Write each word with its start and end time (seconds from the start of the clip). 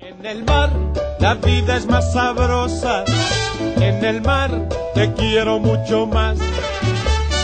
En 0.00 0.24
el 0.24 0.44
mar 0.44 0.70
la 1.18 1.34
vida 1.34 1.76
es 1.76 1.86
más 1.86 2.12
sabrosa. 2.12 3.04
En 3.80 4.04
el 4.04 4.20
mar 4.22 4.68
te 4.94 5.12
quiero 5.14 5.58
mucho 5.58 6.06
más. 6.06 6.38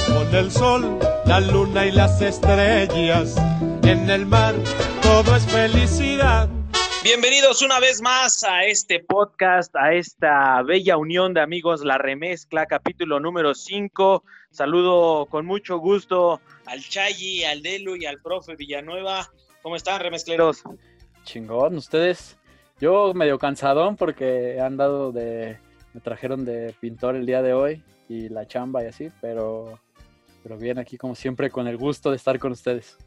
Con 0.07 0.33
el 0.33 0.53
sol, 0.53 0.99
la 1.27 1.41
luna 1.41 1.85
y 1.87 1.91
las 1.91 2.21
estrellas. 2.23 3.35
En 3.83 4.09
el 4.09 4.27
mar 4.27 4.55
todo 5.03 5.35
es 5.35 5.45
felicidad. 5.47 6.49
Bienvenidos 7.03 7.61
una 7.63 7.81
vez 7.81 8.01
más 8.01 8.45
a 8.45 8.65
este 8.65 9.01
podcast, 9.01 9.75
a 9.75 9.93
esta 9.93 10.63
bella 10.63 10.97
unión 10.97 11.35
de 11.35 11.41
amigos, 11.41 11.85
La 11.85 11.99
Remezcla, 11.99 12.67
capítulo 12.67 13.19
número 13.19 13.55
5. 13.55 14.23
Saludo 14.51 15.27
con 15.27 15.45
mucho 15.45 15.79
gusto 15.79 16.41
al 16.67 16.81
Chayi, 16.81 17.43
al 17.43 17.63
Delu 17.63 17.97
y 17.97 18.07
al 18.07 18.23
profe 18.23 18.55
Villanueva. 18.55 19.29
¿Cómo 19.61 19.75
están, 19.75 20.01
remezcleros? 20.01 20.63
Chingón, 21.25 21.77
ustedes. 21.77 22.37
Yo 22.85 23.15
medio 23.15 23.39
cansadón 23.39 23.97
porque 23.97 24.61
han 24.61 24.77
dado 24.77 25.11
de. 25.11 25.57
Me 25.95 26.03
trajeron 26.03 26.45
de 26.45 26.75
pintor 26.81 27.17
el 27.17 27.25
día 27.25 27.41
de 27.41 27.55
hoy 27.55 27.83
y 28.11 28.29
la 28.29 28.47
chamba 28.47 28.85
y 28.85 28.89
así, 28.89 29.11
pero. 29.23 29.81
Pero 30.43 30.59
bien 30.59 30.79
aquí, 30.79 30.99
como 30.99 31.15
siempre, 31.15 31.49
con 31.49 31.67
el 31.67 31.79
gusto 31.79 32.11
de 32.11 32.17
estar 32.17 32.39
con 32.39 32.53
ustedes. 32.53 32.99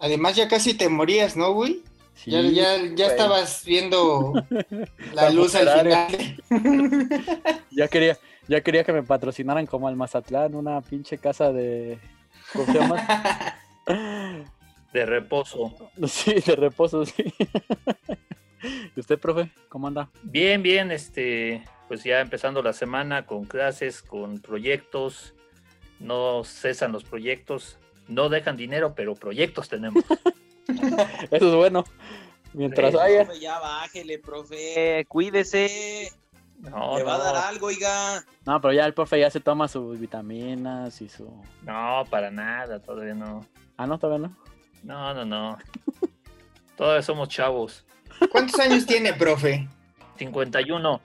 Además, 0.00 0.34
ya 0.34 0.48
casi 0.48 0.74
te 0.74 0.88
morías, 0.88 1.36
¿no, 1.36 1.52
güey? 1.52 1.84
Sí, 2.14 2.32
ya 2.32 2.42
ya, 2.42 2.76
ya 2.78 2.82
güey. 2.82 3.02
estabas 3.02 3.64
viendo 3.64 4.32
la 4.50 4.86
La 5.14 5.30
luz 5.30 5.54
al 5.54 5.78
final. 5.78 6.36
Ya 7.70 7.86
quería, 7.86 8.18
ya 8.48 8.60
quería 8.62 8.82
que 8.82 8.92
me 8.92 9.04
patrocinaran 9.04 9.64
como 9.64 9.86
al 9.86 9.94
Mazatlán, 9.94 10.56
una 10.56 10.80
pinche 10.80 11.18
casa 11.18 11.52
de. 11.52 12.00
¿Cómo 12.52 12.64
se 12.64 12.72
llama? 12.72 13.06
de 14.92 15.06
reposo. 15.06 15.72
Sí, 16.08 16.34
de 16.44 16.56
reposo, 16.56 17.06
sí. 17.06 17.32
¿Y 18.96 19.00
usted, 19.00 19.18
profe? 19.18 19.50
¿Cómo 19.68 19.86
anda? 19.88 20.10
Bien, 20.22 20.62
bien, 20.62 20.90
este, 20.90 21.64
pues 21.88 22.04
ya 22.04 22.20
empezando 22.20 22.62
la 22.62 22.72
semana 22.72 23.26
con 23.26 23.44
clases, 23.44 24.02
con 24.02 24.40
proyectos, 24.40 25.34
no 25.98 26.42
cesan 26.44 26.92
los 26.92 27.04
proyectos, 27.04 27.78
no 28.08 28.28
dejan 28.28 28.56
dinero, 28.56 28.94
pero 28.94 29.14
proyectos 29.14 29.68
tenemos. 29.68 30.04
Eso 31.30 31.48
es 31.50 31.54
bueno. 31.54 31.84
Mientras 32.52 32.92
Sí. 32.92 32.98
haya. 32.98 33.24
Profe, 33.24 33.40
ya 33.40 33.58
bájele, 33.60 34.18
profe, 34.18 35.04
cuídese. 35.08 36.12
No, 36.58 36.98
Le 36.98 37.04
va 37.04 37.14
a 37.14 37.18
dar 37.18 37.36
algo, 37.36 37.68
oiga. 37.68 38.22
No, 38.44 38.60
pero 38.60 38.74
ya 38.74 38.84
el 38.84 38.92
profe 38.92 39.18
ya 39.18 39.30
se 39.30 39.40
toma 39.40 39.66
sus 39.68 39.98
vitaminas 39.98 41.00
y 41.00 41.08
su. 41.08 41.24
no, 41.62 42.04
para 42.10 42.30
nada, 42.30 42.80
todavía 42.80 43.14
no. 43.14 43.46
Ah, 43.78 43.86
no, 43.86 43.98
todavía 43.98 44.28
no. 44.28 44.36
No, 44.82 45.14
no, 45.14 45.24
no. 45.24 45.58
Todavía 46.76 47.02
somos 47.02 47.28
chavos. 47.28 47.84
¿Cuántos 48.30 48.60
años 48.60 48.86
tiene, 48.86 49.12
profe? 49.14 49.66
51, 50.18 51.00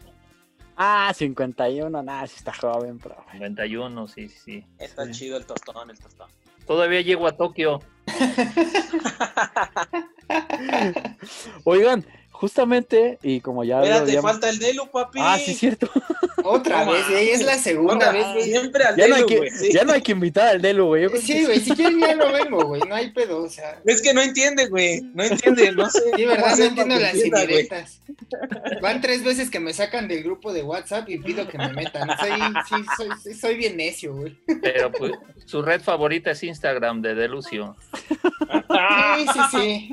Ah, 0.78 1.14
51, 1.16 2.04
nada, 2.04 2.28
si 2.28 2.36
está 2.36 2.54
joven, 2.54 3.00
profe. 3.00 3.32
51, 3.32 4.08
sí, 4.08 4.28
sí, 4.28 4.38
sí. 4.44 4.66
Está 4.78 5.06
Sí. 5.06 5.12
chido 5.14 5.38
el 5.38 5.46
tostón, 5.46 5.90
el 5.90 5.98
tostón. 5.98 6.30
Todavía 6.68 7.00
llego 7.02 7.28
a 7.28 7.32
Tokio. 7.32 7.80
Oigan, 11.64 12.06
justamente, 12.40 13.18
y 13.24 13.40
como 13.42 13.64
ya. 13.64 13.78
lo 13.78 13.84
Espérate, 13.84 14.04
habíamos- 14.12 14.32
falta 14.32 14.50
el 14.50 14.60
Delu, 14.60 14.88
papi. 14.92 15.20
Ah, 15.22 15.38
sí, 15.44 15.54
cierto. 15.54 15.90
Otra 16.44 16.86
No 16.86 16.92
vez, 16.92 17.10
güey, 17.10 17.30
es 17.32 17.42
la 17.44 17.58
segunda 17.58 18.12
vez, 18.12 18.26
güey. 18.34 18.44
Siempre 18.44 18.84
al 18.84 18.96
Ya 18.96 19.08
no, 19.08 19.16
hay 19.16 19.22
Delu, 19.24 19.28
que, 19.28 19.38
güey. 19.38 19.50
sí. 19.52 19.72
ya 19.74 19.84
no 19.84 19.94
hay 19.94 20.02
que 20.02 20.12
invitar 20.12 20.48
al 20.50 20.62
Delu, 20.62 20.86
güey. 20.86 21.10
Que 21.10 21.18
Sí, 21.20 21.44
güey, 21.46 21.60
si 21.60 21.72
quieren 21.72 22.00
ya 22.00 22.14
no 22.16 22.32
vengo, 22.32 22.66
güey, 22.66 22.82
no 22.88 22.94
hay 22.94 23.10
pedo, 23.12 23.42
o 23.44 23.50
sea. 23.50 23.82
Es 23.86 24.02
que 24.02 24.14
no 24.14 24.22
entiende, 24.22 24.68
güey. 24.68 25.02
No 25.16 25.24
entiende, 25.24 25.72
no 25.72 25.90
sé. 25.90 26.00
Sí, 26.16 26.26
verdad, 26.26 26.56
no 26.58 26.64
entiendo 26.64 26.96
que 26.98 27.02
las 27.02 27.16
indirectas. 27.16 28.02
Van 28.82 29.02
tres 29.02 29.24
veces 29.24 29.50
que 29.50 29.60
me 29.60 29.74
sacan 29.74 30.08
del 30.08 30.24
grupo 30.24 30.54
de 30.54 30.62
WhatsApp 30.64 31.10
y 31.10 31.18
pido 31.18 31.48
que 31.48 31.58
me 31.58 31.74
metan. 31.74 32.08
Soy, 32.20 32.30
sí, 32.70 32.86
soy, 32.98 33.10
sí, 33.24 33.34
soy 33.40 33.56
bien 33.56 33.78
necio, 33.78 34.14
güey. 34.16 34.38
Pero 34.62 34.92
pues, 34.92 35.14
su 35.46 35.62
red 35.64 35.82
favorita 35.82 36.32
es 36.32 36.44
Instagram 36.44 37.02
de 37.02 37.16
Delucio. 37.16 37.76
Sí, 38.52 39.26
sí, 39.34 39.40
sí. 39.52 39.90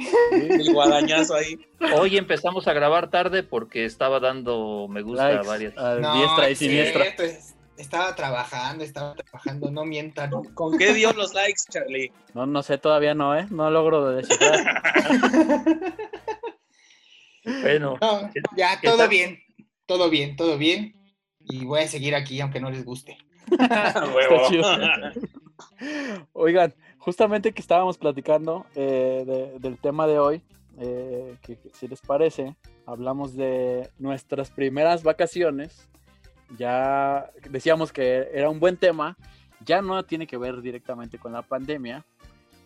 El 0.50 0.72
guadañazo 0.72 1.34
ahí. 1.34 1.58
Hoy 1.96 2.16
empezamos 2.16 2.68
a 2.68 2.72
grabar 2.72 3.10
tarde 3.10 3.42
porque 3.42 3.84
estaba 3.84 4.20
dando 4.20 4.86
me 4.88 5.02
gusta 5.02 5.38
a 5.38 5.42
varias. 5.42 5.76
a 5.76 5.96
No, 5.96 6.14
diestra 6.14 6.48
y 6.48 6.52
es 6.52 6.58
siniestra. 6.58 7.02
cierto, 7.04 7.22
es- 7.24 7.54
Estaba 7.78 8.14
trabajando, 8.14 8.84
estaba 8.84 9.14
trabajando, 9.14 9.70
no 9.70 9.84
mientan. 9.84 10.30
¿Con 10.54 10.76
qué 10.78 10.92
dio 10.92 11.12
los 11.14 11.32
likes, 11.34 11.62
Charlie? 11.70 12.12
No, 12.34 12.44
no 12.46 12.62
sé, 12.62 12.76
todavía 12.78 13.14
no, 13.14 13.34
¿eh? 13.34 13.46
No 13.50 13.70
logro 13.70 14.10
descifrar. 14.10 14.82
Bueno, 17.44 17.98
No, 18.00 18.30
ya, 18.56 18.78
¿Qué 18.80 18.86
todo 18.86 18.98
tal? 18.98 19.08
bien, 19.08 19.40
todo 19.86 20.10
bien, 20.10 20.36
todo 20.36 20.58
bien. 20.58 20.94
Y 21.40 21.64
voy 21.64 21.80
a 21.80 21.88
seguir 21.88 22.14
aquí, 22.14 22.40
aunque 22.40 22.60
no 22.60 22.70
les 22.70 22.84
guste. 22.84 23.18
Está 23.50 24.04
chido. 24.48 24.64
Oigan, 26.34 26.72
justamente 26.98 27.52
que 27.52 27.60
estábamos 27.60 27.98
platicando 27.98 28.64
eh, 28.76 29.24
de- 29.26 29.58
del 29.58 29.76
tema 29.78 30.06
de 30.06 30.20
hoy, 30.20 30.42
eh, 30.78 31.36
que 31.42 31.56
que 31.56 31.70
si 31.72 31.88
les 31.88 32.00
parece, 32.00 32.56
hablamos 32.86 33.34
de 33.36 33.90
nuestras 33.98 34.50
primeras 34.50 35.02
vacaciones. 35.02 35.88
Ya 36.56 37.30
decíamos 37.48 37.92
que 37.92 38.28
era 38.32 38.50
un 38.50 38.60
buen 38.60 38.76
tema, 38.76 39.16
ya 39.64 39.80
no 39.82 40.02
tiene 40.04 40.26
que 40.26 40.36
ver 40.36 40.60
directamente 40.60 41.18
con 41.18 41.32
la 41.32 41.42
pandemia, 41.42 42.04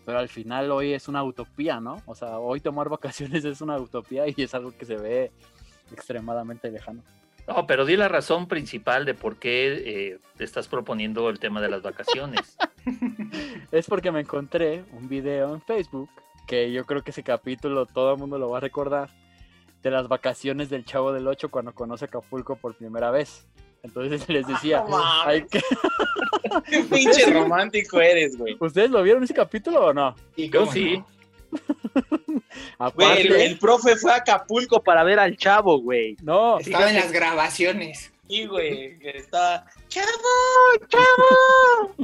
pero 0.05 0.19
al 0.19 0.29
final 0.29 0.71
hoy 0.71 0.93
es 0.93 1.09
una 1.09 1.23
utopía, 1.25 1.81
¿no? 1.81 2.03
O 2.07 2.15
sea, 2.15 2.39
hoy 2.39 2.61
tomar 2.61 2.89
vacaciones 2.91 3.45
es 3.45 3.61
una 3.61 3.77
utopía 3.77 4.25
y 4.29 4.35
es 4.43 4.55
algo 4.55 4.73
que 4.77 4.87
se 4.87 4.97
ve 4.97 5.33
extremadamente 5.93 6.71
lejano. 6.71 7.03
no, 7.47 7.67
pero 7.67 7.85
di 7.85 7.97
la 7.97 8.09
razón 8.09 8.47
principal 8.49 9.05
de 9.05 9.15
por 9.15 9.37
qué 9.37 9.83
eh, 9.85 10.19
te 10.37 10.45
estás 10.45 10.69
proponiendo 10.69 11.29
el 11.29 11.39
tema 11.39 11.61
de 11.61 11.69
las 11.69 11.83
vacaciones. 11.83 12.57
Es 13.73 13.87
porque 13.87 14.13
me 14.13 14.21
encontré 14.21 14.85
un 14.93 15.09
video 15.09 15.53
en 15.53 15.61
Facebook, 15.61 16.09
que 16.47 16.73
yo 16.73 16.85
creo 16.87 17.03
que 17.03 17.11
ese 17.11 17.23
capítulo 17.23 17.87
todo 17.87 18.13
el 18.13 18.19
mundo 18.19 18.39
lo 18.39 18.51
va 18.51 18.59
a 18.59 18.61
recordar, 18.61 19.11
de 19.83 19.91
las 19.91 20.09
vacaciones 20.09 20.69
del 20.71 20.85
Chavo 20.85 21.13
del 21.13 21.27
Ocho 21.29 21.51
cuando 21.51 21.75
conoce 21.75 22.07
Acapulco 22.07 22.57
por 22.57 22.75
primera 22.75 23.11
vez. 23.11 23.47
Entonces 23.83 24.29
les 24.29 24.47
decía, 24.47 24.81
No 24.89 24.97
mames. 24.99 25.27
hay 25.27 25.47
que- 25.47 25.61
Qué 26.71 26.83
pinche 26.85 27.31
romántico 27.33 28.01
eres, 28.01 28.37
güey. 28.39 28.57
¿ustedes 28.59 28.91
lo 28.91 29.03
vieron 29.03 29.23
ese 29.25 29.35
capítulo 29.35 29.87
o 29.87 29.93
no? 29.93 30.15
Y 30.37 30.49
Yo 30.49 30.61
cómo 30.61 30.73
sí. 30.73 30.97
no. 30.99 31.07
Güey, 31.51 32.43
Aparte, 32.79 33.21
el, 33.23 33.33
el 33.33 33.59
profe 33.59 33.97
fue 33.97 34.13
a 34.13 34.17
Acapulco 34.17 34.83
para 34.83 35.05
ver 35.05 35.19
al 35.19 35.37
chavo, 35.37 35.79
güey. 35.81 36.17
no, 36.23 36.59
Estaba 36.59 36.89
en 36.89 36.97
las 36.97 37.13
grabaciones. 37.13 38.13
Y, 38.29 38.47
güey, 38.47 38.99
que 38.99 39.11
está. 39.11 39.67
¡Chavo! 39.89 40.07
¡Chavo! 40.89 41.95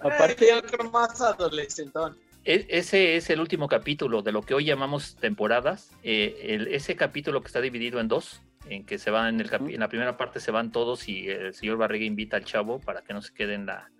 aparte, 0.00 0.52
Ay, 0.52 0.58
otro 0.58 0.90
más 0.90 1.20
adolescentón. 1.20 2.16
E- 2.44 2.66
ese 2.70 3.16
es 3.16 3.28
el 3.30 3.40
último 3.40 3.68
capítulo 3.68 4.22
de 4.22 4.32
lo 4.32 4.42
que 4.42 4.54
hoy 4.54 4.64
llamamos 4.64 5.16
temporadas. 5.16 5.92
Eh, 6.02 6.54
el- 6.54 6.68
ese 6.68 6.96
capítulo 6.96 7.40
que 7.42 7.48
está 7.48 7.60
dividido 7.60 8.00
en 8.00 8.08
dos, 8.08 8.42
en 8.68 8.84
que 8.84 8.98
se 8.98 9.10
van 9.10 9.34
en, 9.34 9.40
el 9.40 9.50
en 9.72 9.80
la 9.80 9.88
primera 9.88 10.16
parte 10.16 10.40
se 10.40 10.50
van 10.50 10.70
todos 10.72 11.08
y 11.08 11.28
el 11.28 11.54
señor 11.54 11.76
Barriga 11.78 12.04
invita 12.04 12.36
al 12.36 12.44
chavo 12.44 12.78
para 12.80 13.02
que 13.02 13.12
no 13.12 13.22
se 13.22 13.32
quede 13.34 13.54
en 13.54 13.66
la, 13.66 13.90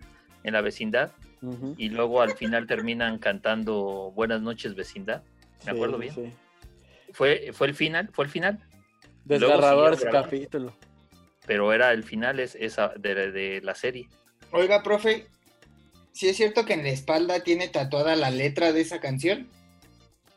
en 0.45 0.53
la 0.53 0.61
vecindad. 0.61 1.13
Y 1.79 1.89
luego 1.89 2.21
al 2.21 2.33
final 2.37 2.67
terminan 2.67 3.19
cantando 3.19 4.13
Buenas 4.15 4.43
noches 4.43 4.75
vecindad. 4.75 5.23
Me 5.61 5.65
sí, 5.65 5.71
acuerdo 5.71 5.97
bien. 5.97 6.15
sí. 6.15 6.31
Fue, 7.15 7.51
fue 7.55 7.69
el 7.69 7.75
final, 7.75 8.11
fue 8.13 8.27
el 8.27 8.31
final. 8.31 8.59
Desgarrador 9.25 9.95
ese 9.95 10.09
capítulo. 10.11 10.75
pero 11.47 11.73
era 11.73 11.93
el 11.93 12.05
final 12.05 12.41
es, 12.41 12.55
esa 12.57 12.89
de, 12.97 13.33
de 13.33 13.61
la 13.63 13.75
serie. 13.75 14.09
Oiga, 14.53 14.83
profe, 14.83 15.27
¿sí 16.21 16.29
es 16.29 16.37
cierto 16.37 16.67
que 16.67 16.75
en 16.75 16.83
la 16.83 16.91
espalda 16.91 17.41
tiene 17.43 17.67
tatuada 17.69 18.15
la 18.15 18.31
letra 18.31 18.73
de 18.73 18.83
esa 18.83 19.01
canción? 19.01 19.49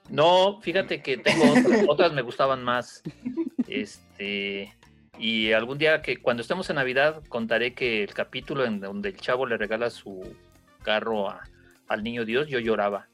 No, 0.10 0.62
fíjate 0.62 1.02
que 1.02 1.18
tengo 1.18 1.44
otras, 1.52 1.82
otras 1.90 2.14
me 2.14 2.22
gustaban 2.22 2.64
más. 2.64 3.04
Este, 3.68 4.74
y 5.20 5.52
algún 5.52 5.78
día 5.78 6.02
que 6.02 6.18
cuando 6.22 6.42
estemos 6.42 6.70
en 6.70 6.78
Navidad 6.78 7.22
contaré 7.28 7.74
que 7.74 8.02
el 8.04 8.14
capítulo 8.14 8.64
en 8.64 8.80
donde 8.80 9.10
el 9.10 9.18
chavo 9.18 9.46
le 9.46 9.58
regala 9.58 9.90
su 9.90 10.36
carro 10.84 11.30
a- 11.30 11.44
al 11.90 12.02
niño 12.02 12.24
Dios, 12.24 12.48
yo 12.48 12.60
lloraba. 12.60 13.08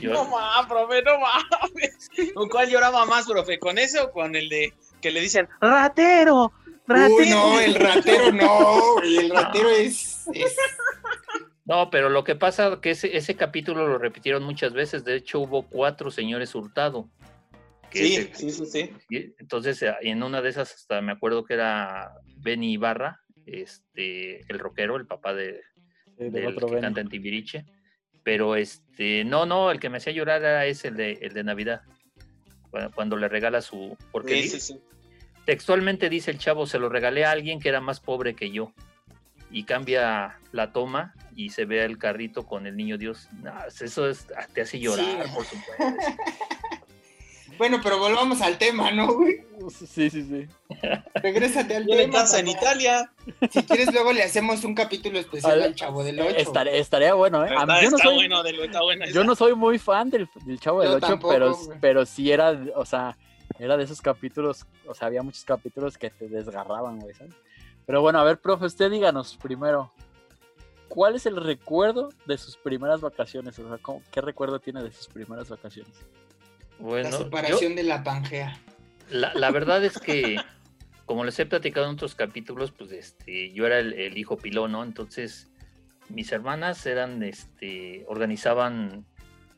Yo- 0.00 0.12
No 0.12 0.24
mames, 0.24 0.66
profe, 0.68 1.02
no 1.02 1.12
mames. 1.20 2.10
¿Con 2.34 2.48
cuál 2.48 2.68
lloraba 2.68 3.06
más, 3.06 3.26
profe? 3.26 3.60
¿Con 3.60 3.78
ese 3.78 4.00
o 4.00 4.10
con 4.10 4.34
el 4.34 4.48
de 4.48 4.74
que 5.00 5.12
le 5.12 5.20
dicen 5.20 5.48
ratero? 5.60 6.52
Ratero"? 6.92 7.14
Uy, 7.16 7.30
no, 7.30 7.60
el 7.60 7.74
ratero 7.74 8.32
no, 8.32 8.92
güey, 8.94 9.16
el 9.18 9.30
ratero 9.30 9.68
es, 9.70 10.26
es- 10.32 10.56
No, 11.64 11.90
pero 11.90 12.08
lo 12.08 12.24
que 12.24 12.34
pasa 12.34 12.80
que 12.80 12.90
ese, 12.90 13.16
ese 13.16 13.36
capítulo 13.36 13.86
lo 13.86 13.98
repitieron 13.98 14.42
muchas 14.42 14.72
veces. 14.72 15.04
De 15.04 15.14
hecho, 15.16 15.40
hubo 15.40 15.62
cuatro 15.68 16.10
señores 16.10 16.54
Hurtado. 16.54 17.08
Sí, 17.92 18.28
sí, 18.34 18.50
sí, 18.50 18.66
sí. 18.66 18.90
Entonces, 19.38 19.82
eh, 19.82 19.94
en 20.00 20.22
una 20.22 20.40
de 20.40 20.48
esas, 20.48 20.74
hasta 20.74 21.00
me 21.02 21.12
acuerdo 21.12 21.44
que 21.44 21.54
era 21.54 22.12
Benny 22.38 22.72
Ibarra, 22.72 23.20
este, 23.46 24.40
el 24.50 24.58
rockero, 24.58 24.96
el 24.96 25.06
papá 25.06 25.34
de, 25.34 25.60
Sí, 26.16 26.24
del 26.24 26.32
del 26.32 26.46
otro 26.48 26.66
que 26.68 26.74
Benny. 26.74 26.86
canta 26.86 27.00
en 27.02 27.08
Timbiriche. 27.08 27.64
Pero 28.24 28.56
este, 28.56 29.24
no, 29.24 29.46
no, 29.46 29.70
el 29.70 29.78
que 29.80 29.88
me 29.90 29.98
hacía 29.98 30.12
llorar 30.12 30.40
era 30.40 30.64
ese, 30.66 30.88
el 30.88 30.96
de, 30.96 31.12
el 31.22 31.32
de 31.34 31.44
Navidad. 31.44 31.82
cuando 32.94 33.16
le 33.16 33.28
regala 33.28 33.60
su... 33.60 33.96
Porque 34.10 34.42
Sí, 34.42 34.48
sí, 34.48 34.60
sí. 34.60 34.80
Textualmente 35.44 36.08
dice 36.08 36.30
el 36.30 36.38
chavo, 36.38 36.66
se 36.66 36.78
lo 36.78 36.88
regalé 36.88 37.24
a 37.24 37.30
alguien 37.30 37.60
que 37.60 37.68
era 37.68 37.80
más 37.80 38.00
pobre 38.00 38.34
que 38.34 38.50
yo. 38.50 38.72
Y 39.50 39.64
cambia 39.64 40.38
la 40.52 40.72
toma 40.72 41.14
y 41.36 41.50
se 41.50 41.66
ve 41.66 41.84
el 41.84 41.98
carrito 41.98 42.46
con 42.46 42.66
el 42.66 42.74
niño 42.76 42.96
Dios. 42.96 43.28
No, 43.42 43.52
eso 43.66 44.08
es, 44.08 44.26
te 44.54 44.62
hace 44.62 44.80
llorar, 44.80 45.04
Sí. 45.26 45.30
por 45.34 45.44
supuesto. 45.44 45.84
Bueno, 47.58 47.80
pero 47.82 47.98
volvamos 47.98 48.40
al 48.40 48.56
tema, 48.58 48.90
¿no, 48.90 49.12
güey? 49.14 49.44
Sí, 49.86 50.08
sí, 50.10 50.22
sí. 50.24 50.46
Regrésate 51.14 51.76
al 51.76 51.86
tema. 51.86 52.12
casa 52.20 52.40
en. 52.40 52.48
Italia. 52.48 53.12
Si 53.50 53.62
quieres, 53.62 53.92
luego 53.92 54.12
le 54.12 54.22
hacemos 54.22 54.64
un 54.64 54.74
capítulo 54.74 55.18
especial 55.18 55.52
Al- 55.52 55.62
al 55.64 55.74
Chavo 55.74 56.02
del 56.02 56.18
8. 56.18 56.34
Estaría, 56.38 56.72
estaría 56.72 57.14
bueno, 57.14 57.44
¿eh? 57.44 57.50
Mí- 57.50 57.56
Está, 57.60 57.82
yo 57.82 57.90
no 57.90 57.96
está 57.98 58.08
soy, 58.08 58.14
bueno, 58.16 58.42
está 58.44 58.82
buena 58.82 59.06
yo 59.06 59.22
no 59.22 59.34
soy 59.36 59.54
muy 59.54 59.78
fan 59.78 60.08
del, 60.10 60.28
del 60.46 60.58
Chavo 60.58 60.80
del 60.80 60.90
Yo 60.92 60.96
8, 60.96 61.06
tampoco, 61.06 61.32
pero, 61.34 61.58
pero 61.80 62.06
sí 62.06 62.32
era, 62.32 62.58
o 62.74 62.86
sea, 62.86 63.16
era 63.62 63.76
de 63.76 63.84
esos 63.84 64.00
capítulos, 64.02 64.66
o 64.86 64.94
sea, 64.94 65.06
había 65.08 65.22
muchos 65.22 65.44
capítulos 65.44 65.96
que 65.96 66.10
te 66.10 66.28
desgarraban, 66.28 66.98
güey, 66.98 67.14
¿sabes? 67.14 67.34
Pero 67.86 68.00
bueno, 68.02 68.18
a 68.18 68.24
ver, 68.24 68.38
profe, 68.38 68.66
usted 68.66 68.90
díganos 68.90 69.36
primero, 69.42 69.92
¿cuál 70.88 71.14
es 71.16 71.26
el 71.26 71.36
recuerdo 71.36 72.10
de 72.26 72.36
sus 72.38 72.56
primeras 72.56 73.00
vacaciones? 73.00 73.58
O 73.58 73.68
sea, 73.68 73.78
¿cómo- 73.78 74.02
¿qué 74.10 74.20
recuerdo 74.20 74.58
tiene 74.60 74.82
de 74.82 74.92
sus 74.92 75.08
primeras 75.08 75.48
vacaciones? 75.48 75.92
Bueno, 76.78 77.10
La 77.10 77.18
yo- 77.18 77.24
separación 77.24 77.74
de 77.76 77.82
la 77.84 78.02
Pangea. 78.04 78.58
La, 79.10 79.32
la 79.34 79.50
verdad 79.50 79.84
es 79.84 79.98
que, 79.98 80.36
como 81.06 81.24
les 81.24 81.38
he 81.38 81.46
platicado 81.46 81.86
en 81.86 81.92
otros 81.94 82.14
capítulos, 82.14 82.70
pues 82.72 82.92
este, 82.92 83.52
yo 83.52 83.66
era 83.66 83.78
el, 83.78 83.92
el 83.94 84.16
hijo 84.18 84.36
pilón, 84.36 84.72
¿no? 84.72 84.82
Entonces, 84.82 85.48
mis 86.08 86.32
hermanas 86.32 86.84
eran, 86.86 87.22
este, 87.22 88.04
organizaban 88.08 89.04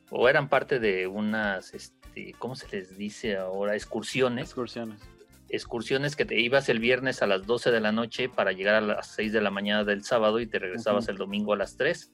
o 0.09 0.29
eran 0.29 0.49
parte 0.49 0.79
de 0.79 1.07
unas, 1.07 1.73
este, 1.73 2.33
¿cómo 2.37 2.55
se 2.55 2.67
les 2.75 2.97
dice 2.97 3.37
ahora? 3.37 3.73
Excursiones. 3.75 4.45
Excursiones. 4.45 5.01
Excursiones 5.49 6.15
que 6.15 6.25
te 6.25 6.39
ibas 6.39 6.69
el 6.69 6.79
viernes 6.79 7.21
a 7.21 7.27
las 7.27 7.45
12 7.45 7.71
de 7.71 7.79
la 7.79 7.91
noche 7.91 8.29
para 8.29 8.51
llegar 8.51 8.75
a 8.75 8.81
las 8.81 9.07
6 9.15 9.31
de 9.31 9.41
la 9.41 9.51
mañana 9.51 9.83
del 9.83 10.03
sábado 10.03 10.39
y 10.39 10.47
te 10.47 10.59
regresabas 10.59 11.07
el 11.07 11.17
domingo 11.17 11.53
a 11.53 11.57
las 11.57 11.77
3 11.77 12.11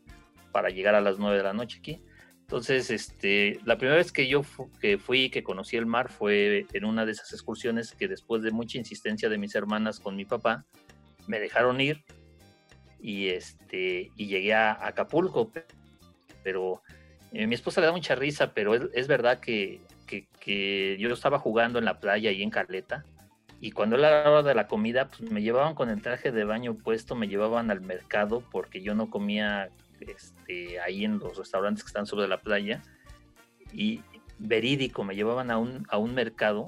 para 0.52 0.70
llegar 0.70 0.96
a 0.96 1.02
las 1.02 1.18
9 1.18 1.38
de 1.38 1.44
la 1.44 1.54
noche 1.54 1.80
aquí. 1.80 2.04
Entonces, 2.42 2.92
este, 2.92 3.62
la 3.64 3.78
primera 3.78 3.96
vez 3.96 4.12
que 4.12 4.28
yo 4.28 4.44
fu- 4.44 4.70
que 4.82 4.98
fui, 4.98 5.30
que 5.30 5.42
conocí 5.44 5.78
el 5.78 5.86
mar, 5.86 6.10
fue 6.12 6.66
en 6.74 6.84
una 6.84 7.06
de 7.06 7.14
esas 7.14 7.32
excursiones 7.32 7.94
que 7.94 8.10
después 8.10 8.42
de 8.44 8.52
mucha 8.52 8.78
insistencia 8.78 9.30
de 9.30 9.38
mis 9.38 9.56
hermanas 9.56 10.02
con 10.02 10.18
mi 10.18 10.26
papá, 10.26 10.66
me 11.28 11.40
dejaron 11.40 11.80
ir 11.80 12.04
y, 13.00 13.30
este, 13.30 14.12
y 14.18 14.28
llegué 14.28 14.54
a 14.54 14.86
Acapulco. 14.86 15.50
Pero 16.44 16.84
eh, 17.32 17.48
mi 17.48 17.56
esposa 17.56 17.82
le 17.82 17.88
da 17.88 17.94
mucha 17.94 18.16
risa, 18.16 18.54
pero 18.54 18.74
es, 18.94 19.08
verdad 19.08 19.40
que, 19.40 19.82
que- 20.08 20.98
yo 21.00 21.14
estaba 21.14 21.40
jugando 21.40 21.80
en 21.80 21.86
la 21.86 22.00
playa 22.00 22.30
ahí 22.30 22.44
en 22.44 22.50
Caleta. 22.50 23.04
Y 23.60 23.72
cuando 23.72 23.96
era 23.96 24.24
la 24.24 24.30
hora 24.32 24.44
de 24.44 24.56
la 24.56 24.68
comida, 24.68 25.08
pues 25.08 25.22
me 25.30 25.42
llevaban 25.42 25.76
con 25.76 25.90
el 25.90 26.02
traje 26.02 26.32
de 26.32 26.44
baño 26.46 26.76
puesto, 26.76 27.16
me 27.16 27.28
llevaban 27.28 27.70
al 27.70 27.80
mercado 27.82 28.44
porque 28.52 28.82
yo 28.82 28.96
no 28.96 29.10
comía 29.10 29.70
este, 30.00 30.80
ahí 30.80 31.06
en 31.06 31.20
los 31.20 31.38
restaurantes 31.38 31.84
que 31.84 31.88
están 31.90 32.08
sobre 32.08 32.28
la 32.28 32.42
playa. 32.42 32.82
Y 33.72 34.02
verídico, 34.40 35.04
me 35.04 35.16
llevaban 35.16 35.52
a 35.52 35.60
un, 35.60 35.86
a 35.90 35.98
un 36.00 36.16
mercado 36.16 36.68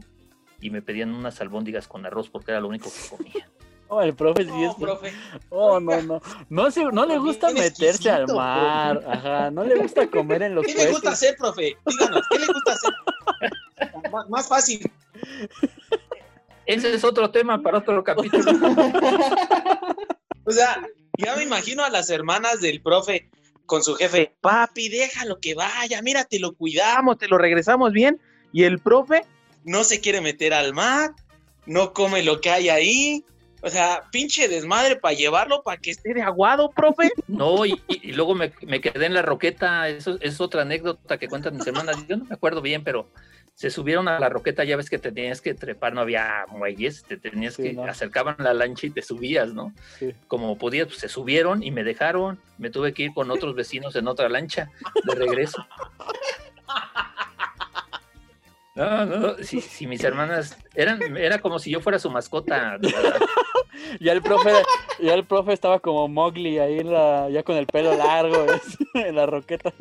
y 0.62 0.70
me 0.70 0.82
pedían 0.84 1.14
unas 1.14 1.42
albóndigas 1.42 1.88
con 1.88 2.06
arroz 2.06 2.30
porque 2.30 2.52
era 2.52 2.62
lo 2.62 2.68
único 2.68 2.90
que 2.92 3.16
comía. 3.18 3.50
Oh, 3.96 4.02
el 4.02 4.16
profe 4.16 4.44
sí 4.46 4.50
No, 4.50 4.70
es... 4.72 4.76
profe. 4.76 5.14
Oh, 5.50 5.80
no, 5.80 6.02
no. 6.02 6.22
No, 6.50 6.72
se- 6.72 6.84
no 6.86 7.06
le 7.06 7.14
Bien 7.14 7.26
gusta 7.26 7.52
meterse 7.52 8.10
al 8.10 8.28
mar. 8.28 9.04
Ajá, 9.08 9.52
no 9.52 9.64
le 9.64 9.76
gusta 9.76 10.08
comer 10.10 10.42
en 10.44 10.56
los 10.56 10.66
¿Qué 10.66 10.74
le 10.74 10.90
gusta 10.92 11.12
hacer, 11.12 11.36
profe? 11.38 11.78
Díganos, 11.86 12.22
¿qué 12.30 12.40
le 12.40 12.48
gusta 12.48 12.74
hacer? 12.74 12.94
Más- 14.12 14.30
Más 14.30 14.48
fácil. 14.48 14.92
Ese 16.66 16.94
es 16.96 17.04
otro 17.04 17.30
tema 17.30 17.62
para 17.62 17.80
otro 17.80 18.04
capítulo. 18.04 18.44
O 20.46 20.52
sea, 20.52 20.86
ya 21.18 21.38
me 21.38 21.44
imagino 21.44 21.86
a 21.86 21.90
las 21.90 22.10
hermanas 22.10 22.60
del 22.60 22.82
profe 22.82 23.30
con 23.66 23.82
su 23.82 23.96
jefe, 23.96 24.36
papi, 24.42 24.90
déjalo 24.90 25.40
que 25.40 25.56
vaya, 25.56 26.02
mira, 26.02 26.26
te 26.26 26.38
lo 26.38 26.52
cuidamos, 26.54 27.18
te 27.18 27.30
lo 27.30 27.38
regresamos 27.38 27.94
bien. 27.94 28.20
Y 28.52 28.64
el 28.66 28.80
profe 28.80 29.24
no 29.64 29.86
se 29.86 30.02
quiere 30.02 30.20
meter 30.20 30.54
al 30.54 30.74
mar, 30.74 31.12
no 31.66 31.94
come 31.94 32.24
lo 32.24 32.42
que 32.42 32.50
hay 32.52 32.68
ahí. 32.68 33.24
O 33.66 33.70
sea, 33.70 34.04
pinche 34.12 34.50
desmadre 34.50 34.98
para 34.98 35.16
llevarlo 35.16 35.64
para 35.64 35.78
que 35.78 35.92
esté 35.92 36.14
de 36.14 36.22
aguado, 36.22 36.70
profe. 36.72 37.12
No, 37.28 37.66
y, 37.66 37.82
y- 37.88 38.12
luego 38.12 38.36
me, 38.36 38.52
me 38.68 38.82
quedé 38.82 39.06
en 39.06 39.14
la 39.14 39.22
roqueta, 39.22 39.88
eso 39.88 40.18
es 40.20 40.42
otra 40.42 40.64
anécdota 40.64 41.18
que 41.18 41.30
cuentan 41.30 41.56
mis 41.56 41.66
hermanas, 41.66 41.96
yo 42.08 42.18
no 42.18 42.26
me 42.26 42.36
acuerdo 42.36 42.62
bien, 42.62 42.84
pero 42.84 43.10
se 43.56 43.70
subieron 43.70 44.08
a 44.08 44.20
la 44.20 44.30
roqueta, 44.30 44.64
ya 44.64 44.76
ves 44.76 44.90
que 44.90 44.98
tenías 44.98 45.40
que 45.40 45.54
trepar, 45.54 45.94
no 45.94 46.02
había 46.02 46.46
muelles, 46.50 47.04
te 47.04 47.18
tenías 47.18 47.54
Sí, 47.54 47.64
que, 47.64 47.74
no. 47.74 47.84
acercaban 47.86 48.36
la 48.40 48.54
lancha 48.54 48.88
y 48.88 48.90
te 48.90 49.02
subías, 49.04 49.54
¿no? 49.54 49.74
Sí. 50.00 50.14
Como 50.28 50.58
podías, 50.58 50.88
pues 50.88 51.00
se 51.00 51.08
subieron 51.08 51.62
y 51.64 51.70
me 51.72 51.84
dejaron, 51.84 52.40
me 52.58 52.70
tuve 52.72 52.94
que 52.94 53.04
ir 53.04 53.14
con 53.14 53.30
otros 53.32 53.54
vecinos 53.56 53.96
en 53.96 54.08
otra 54.08 54.28
lancha 54.28 54.70
de 55.04 55.16
regreso. 55.16 55.66
No, 58.76 59.06
no, 59.06 59.36
si, 59.44 59.62
si 59.62 59.86
mis 59.86 60.04
hermanas 60.04 60.58
eran, 60.74 61.16
era 61.16 61.40
como 61.40 61.60
si 61.60 61.70
yo 61.70 61.80
fuera 61.80 62.00
su 62.00 62.10
mascota. 62.10 62.78
de 62.80 62.92
verdad. 62.92 63.20
Ya 64.00 64.12
el 64.12 64.22
profe, 64.22 64.52
ya 65.00 65.16
el 65.16 65.26
profe 65.26 65.52
estaba 65.52 65.80
como 65.80 66.08
Mowgli 66.08 66.60
ahí 66.60 66.80
en 66.80 66.92
la, 66.92 67.28
ya 67.30 67.44
con 67.44 67.56
el 67.58 67.66
pelo 67.66 67.96
largo 67.96 68.46
es, 68.54 68.78
en 68.94 69.16
la 69.16 69.26
roqueta. 69.26 69.74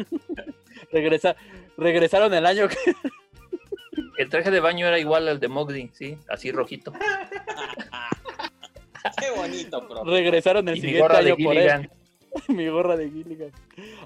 Regresa, 0.90 1.36
regresaron 1.76 2.32
el 2.32 2.46
año 2.46 2.68
que 2.68 2.76
El 4.18 4.28
traje 4.28 4.50
de 4.50 4.60
baño 4.60 4.86
era 4.86 4.98
igual 4.98 5.28
al 5.28 5.40
de 5.40 5.48
Mowgli, 5.48 5.90
sí, 5.92 6.18
así 6.28 6.52
rojito. 6.52 6.92
Qué 9.18 9.30
bonito, 9.36 9.86
profe. 9.86 10.10
regresaron 10.10 10.68
el 10.68 10.76
Y 10.76 10.80
mi 10.80 10.86
siguiente 10.86 11.02
gorra 11.02 11.22
de 11.22 11.32
año 11.32 11.44
por 11.44 11.56
él. 11.56 11.90
Mi 12.48 12.68
gorra 12.68 12.96
de 12.96 13.10
Gilligan. 13.10 13.52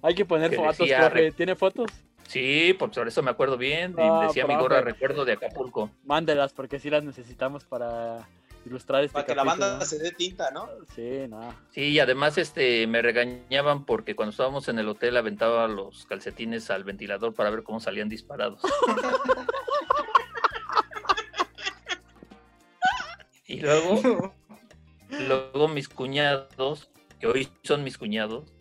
Hay 0.02 0.14
que 0.14 0.24
poner 0.24 0.50
Que 0.50 0.56
fotos, 0.56 0.78
decía, 0.78 1.10
profe. 1.10 1.32
¿Tiene 1.32 1.54
fotos? 1.54 1.90
Sí, 2.28 2.74
por 2.78 2.92
sobre 2.94 3.10
eso 3.10 3.22
me 3.22 3.30
acuerdo 3.30 3.56
bien. 3.56 3.92
Y 3.92 4.00
Ah, 4.00 4.24
decía 4.26 4.46
mi 4.46 4.56
gorra 4.56 4.80
recuerdo 4.80 5.24
de 5.24 5.34
Acapulco. 5.34 5.90
Mándelas 6.04 6.52
porque 6.52 6.78
sí 6.78 6.90
las 6.90 7.04
necesitamos 7.04 7.64
para 7.64 8.28
ilustrar 8.64 9.04
este 9.04 9.12
Para 9.14 9.26
que 9.26 9.34
la 9.34 9.44
banda 9.44 9.80
se 9.82 9.98
dé 9.98 10.10
tinta, 10.10 10.50
¿no? 10.50 10.68
Sí, 10.94 11.26
no. 11.28 11.54
Sí, 11.70 11.82
y 11.82 12.00
además 12.00 12.36
este 12.36 12.86
me 12.88 13.00
regañaban 13.00 13.84
porque 13.84 14.16
cuando 14.16 14.32
estábamos 14.32 14.68
en 14.68 14.78
el 14.80 14.88
hotel 14.88 15.16
aventaba 15.16 15.68
los 15.68 16.04
calcetines 16.06 16.68
al 16.70 16.82
ventilador 16.84 17.32
para 17.32 17.50
ver 17.50 17.62
cómo 17.62 17.78
salían 17.80 18.08
disparados. 18.08 18.60
y 23.46 23.60
luego, 23.60 24.34
luego 25.28 25.68
mis 25.68 25.88
cuñados, 25.88 26.90
que 27.20 27.28
hoy 27.28 27.48
son 27.62 27.84
mis 27.84 27.96
cuñados, 27.98 28.52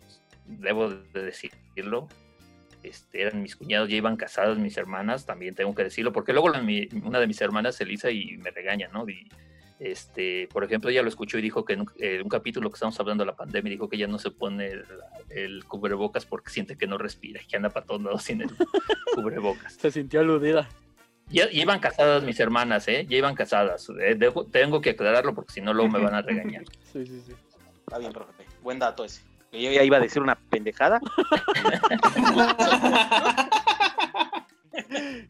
debo 0.46 0.90
de 0.90 1.22
decirlo, 1.22 2.06
este, 2.88 3.22
eran 3.22 3.42
mis 3.42 3.56
cuñados, 3.56 3.88
ya 3.88 3.96
iban 3.96 4.16
casadas 4.16 4.58
mis 4.58 4.76
hermanas, 4.76 5.26
también 5.26 5.54
tengo 5.54 5.74
que 5.74 5.84
decirlo, 5.84 6.12
porque 6.12 6.32
luego 6.32 6.48
la- 6.48 6.60
mi- 6.62 6.88
una 7.04 7.18
de 7.20 7.26
mis 7.26 7.40
hermanas, 7.40 7.80
Elisa, 7.80 8.10
y 8.10 8.36
me 8.38 8.50
regaña, 8.50 8.88
¿no? 8.92 9.08
Y, 9.08 9.28
este, 9.78 10.48
por 10.52 10.64
ejemplo, 10.64 10.88
ella 10.88 11.02
lo 11.02 11.08
escuchó 11.08 11.36
y 11.38 11.42
dijo 11.42 11.64
que 11.64 11.74
en 11.74 11.80
un, 11.82 11.90
en 11.98 12.22
un 12.22 12.28
capítulo 12.28 12.70
que 12.70 12.74
estamos 12.74 12.98
hablando 12.98 13.24
de 13.24 13.30
la 13.30 13.36
pandemia, 13.36 13.70
dijo 13.70 13.88
que 13.88 13.96
ella 13.96 14.06
no 14.06 14.18
se 14.18 14.30
pone 14.30 14.68
el, 14.68 14.84
el 15.28 15.64
cubrebocas 15.64 16.24
porque 16.24 16.50
siente 16.50 16.76
que 16.78 16.86
no 16.86 16.96
respira 16.96 17.42
y 17.42 17.46
que 17.46 17.56
anda 17.56 17.68
para 17.68 17.84
todos 17.84 18.00
lados 18.02 18.22
sin 18.22 18.40
el 18.40 18.48
cubrebocas. 19.14 19.74
Se 19.74 19.90
sintió 19.90 20.20
aludida. 20.20 20.68
Ya, 21.28 21.50
ya 21.50 21.62
iban 21.62 21.80
casadas 21.80 22.22
mis 22.22 22.38
hermanas, 22.40 22.86
¿eh? 22.88 23.04
Ya 23.08 23.16
iban 23.18 23.34
casadas. 23.34 23.88
Eh, 24.00 24.14
dejo- 24.16 24.46
tengo 24.50 24.80
que 24.80 24.90
aclararlo 24.90 25.34
porque 25.34 25.52
si 25.54 25.60
no, 25.60 25.74
luego 25.74 25.90
me 25.90 25.98
van 26.02 26.14
a 26.14 26.22
regañar. 26.22 26.64
Sí, 26.92 27.04
sí, 27.04 27.20
sí. 27.26 27.32
Está 27.80 27.98
bien, 27.98 28.12
profe. 28.12 28.44
Buen 28.62 28.78
dato 28.78 29.04
ese. 29.04 29.20
Que 29.56 29.62
yo 29.62 29.72
ya 29.72 29.82
iba 29.84 29.96
a 29.96 30.00
decir 30.00 30.20
una 30.20 30.34
pendejada. 30.34 31.00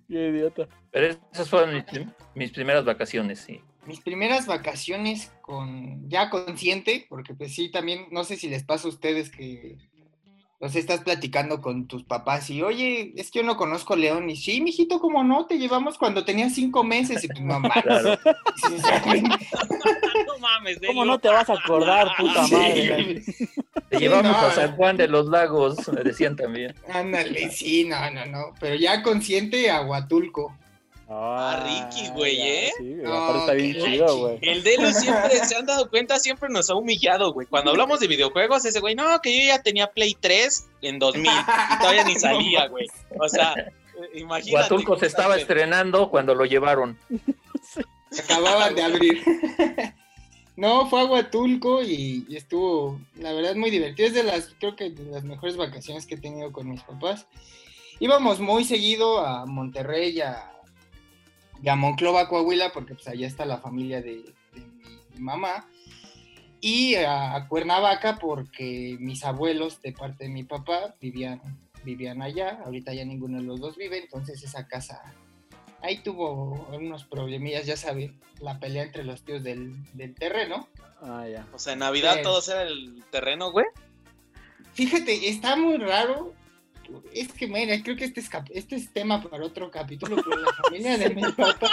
Qué 0.09 0.29
idiota. 0.29 0.67
Pero 0.91 1.17
esas 1.33 1.49
fueron 1.49 1.75
mis, 1.75 1.85
prim- 1.85 2.11
mis 2.35 2.51
primeras 2.51 2.85
vacaciones, 2.85 3.39
sí. 3.41 3.61
Mis 3.87 4.01
primeras 4.01 4.47
vacaciones 4.47 5.31
con 5.43 6.09
ya 6.11 6.29
consciente, 6.29 7.07
porque 7.09 7.35
pues 7.35 7.55
sí, 7.55 7.71
también, 7.71 8.07
no 8.11 8.25
sé 8.25 8.37
si 8.37 8.49
les 8.49 8.65
pasa 8.65 8.89
a 8.89 8.91
ustedes 8.91 9.31
que 9.31 9.77
los 10.59 10.75
estás 10.75 11.03
platicando 11.03 11.61
con 11.61 11.87
tus 11.87 12.03
papás 12.03 12.51
y, 12.51 12.63
oye, 12.63 13.13
es 13.17 13.31
que 13.31 13.41
yo 13.41 13.45
no 13.45 13.57
conozco 13.57 13.95
a 13.95 13.97
León. 13.97 14.29
Y 14.29 14.35
sí, 14.37 14.61
mijito, 14.61 14.99
¿cómo 14.99 15.23
no? 15.23 15.47
Te 15.47 15.59
llevamos 15.59 15.99
cuando 15.99 16.25
tenías 16.25 16.53
cinco 16.55 16.83
meses 16.83 17.23
y 17.23 17.29
pues 17.29 17.43
mamá. 17.43 17.71
Claro. 17.83 18.19
no 20.27 20.39
mames, 20.41 20.81
¿Cómo 20.85 21.05
no 21.05 21.21
te 21.21 21.29
vas 21.29 21.49
a 21.49 21.53
acordar, 21.55 22.09
puta 22.19 22.45
Sí. 22.47 23.15
Te 23.89 23.99
Sí, 23.99 24.03
llevamos 24.05 24.33
no. 24.33 24.47
a 24.47 24.51
San 24.53 24.77
Juan 24.77 24.97
de 24.97 25.09
los 25.09 25.27
Lagos, 25.27 25.89
me 25.89 26.03
decían 26.03 26.35
también. 26.37 26.75
Ándale, 26.93 27.51
sí, 27.51 27.85
no, 27.85 28.11
no, 28.11 28.27
no. 28.27 28.53
Pero 28.59 28.75
ya 28.75 29.03
consciente 29.03 29.71
a 29.71 29.83
Huatulco. 29.83 30.57
Ah, 31.09 31.65
Ricky, 31.65 32.09
güey, 32.11 32.41
¿eh? 32.41 32.73
Sí, 32.79 32.85
güey, 32.95 33.03
No, 33.05 33.39
está 33.39 33.53
bien 33.53 33.77
chido, 33.77 34.17
güey. 34.19 34.39
El 34.43 34.65
Delo 34.65 34.91
siempre, 34.93 35.37
se 35.45 35.55
han 35.55 35.65
dado 35.65 35.89
cuenta, 35.89 36.19
siempre 36.19 36.49
nos 36.49 36.69
ha 36.69 36.75
humillado, 36.75 37.33
güey. 37.33 37.47
Cuando 37.47 37.71
hablamos 37.71 38.01
de 38.01 38.09
videojuegos, 38.09 38.65
ese 38.65 38.81
güey, 38.81 38.97
no, 38.97 39.21
que 39.21 39.39
yo 39.39 39.47
ya 39.47 39.63
tenía 39.63 39.87
Play 39.87 40.17
3 40.19 40.67
en 40.83 40.99
2000 40.99 41.31
y 41.31 41.79
todavía 41.79 42.05
ni 42.05 42.15
salía, 42.19 42.67
güey. 42.67 42.89
O 43.21 43.29
sea, 43.29 43.55
Imagínate. 44.15 44.55
Huatulco 44.55 44.99
se 44.99 45.07
estaba 45.07 45.37
estrenando 45.37 46.11
cuando 46.11 46.35
lo 46.35 46.45
llevaron. 46.45 46.99
Acababan 48.25 48.75
de 48.75 48.83
abrir. 48.83 49.23
No, 50.57 50.89
fue 50.89 51.03
a 51.03 51.05
Huatulco 51.05 51.83
y, 51.83 52.27
estuvo, 52.31 52.99
la 53.17 53.33
verdad, 53.33 53.55
muy 53.57 53.71
divertido. 53.71 54.09
Es 54.09 54.15
de 54.15 54.25
las, 54.25 54.55
creo 54.59 54.75
que 54.75 54.91
de 54.91 55.05
las 55.11 55.23
mejores 55.23 55.57
vacaciones 55.57 56.07
que 56.07 56.15
he 56.15 56.19
tenido 56.19 56.51
con 56.51 56.71
mis 56.71 56.83
papás. 56.83 57.27
Íbamos 58.01 58.41
muy 58.41 58.65
seguido 58.65 59.21
a 59.25 59.45
Monterrey, 59.45 60.19
a, 60.21 60.53
y 61.63 61.69
a 61.69 61.77
Monclova, 61.77 62.29
Coahuila, 62.29 62.73
porque 62.73 62.95
pues 62.95 63.07
allá 63.09 63.27
está 63.27 63.45
la 63.45 63.59
familia 63.59 64.01
de, 64.01 64.23
de 64.55 64.61
mi 65.15 65.21
mamá. 65.21 65.69
Y 66.63 66.95
a 66.97 67.47
Cuernavaca 67.49 68.17
porque 68.19 68.97
mis 68.99 69.25
abuelos 69.25 69.83
de 69.83 69.93
parte 69.93 70.25
de 70.25 70.31
mi 70.31 70.45
papá 70.45 70.95
vivían, 71.01 71.41
vivían 71.85 72.23
allá. 72.23 72.63
Ahorita 72.65 72.95
ya 72.95 73.05
ninguno 73.05 73.39
de 73.39 73.45
los 73.45 73.61
dos 73.61 73.77
vive, 73.77 73.99
entonces 73.99 74.43
esa 74.43 74.67
casa 74.67 75.15
ahí 75.87 75.99
tuvo 75.99 76.67
unos 76.73 77.05
problemillas, 77.05 77.67
ya 77.67 77.77
saben, 77.77 78.19
la 78.41 78.59
pelea 78.61 78.83
entre 78.85 79.05
los 79.05 79.23
tíos 79.25 79.43
del, 79.43 79.75
del 79.95 80.15
terreno. 80.15 80.69
Ah, 81.01 81.27
ya. 81.31 81.47
O 81.53 81.59
sea, 81.59 81.73
en 81.75 81.81
Navidad 81.81 82.17
Sí. 82.17 82.23
todos 82.23 82.49
era 82.49 82.63
el 82.63 83.03
terreno, 83.11 83.51
güey. 83.53 83.67
Fíjate, 84.73 85.29
está 85.29 85.57
muy 85.57 85.77
raro. 85.79 86.33
Es 87.13 87.33
que, 87.33 87.47
mira, 87.49 87.83
creo 87.83 87.97
que 87.97 88.05
este 88.05 88.21
es, 88.21 88.29
cap- 88.29 88.49
este 88.53 88.77
es 88.77 88.93
tema 88.93 89.21
para 89.23 89.45
otro 89.45 89.71
capítulo, 89.71 90.17
pero 90.23 90.41
la 90.41 90.53
familia 90.53 90.99
de 90.99 91.11
mi 91.11 91.23
papá. 91.33 91.71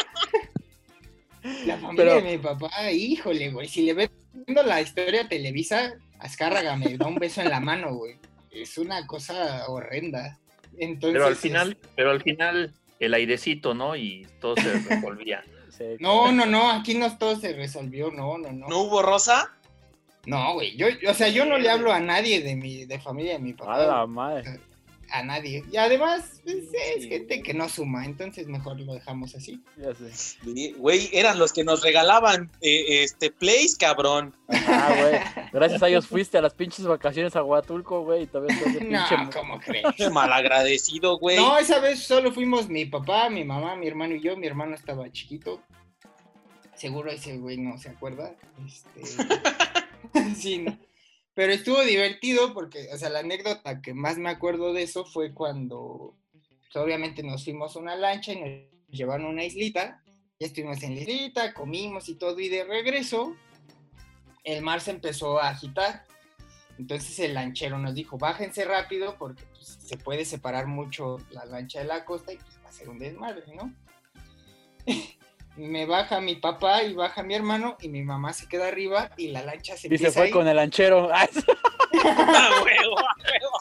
La 1.66 1.78
familia 1.78 2.06
Pero- 2.06 2.16
de 2.16 2.22
mi 2.24 2.38
papá, 2.38 2.92
híjole, 2.92 3.52
güey. 3.52 3.68
Si 3.68 3.82
le 3.84 3.94
ves 3.94 4.10
viendo 4.34 4.64
la 4.64 4.82
historia 4.82 5.22
a 5.24 5.28
Televisa, 5.30 5.94
Azcárraga 6.20 6.76
me 6.78 6.98
da 6.98 7.06
un 7.06 7.16
beso 7.16 7.42
en 7.42 7.50
la 7.50 7.60
mano, 7.60 7.94
güey. 7.96 8.16
Es 8.52 8.78
una 8.78 9.06
cosa 9.08 9.66
horrenda. 9.68 10.40
Entonces, 10.78 11.14
Pero 11.14 11.26
al 11.28 11.34
es- 11.34 11.40
final, 11.40 11.78
pero 11.96 12.12
al 12.12 12.22
final 12.24 12.74
el 13.00 13.14
airecito, 13.14 13.74
¿no? 13.74 13.96
Y 13.96 14.28
todo 14.40 14.56
se 14.56 14.80
revolvía. 14.90 15.44
Sí, 15.74 15.86
No, 16.00 16.32
no, 16.32 16.46
no, 16.46 16.70
aquí 16.70 16.94
no 16.94 17.18
todo 17.18 17.36
se 17.36 17.52
resolvió, 17.54 18.12
no, 18.12 18.38
no, 18.38 18.52
no. 18.52 18.68
¿No 18.68 18.78
hubo 18.82 19.02
rosa? 19.02 19.52
No, 20.28 20.54
güey, 20.54 20.78
yo, 20.78 20.86
o 21.10 21.16
sea, 21.16 21.30
yo 21.30 21.46
no 21.46 21.58
le 21.58 21.68
hablo 21.68 21.92
a 21.92 22.00
nadie 22.00 22.42
de 22.44 22.56
mi, 22.56 22.86
de 22.86 23.00
familia 23.00 23.34
de 23.34 23.40
mi 23.40 23.54
papá. 23.54 23.76
A 23.78 23.88
la 23.88 24.06
madre. 24.06 24.60
A 25.14 25.22
nadie. 25.22 25.64
Y 25.72 25.78
además, 25.78 26.42
pues, 26.44 26.66
es 26.74 27.06
gente 27.06 27.44
que 27.44 27.54
no 27.54 27.70
suma, 27.70 28.04
entonces 28.04 28.48
mejor 28.48 28.80
lo 28.80 28.96
dejamos 28.96 29.36
así. 29.36 29.62
Ya 29.78 29.94
sé. 29.94 30.12
Sí, 30.12 30.74
Güey, 30.78 31.08
eran 31.14 31.38
los 31.38 31.54
que 31.54 31.64
nos 31.64 31.84
regalaban 31.84 32.50
eh, 32.62 33.04
este 33.04 33.30
plays, 33.30 33.78
cabrón. 33.78 34.36
Ah, 34.50 34.92
güey. 34.98 35.50
Gracias 35.54 35.84
a 35.84 35.88
ellos 35.88 36.08
fuiste 36.08 36.40
a 36.40 36.42
las 36.42 36.56
pinches 36.56 36.88
vacaciones 36.88 37.36
a 37.36 37.44
Huatulco, 37.44 38.02
güey, 38.04 38.24
y 38.24 38.26
todavía 38.26 38.58
estás 38.58 38.74
de 38.74 38.80
No, 38.86 39.06
pinche. 39.08 39.38
¿cómo 39.38 39.60
crees? 39.66 40.12
Malagradecido, 40.12 41.20
güey. 41.20 41.38
No, 41.38 41.60
esa 41.60 41.80
vez 41.80 42.00
solo 42.00 42.32
fuimos 42.32 42.68
mi 42.68 42.86
papá, 42.86 43.30
mi 43.30 43.44
mamá, 43.44 43.76
mi 43.76 43.88
hermano 43.88 44.16
y 44.16 44.22
yo. 44.22 44.36
Mi 44.36 44.48
hermano 44.48 44.74
estaba 44.74 45.12
chiquito. 45.12 45.62
Seguro 46.74 47.12
ese 47.12 47.38
güey 47.38 47.58
no 47.58 47.78
se 47.78 47.90
acuerda. 47.90 48.36
Este... 48.66 49.06
sí, 50.36 50.58
no. 50.58 50.76
Pero 51.36 51.52
estuvo 51.52 51.82
divertido 51.82 52.54
porque, 52.54 52.90
o 52.94 52.98
sea, 52.98 53.10
la 53.10 53.20
anécdota 53.20 53.82
que 53.82 53.94
más 53.94 54.18
me 54.18 54.30
acuerdo 54.30 54.74
de 54.74 54.84
eso 54.84 55.06
fue 55.06 55.34
cuando, 55.34 56.16
pues, 56.32 56.76
obviamente 56.76 57.24
nos 57.24 57.44
fuimos 57.44 57.76
a 57.76 57.80
una 57.80 57.96
lancha 57.96 58.34
y 58.34 58.40
nos 58.40 58.90
llevaron 58.90 59.28
a 59.28 59.30
una 59.30 59.44
islita. 59.44 60.04
Ya 60.40 60.48
estuvimos 60.48 60.84
en 60.84 60.96
la 60.96 61.02
islita, 61.02 61.54
comimos 61.54 62.10
y 62.10 62.16
todo, 62.16 62.40
y 62.40 62.50
de 62.50 62.64
regreso, 62.64 63.36
el 64.44 64.62
mar 64.62 64.82
se 64.82 64.92
empezó 64.92 65.40
a 65.40 65.50
agitar. 65.50 66.06
Entonces 66.78 67.18
el 67.20 67.36
lanchero 67.36 67.78
nos 67.78 67.94
dijo, 67.94 68.18
bájense 68.18 68.66
rápido 68.66 69.16
porque 69.18 69.44
pues, 69.54 69.78
se 69.80 69.98
puede 69.98 70.26
separar 70.26 70.68
mucho 70.68 71.18
la 71.32 71.46
lancha 71.46 71.80
de 71.80 71.86
la 71.86 72.06
costa 72.06 72.34
y 72.34 72.38
pues, 72.38 72.60
va 72.64 72.70
a 72.70 72.72
ser 72.72 72.90
un 72.90 73.00
desmadre, 73.00 73.44
¿no? 73.56 73.74
Me 75.56 75.86
baja 75.86 76.20
mi 76.20 76.36
papá 76.36 76.82
y 76.84 76.94
baja 76.94 77.22
mi 77.22 77.36
hermano 77.36 77.78
y 77.80 77.88
mi 77.90 78.02
mamá 78.02 78.34
se 78.34 78.48
queda 78.48 78.68
arriba 78.70 79.12
y 79.18 79.28
la 79.28 79.44
lancha 79.44 79.78
se 79.78 79.88
Y 79.94 79.98
se 80.00 80.12
fue 80.12 80.24
a 80.24 80.28
ir. 80.28 80.34
con 80.34 80.48
el 80.48 80.56
lanchero. 80.56 81.10
Ah, 81.14 81.28
Ah, 82.06 82.50
ah. 82.98 83.16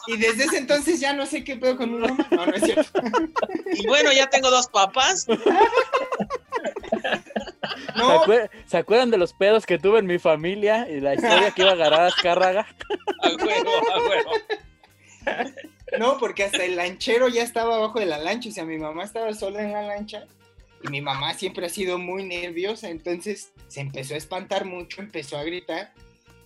Y 0.07 0.17
desde 0.17 0.45
ese 0.45 0.57
entonces 0.57 0.99
ya 0.99 1.13
no 1.13 1.25
sé 1.27 1.43
qué 1.43 1.55
pedo 1.55 1.77
con 1.77 1.93
mi 1.93 1.99
mamá. 1.99 2.27
No, 2.31 2.45
no 2.47 2.53
es 2.53 2.63
cierto. 2.63 2.99
Y 3.73 3.85
bueno, 3.87 4.11
ya 4.11 4.27
tengo 4.27 4.49
dos 4.49 4.67
papás. 4.67 5.21
¿Se, 5.27 5.37
No, 7.95 8.23
acuer- 8.23 8.49
se 8.65 8.77
acuerdan 8.77 9.11
de 9.11 9.17
los 9.17 9.33
pedos 9.33 9.65
que 9.65 9.77
tuve 9.77 9.99
en 9.99 10.07
mi 10.07 10.17
familia 10.19 10.87
y 10.89 10.99
la 10.99 11.13
historia 11.15 11.51
que 11.51 11.61
iba 11.61 11.71
a 11.71 11.75
agarrar 11.75 12.01
a 12.01 12.07
Azcárraga? 12.07 12.67
A 13.21 13.29
huevo, 13.29 13.71
a 13.93 13.99
huevo. 14.09 14.31
no, 15.99 16.17
porque 16.17 16.43
hasta 16.43 16.63
el 16.65 16.75
lanchero 16.75 17.27
ya 17.29 17.43
estaba 17.43 17.75
abajo 17.75 17.99
de 17.99 18.07
la 18.07 18.17
lancha. 18.17 18.49
O 18.49 18.51
sea, 18.51 18.65
mi 18.65 18.77
mamá 18.77 19.03
estaba 19.03 19.33
sola 19.33 19.61
en 19.61 19.71
la 19.73 19.83
lancha 19.83 20.25
y 20.83 20.89
mi 20.89 21.01
mamá 21.01 21.33
siempre 21.33 21.65
ha 21.65 21.69
sido 21.69 21.97
muy 21.97 22.23
nerviosa. 22.25 22.89
Entonces 22.89 23.51
se 23.67 23.81
empezó 23.81 24.13
a 24.13 24.17
espantar 24.17 24.65
mucho, 24.65 25.01
empezó 25.01 25.37
a 25.37 25.43
gritar. 25.43 25.93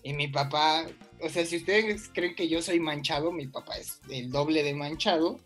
Y 0.03 0.13
mi 0.13 0.27
papá, 0.27 0.86
o 1.22 1.29
sea, 1.29 1.46
si 1.46 1.58
ustedes 1.58 2.10
creen 2.13 2.36
que 2.36 2.48
yo 2.48 2.62
soy 2.62 2.79
manchado, 2.79 3.32
mi 3.32 3.48
papá 3.48 3.75
es 3.77 4.00
el 4.10 4.32
doble 4.32 4.63
de 4.63 4.74
manchado. 4.74 5.39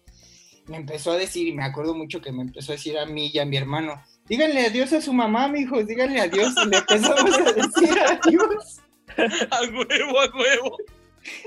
Me 0.68 0.78
empezó 0.78 1.12
a 1.12 1.18
decir, 1.18 1.48
y 1.48 1.54
me 1.54 1.64
acuerdo 1.64 1.96
mucho 1.96 2.22
que 2.22 2.32
me 2.32 2.44
empezó 2.44 2.72
a 2.72 2.76
decir 2.76 2.98
a 2.98 3.06
mí 3.06 3.32
y 3.34 3.40
a 3.40 3.46
mi 3.46 3.58
hermano, 3.58 4.02
díganle 4.28 4.68
adiós 4.68 4.94
a 4.94 5.02
su 5.02 5.12
mamá, 5.14 5.48
mijos, 5.48 5.88
díganle 5.88 6.22
adiós. 6.22 6.54
Y 6.66 6.70
le 6.70 6.78
empezamos 6.78 7.38
a 7.40 7.52
decir 7.52 8.00
adiós. 8.00 8.82
A 9.18 9.62
huevo, 9.64 10.20
a 10.22 10.38
huevo. 10.38 10.78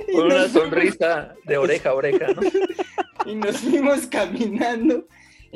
Y 0.09 0.13
Con 0.13 0.27
una 0.27 0.35
fuimos- 0.45 0.53
sonrisa 0.53 1.35
de 1.45 1.57
oreja 1.57 1.89
a 1.91 1.95
oreja, 1.95 2.27
¿no? 2.29 2.43
y 3.31 3.35
nos 3.37 3.57
fuimos 3.57 4.07
caminando. 4.07 5.07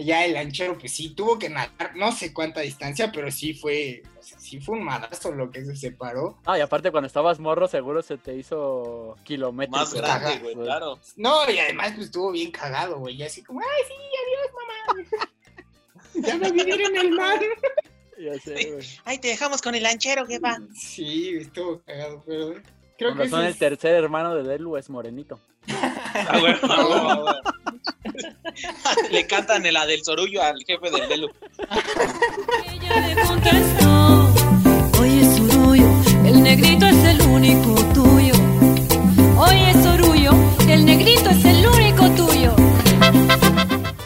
Ya 0.00 0.24
el 0.24 0.34
lanchero, 0.34 0.78
pues 0.78 0.92
sí, 0.92 1.10
tuvo 1.10 1.38
que 1.38 1.48
nadar, 1.48 1.96
no 1.96 2.12
sé 2.12 2.32
cuánta 2.32 2.60
distancia, 2.60 3.10
pero 3.12 3.30
sí 3.32 3.52
fue, 3.52 4.02
o 4.18 4.22
sea, 4.22 4.38
sí 4.38 4.60
fue 4.60 4.76
un 4.78 4.84
madazo 4.84 5.32
lo 5.32 5.50
que 5.50 5.64
se 5.64 5.74
separó. 5.74 6.38
Ah, 6.46 6.56
y 6.56 6.60
aparte 6.60 6.92
cuando 6.92 7.08
estabas 7.08 7.40
morro 7.40 7.66
seguro 7.66 8.00
se 8.02 8.16
te 8.16 8.36
hizo 8.36 9.16
kilométrico. 9.24 9.76
Más 9.76 9.92
grande, 9.92 10.38
güey, 10.38 10.54
claro. 10.54 11.00
No, 11.16 11.50
y 11.50 11.58
además 11.58 11.92
pues 11.96 12.06
estuvo 12.06 12.30
bien 12.30 12.52
cagado, 12.52 12.98
güey, 13.00 13.16
y 13.16 13.22
así 13.24 13.42
como, 13.42 13.60
ay, 13.60 13.66
sí, 13.88 14.94
adiós, 14.94 15.08
mamá. 15.10 15.28
ya 16.28 16.38
va 16.38 16.48
vivir 16.50 16.80
en 16.80 16.96
el 16.96 17.10
mar. 17.12 17.40
Ya 18.20 18.34
sé, 18.40 18.72
güey. 18.72 18.84
Ay, 19.04 19.18
te 19.18 19.28
dejamos 19.28 19.62
con 19.62 19.76
el 19.76 19.82
lanchero, 19.84 20.26
jefa. 20.26 20.58
Sí, 20.74 21.36
estuvo 21.36 21.80
cagado, 21.82 22.20
pero 22.26 22.54
creo 22.96 23.10
Con 23.10 23.18
que 23.18 23.24
razón 23.24 23.40
ese 23.40 23.46
el 23.46 23.52
es- 23.52 23.58
tercer 23.60 23.94
hermano 23.94 24.34
de 24.34 24.42
Delu 24.42 24.76
es 24.76 24.90
morenito. 24.90 25.38
A 25.68 26.38
huevo, 26.42 26.66
a 26.72 26.86
huevo, 26.88 27.10
a 27.10 27.16
huevo. 27.16 27.40
Le 29.10 29.26
cantan 29.26 29.62
la 29.72 29.86
del 29.86 30.02
sorullo 30.04 30.42
al 30.42 30.62
jefe 30.64 30.90
del 30.90 31.08
Delu. 31.08 31.28
Ella 32.70 33.06
le 33.06 33.22
contestó, 33.22 34.32
oye 35.00 35.24
Sorullo, 35.24 35.88
el 36.26 36.42
negrito 36.42 36.86
es 36.86 37.04
el 37.04 37.22
único 37.22 37.74
tuyo. 37.94 38.34
Oye 39.36 39.72
Sorullo, 39.82 40.32
el 40.68 40.84
negrito 40.84 41.30
es 41.30 41.44
el 41.44 41.66
único 41.66 42.10
tuyo. 42.10 42.54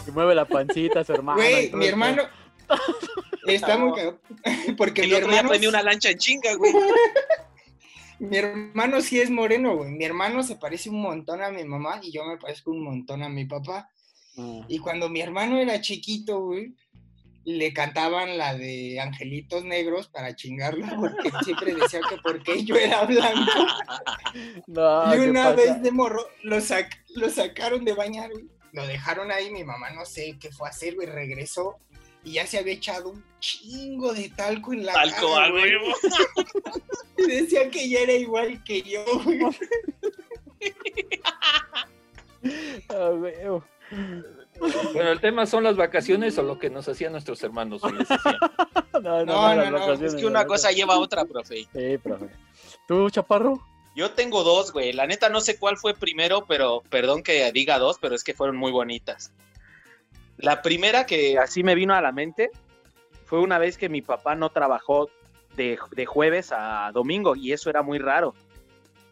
Y 0.06 0.10
mueve 0.10 0.34
la 0.34 0.44
pancita 0.44 1.04
su 1.04 1.12
hermano. 1.12 1.38
Güey, 1.40 1.72
mi 1.72 1.86
hermano 1.86 2.22
está 3.46 3.76
muy 3.78 3.92
cagado, 3.92 4.18
porque 4.76 5.02
El 5.02 5.08
mi 5.08 5.14
otro 5.14 5.28
día 5.30 5.40
hermano... 5.40 5.68
una 5.68 5.82
lancha 5.82 6.10
en 6.10 6.18
chinga, 6.18 6.54
güey. 6.54 6.72
Mi 8.22 8.36
hermano 8.36 9.00
sí 9.00 9.20
es 9.20 9.30
moreno, 9.30 9.76
güey. 9.76 9.90
Mi 9.90 10.04
hermano 10.04 10.42
se 10.42 10.56
parece 10.56 10.90
un 10.90 11.02
montón 11.02 11.42
a 11.42 11.50
mi 11.50 11.64
mamá 11.64 12.00
y 12.02 12.12
yo 12.12 12.24
me 12.24 12.36
parezco 12.38 12.70
un 12.70 12.82
montón 12.84 13.22
a 13.22 13.28
mi 13.28 13.44
papá. 13.44 13.88
pedo. 14.36 14.64
Y 14.68 14.78
cuando 14.78 15.08
mi 15.08 15.20
hermano 15.20 15.58
era 15.58 15.80
chiquito, 15.80 16.40
güey, 16.40 16.74
le 17.44 17.72
cantaban 17.72 18.38
la 18.38 18.54
de 18.54 19.00
Angelitos 19.00 19.64
Negros 19.64 20.06
para 20.08 20.36
chingarlo 20.36 20.86
porque 21.00 21.30
siempre 21.44 21.74
decía 21.74 22.00
que 22.08 22.16
porque 22.22 22.64
yo 22.64 22.76
era 22.76 23.04
blanco. 23.04 23.50
No, 24.66 25.14
y 25.14 25.18
¿qué 25.18 25.28
una 25.28 25.50
vez 25.52 25.82
de 25.82 25.90
morro 25.90 26.24
lo, 26.42 26.56
sac- 26.56 27.02
lo 27.16 27.28
sacaron 27.28 27.84
de 27.84 27.92
bañar, 27.92 28.30
güey. 28.32 28.46
Lo 28.72 28.86
dejaron 28.86 29.30
ahí, 29.30 29.50
mi 29.50 29.64
mamá 29.64 29.90
no 29.90 30.06
sé 30.06 30.38
qué 30.40 30.50
fue 30.50 30.66
a 30.68 30.70
hacer, 30.70 30.94
güey, 30.94 31.06
regresó 31.06 31.76
y 32.24 32.32
ya 32.32 32.46
se 32.46 32.58
había 32.58 32.74
echado 32.74 33.10
un 33.10 33.24
chingo 33.40 34.12
de 34.12 34.28
talco 34.30 34.72
en 34.72 34.86
la 34.86 34.92
Talco, 34.92 35.34
cara, 35.34 35.46
a 35.46 35.50
güey. 35.50 35.76
huevo. 35.76 35.94
Y 37.18 37.26
decía 37.26 37.70
que 37.70 37.88
ya 37.88 38.00
era 38.00 38.12
igual 38.14 38.62
que 38.64 38.82
yo, 38.82 39.04
güey. 39.24 39.40
Bueno, 44.92 45.10
el 45.10 45.20
tema 45.20 45.46
son 45.46 45.64
las 45.64 45.76
vacaciones 45.76 46.38
o 46.38 46.42
lo 46.42 46.58
que 46.58 46.70
nos 46.70 46.88
hacían 46.88 47.12
nuestros 47.12 47.42
hermanos. 47.42 47.82
hacían. 47.84 48.06
No, 48.92 49.00
no, 49.00 49.24
No, 49.24 49.24
no, 49.24 49.54
las 49.54 49.56
no, 49.56 49.70
no, 49.70 49.72
vacaciones, 49.72 50.14
Es 50.14 50.20
que 50.20 50.26
una 50.26 50.46
cosa 50.46 50.70
lleva 50.70 50.94
a 50.94 50.98
otra, 50.98 51.24
profe. 51.24 51.66
Sí, 51.72 51.98
profe. 51.98 52.28
¿Tú, 52.86 53.08
chaparro? 53.10 53.60
Yo 53.96 54.12
tengo 54.12 54.44
dos, 54.44 54.72
güey. 54.72 54.92
La 54.92 55.06
neta 55.06 55.28
no 55.28 55.40
sé 55.40 55.58
cuál 55.58 55.76
fue 55.76 55.94
primero, 55.94 56.44
pero 56.46 56.82
perdón 56.90 57.22
que 57.22 57.50
diga 57.52 57.78
dos, 57.78 57.98
pero 58.00 58.14
es 58.14 58.22
que 58.22 58.34
fueron 58.34 58.56
muy 58.56 58.70
bonitas. 58.70 59.32
La 60.38 60.62
primera 60.62 61.06
que 61.06 61.38
así 61.38 61.62
me 61.62 61.74
vino 61.74 61.94
a 61.94 62.00
la 62.00 62.12
mente 62.12 62.50
fue 63.24 63.40
una 63.40 63.58
vez 63.58 63.78
que 63.78 63.88
mi 63.88 64.02
papá 64.02 64.34
no 64.34 64.50
trabajó 64.50 65.10
de, 65.56 65.78
de 65.92 66.06
jueves 66.06 66.50
a 66.52 66.90
domingo 66.92 67.36
y 67.36 67.52
eso 67.52 67.70
era 67.70 67.82
muy 67.82 67.98
raro. 67.98 68.34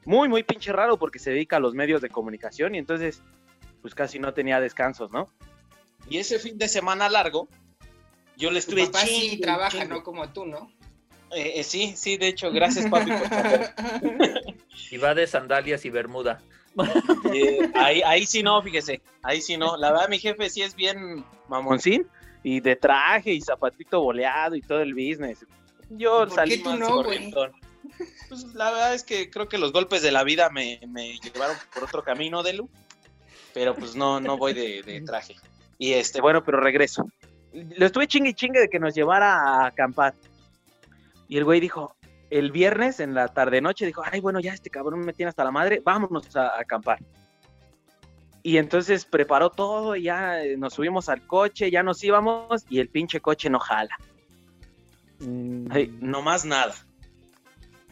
Muy, 0.05 0.29
muy 0.29 0.43
pinche 0.43 0.73
raro 0.73 0.99
porque 0.99 1.19
se 1.19 1.31
dedica 1.31 1.57
a 1.57 1.61
los 1.61 1.75
medios 1.75 2.01
de 2.01 2.09
comunicación 2.09 2.75
y 2.75 2.79
entonces 2.79 3.23
pues 3.83 3.95
casi 3.95 4.19
no 4.19 4.35
tenía 4.35 4.61
descansos, 4.61 5.11
¿no? 5.11 5.29
Y 6.09 6.19
ese 6.19 6.39
fin 6.39 6.59
de 6.59 6.69
semana 6.69 7.09
largo, 7.09 7.49
yo 8.37 8.51
le 8.51 8.61
Tu 8.61 8.71
estuve 8.71 8.87
papá 8.87 9.01
sí 9.01 9.39
trabaja, 9.41 9.71
chingue. 9.71 9.87
no 9.89 10.03
como 10.03 10.31
tú, 10.33 10.47
¿no? 10.47 10.71
Eh, 11.31 11.61
eh, 11.61 11.65
sí, 11.65 11.95
sí, 11.97 12.17
de 12.17 12.29
hecho, 12.29 12.51
gracias 12.51 12.89
papi 12.91 13.11
por. 13.13 13.29
Y 14.91 14.97
va 14.97 15.15
de 15.15 15.27
sandalias 15.27 15.85
y 15.85 15.91
bermuda. 15.91 16.43
Eh, 17.33 17.71
ahí, 17.75 18.03
ahí 18.03 18.27
sí 18.27 18.43
no, 18.43 18.61
fíjese, 18.63 19.01
ahí 19.23 19.41
sí 19.41 19.57
no. 19.57 19.77
La 19.77 19.93
verdad, 19.93 20.09
mi 20.09 20.19
jefe 20.19 20.49
sí 20.51 20.63
es 20.63 20.75
bien 20.75 21.25
mamoncín 21.49 22.07
y 22.43 22.61
de 22.61 22.77
traje 22.77 23.33
y 23.33 23.41
zapatito 23.41 24.01
boleado 24.01 24.57
y 24.57 24.63
todo 24.63 24.81
el 24.81 24.95
business. 24.95 25.45
Yo 25.91 26.21
¿Por 26.21 26.29
qué 26.29 26.35
salí 26.35 26.63
más 26.65 26.79
no. 26.79 27.05
Pues 28.29 28.45
la 28.55 28.71
verdad 28.71 28.95
es 28.95 29.05
que 29.05 29.31
creo 29.31 29.49
que 29.49 29.59
los 29.59 29.73
golpes 29.73 30.03
de 30.03 30.13
la 30.13 30.25
vida 30.25 30.51
me, 30.51 30.81
me 30.89 31.19
llevaron 31.19 31.57
por 31.75 31.85
otro 31.85 32.03
camino, 32.03 32.43
Delu. 32.43 32.69
Pero 33.53 33.75
pues 33.75 33.95
no, 33.95 34.21
no 34.21 34.37
voy 34.39 34.55
de, 34.55 34.83
de 34.83 35.01
traje. 35.07 35.37
Y 35.79 35.93
este, 35.93 36.21
bueno, 36.21 36.45
pero 36.45 36.61
regreso. 36.61 37.11
Lo 37.53 37.87
estuve 37.87 38.07
chingue 38.07 38.31
y 38.31 38.35
chingue 38.35 38.61
de 38.61 38.69
que 38.69 38.79
nos 38.79 38.95
llevara 38.95 39.35
a 39.35 39.67
acampar. 39.67 40.15
Y 41.29 41.37
el 41.37 41.45
güey 41.45 41.61
dijo, 41.61 41.97
el 42.31 42.53
viernes 42.53 43.01
en 43.01 43.15
la 43.15 43.29
tarde 43.29 43.61
noche 43.61 43.87
dijo, 43.87 44.03
ay, 44.05 44.21
bueno, 44.21 44.41
ya 44.41 44.53
este 44.53 44.71
cabrón 44.71 45.01
me 45.01 45.13
tiene 45.13 45.29
hasta 45.29 45.45
la 45.45 45.51
madre, 45.51 45.83
vámonos 45.85 46.35
a, 46.37 46.47
a 46.49 46.61
acampar. 46.61 46.99
Y 48.43 48.57
entonces 48.57 49.05
preparó 49.05 49.51
todo, 49.51 49.97
y 49.97 50.05
ya 50.05 50.43
eh, 50.43 50.57
nos 50.57 50.75
subimos 50.75 51.09
al 51.09 51.27
coche, 51.27 51.71
ya 51.71 51.83
nos 51.83 52.03
íbamos 52.03 52.65
y 52.71 52.81
el 52.81 52.89
pinche 52.89 53.21
coche 53.21 53.51
no 53.51 53.59
jala. 53.59 53.97
Mm, 55.19 55.67
Ay, 55.71 55.95
no 56.01 56.23
más 56.23 56.45
nada. 56.45 56.75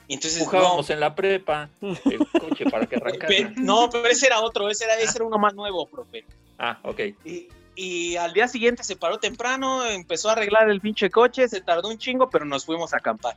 Y 0.06 0.14
entonces, 0.14 0.38
no, 0.38 0.44
Empujábamos 0.46 0.88
en 0.88 1.00
la 1.00 1.14
prepa 1.14 1.68
el 1.82 2.26
coche 2.40 2.64
para 2.70 2.86
que 2.86 2.96
arrancara. 2.96 3.52
no, 3.56 3.90
pero 3.90 4.06
ese 4.06 4.26
era 4.26 4.40
otro, 4.40 4.70
ese 4.70 4.84
era, 4.84 4.94
ese 4.96 5.18
era 5.18 5.26
uno 5.26 5.36
más 5.36 5.54
nuevo, 5.54 5.86
profe. 5.86 6.24
Ah, 6.58 6.78
ok. 6.82 7.00
Y, 7.26 7.48
y 7.74 8.16
al 8.16 8.32
día 8.32 8.48
siguiente 8.48 8.82
se 8.84 8.96
paró 8.96 9.18
temprano, 9.18 9.84
empezó 9.84 10.30
a 10.30 10.32
arreglar 10.32 10.70
el 10.70 10.80
pinche 10.80 11.10
coche, 11.10 11.46
se 11.46 11.60
tardó 11.60 11.88
un 11.88 11.98
chingo, 11.98 12.30
pero 12.30 12.46
nos 12.46 12.64
fuimos 12.64 12.94
a 12.94 12.96
acampar. 12.96 13.36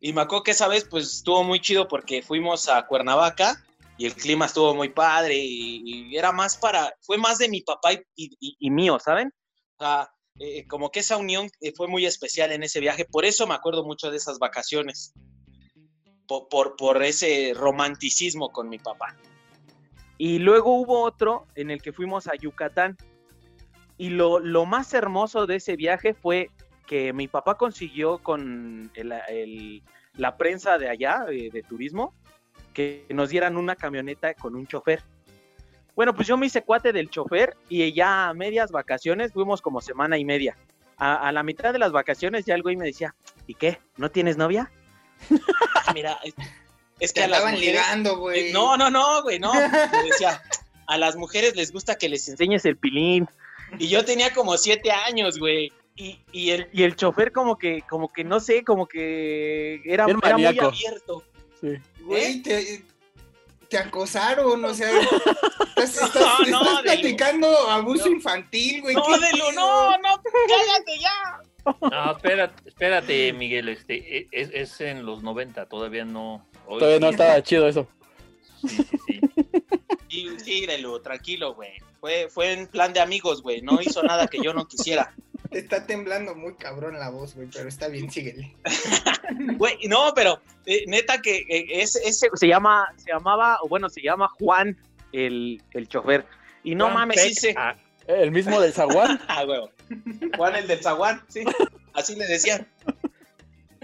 Y 0.00 0.12
me 0.12 0.22
acuerdo 0.22 0.44
que 0.44 0.50
esa 0.52 0.68
vez 0.68 0.84
pues 0.84 1.06
estuvo 1.16 1.44
muy 1.44 1.60
chido 1.60 1.86
porque 1.86 2.22
fuimos 2.22 2.68
a 2.68 2.86
Cuernavaca 2.86 3.62
y 3.98 4.06
el 4.06 4.14
clima 4.14 4.46
estuvo 4.46 4.74
muy 4.74 4.88
padre 4.88 5.36
y, 5.36 6.16
era 6.16 6.32
más 6.32 6.56
para, 6.56 6.94
fue 7.02 7.18
más 7.18 7.38
de 7.38 7.48
mi 7.48 7.60
papá 7.60 7.90
y 8.16 8.70
mío, 8.70 8.98
¿saben? 8.98 9.32
O 9.76 9.84
sea, 9.84 10.10
eh, 10.42 10.66
como 10.66 10.90
que 10.90 11.00
esa 11.00 11.18
unión 11.18 11.50
eh, 11.60 11.72
fue 11.76 11.86
muy 11.86 12.06
especial 12.06 12.50
en 12.50 12.62
ese 12.62 12.80
viaje, 12.80 13.04
por 13.04 13.26
eso 13.26 13.46
me 13.46 13.54
acuerdo 13.54 13.84
mucho 13.84 14.10
de 14.10 14.16
esas 14.16 14.38
vacaciones, 14.38 15.12
por, 16.26 16.48
por, 16.48 16.76
por 16.76 17.02
ese 17.02 17.52
romanticismo 17.54 18.50
con 18.50 18.70
mi 18.70 18.78
papá. 18.78 19.14
Y 20.16 20.38
luego 20.38 20.76
hubo 20.76 21.02
otro 21.02 21.46
en 21.56 21.70
el 21.70 21.82
que 21.82 21.92
fuimos 21.92 22.26
a 22.26 22.36
Yucatán. 22.36 22.96
Y 23.98 24.10
lo, 24.10 24.38
lo 24.38 24.64
más 24.64 24.94
hermoso 24.94 25.46
de 25.46 25.56
ese 25.56 25.76
viaje 25.76 26.14
fue 26.14 26.50
que 26.90 27.12
mi 27.12 27.28
papá 27.28 27.54
consiguió 27.56 28.18
con 28.18 28.90
el- 28.94 29.80
la 30.16 30.36
prensa 30.36 30.76
de 30.76 30.88
allá, 30.88 31.24
de, 31.24 31.62
turismo, 31.68 32.12
que 32.74 33.06
nos 33.10 33.28
dieran 33.30 33.56
una 33.56 33.76
camioneta 33.76 34.34
con 34.34 34.56
un 34.56 34.66
chofer. 34.66 35.00
Bueno, 35.94 36.16
pues 36.16 36.26
yo 36.26 36.36
me 36.36 36.46
hice 36.46 36.62
cuate 36.62 36.92
del 36.92 37.08
chofer 37.08 37.56
y 37.68 37.92
ya 37.92 38.30
a 38.30 38.34
medias 38.34 38.72
vacaciones 38.72 39.32
fuimos 39.32 39.62
como 39.62 39.80
semana 39.80 40.18
y 40.18 40.24
media. 40.24 40.56
A, 40.96 41.30
la 41.30 41.44
mitad 41.44 41.72
de 41.72 41.78
las 41.78 41.92
vacaciones 41.92 42.44
ya 42.44 42.56
el 42.56 42.62
güey 42.62 42.74
me 42.74 42.86
decía, 42.86 43.14
¿y 43.46 43.54
qué? 43.54 43.78
¿No 43.96 44.10
tienes 44.10 44.36
novia? 44.36 44.72
"Ah, 45.76 45.92
Mira, 45.94 46.18
es, 46.98 47.12
que 47.12 47.22
andaban 47.22 47.52
mujeres... 47.54 47.72
ligando, 47.72 48.18
güey. 48.18 48.48
Eh, 48.48 48.52
No, 48.52 48.76
no, 48.76 48.90
no, 48.90 49.22
güey, 49.22 49.38
no. 49.38 49.52
Me 49.54 50.02
decía, 50.10 50.42
a 50.88 50.98
las 50.98 51.14
mujeres 51.14 51.54
les 51.54 51.70
gusta 51.70 51.94
que 51.96 52.08
les 52.08 52.28
enseñes 52.28 52.64
el 52.64 52.76
pilín. 52.76 53.28
Y 53.78 53.86
yo 53.86 54.04
tenía 54.04 54.34
como 54.34 54.56
siete 54.56 54.90
años, 54.90 55.38
güey. 55.38 55.72
Y, 56.00 56.18
y 56.32 56.50
el, 56.50 56.68
y 56.72 56.82
el 56.84 56.96
chofer 56.96 57.30
como 57.30 57.58
que, 57.58 57.82
como 57.88 58.10
que, 58.10 58.24
no 58.24 58.40
sé, 58.40 58.64
como 58.64 58.86
que 58.86 59.82
era, 59.84 60.04
era 60.04 60.14
muy 60.36 60.44
maníaco. 60.44 60.66
abierto. 60.68 61.22
sí. 61.60 61.68
Güey, 62.04 62.40
te, 62.42 62.82
te 63.68 63.76
acosaron, 63.78 64.64
o 64.64 64.72
sea, 64.74 64.88
estás, 64.98 66.02
estás, 66.02 66.14
No, 66.48 66.62
no, 66.62 66.78
estás 66.78 66.82
Delu. 66.84 67.00
platicando 67.02 67.48
abuso 67.70 68.06
No. 68.06 68.12
infantil, 68.12 68.80
güey. 68.80 68.94
No, 68.94 69.02
no, 69.02 69.90
no, 69.98 70.22
cállate 70.22 70.98
ya. 71.00 71.40
No, 71.82 72.12
espérate, 72.12 72.68
espérate, 72.68 73.32
Miguel. 73.34 73.68
Este, 73.68 74.20
e- 74.20 74.28
es, 74.32 74.48
es 74.54 74.80
en 74.80 75.04
los 75.04 75.22
90, 75.22 75.66
todavía 75.66 76.06
no. 76.06 76.46
hoy 76.66 76.78
Todavía 76.78 77.00
no 77.00 77.10
estaba 77.10 77.42
chido 77.42 77.68
eso. 77.68 77.86
Sí, 78.66 78.68
sí, 78.68 78.98
sí. 79.06 79.20
Sí, 80.44 80.66
tranquilo, 81.02 81.54
güey. 81.54 81.72
Fue, 82.00 82.28
fue 82.30 82.52
en 82.52 82.66
plan 82.66 82.92
de 82.92 83.00
amigos, 83.00 83.42
güey. 83.42 83.60
No 83.62 83.80
hizo 83.80 84.02
nada 84.02 84.26
que 84.26 84.42
yo 84.42 84.52
no 84.54 84.66
quisiera. 84.66 85.14
Te 85.50 85.58
está 85.58 85.86
temblando 85.86 86.34
muy 86.34 86.54
cabrón 86.54 86.98
la 86.98 87.10
voz, 87.10 87.34
güey, 87.34 87.48
pero 87.52 87.68
está 87.68 87.88
bien, 87.88 88.10
síguele. 88.10 88.54
Güey, 89.56 89.78
no, 89.86 90.12
pero 90.14 90.40
eh, 90.66 90.84
neta 90.86 91.22
que 91.22 91.44
eh, 91.48 91.66
ese, 91.70 92.00
ese 92.04 92.28
se 92.34 92.48
llama, 92.48 92.86
se 92.96 93.12
llamaba, 93.12 93.58
o 93.62 93.68
bueno, 93.68 93.88
se 93.88 94.02
llama 94.02 94.28
Juan 94.38 94.76
el, 95.12 95.62
el 95.72 95.88
chofer. 95.88 96.26
Y 96.64 96.74
no 96.74 96.86
Juan 96.86 96.94
mames, 96.94 97.22
sí 97.22 97.34
se, 97.34 97.54
ah, 97.56 97.76
El 98.06 98.32
mismo 98.32 98.60
del 98.60 98.72
zaguán. 98.72 99.20
Ah, 99.28 99.44
huevo. 99.46 99.70
Juan 100.36 100.56
el 100.56 100.66
del 100.66 100.82
zaguán, 100.82 101.22
sí. 101.28 101.44
Así 101.94 102.16
le 102.16 102.26
decían. 102.26 102.66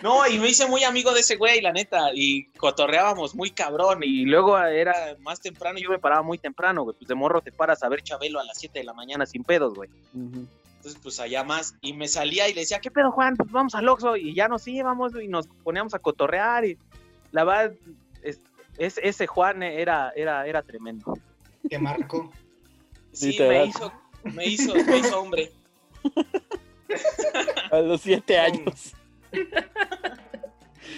No, 0.03 0.27
y 0.27 0.39
me 0.39 0.49
hice 0.49 0.67
muy 0.67 0.85
amigo 0.85 1.13
de 1.13 1.21
ese 1.21 1.37
güey, 1.37 1.61
la 1.63 1.73
neta, 1.73 2.11
y 2.15 2.45
cotorreábamos 2.59 3.35
muy 3.35 3.51
cabrón, 3.51 4.01
y 4.03 4.27
luego 4.27 4.59
era 4.59 5.17
más 5.21 5.41
temprano, 5.41 5.79
yo 5.79 5.89
me 5.89 5.99
paraba 5.99 6.23
muy 6.23 6.37
temprano, 6.37 6.83
güey, 6.83 6.95
pues 6.97 7.09
de 7.09 7.15
morro 7.15 7.41
te 7.41 7.51
paras 7.51 7.83
a 7.83 7.89
ver 7.89 8.03
Chabelo 8.03 8.39
a 8.39 8.45
las 8.45 8.59
7 8.59 8.79
de 8.81 8.85
la 8.85 8.93
mañana 8.93 9.25
sin 9.25 9.43
pedos, 9.43 9.75
güey. 9.75 9.89
Entonces, 10.15 11.01
pues 11.03 11.19
allá 11.19 11.45
más, 11.45 11.75
y 11.81 11.95
me 11.95 12.09
salía 12.09 12.47
y 12.49 12.53
le 12.53 12.61
decía, 12.61 12.79
¿qué 12.81 12.91
pedo, 12.91 13.11
Juan? 13.11 13.37
Pues 13.37 13.51
vamos 13.51 13.75
al 13.75 13.89
Oxxo, 13.89 14.17
y 14.17 14.35
ya 14.35 14.49
nos 14.49 14.69
íbamos, 14.69 15.13
y 15.21 15.29
nos 15.29 15.47
poníamos 15.65 15.95
a 15.95 15.99
cotorrear, 15.99 16.67
y 16.67 16.77
la 17.33 17.45
verdad, 17.45 17.73
es- 18.23 18.41
es- 18.77 19.01
ese 19.03 19.27
Juan 19.27 19.63
era, 19.63 20.13
era, 20.15 20.47
era 20.47 20.63
tremendo. 20.63 21.17
Te 21.71 21.79
marcó. 21.79 22.31
Sí, 23.13 23.35
me 23.41 23.65
hizo, 23.65 23.93
me 24.25 24.47
hizo, 24.47 24.75
me 24.75 24.99
hizo 24.99 25.21
hombre. 25.23 25.53
A 27.73 27.79
los 27.81 28.03
siete 28.03 28.39
años. 28.39 28.93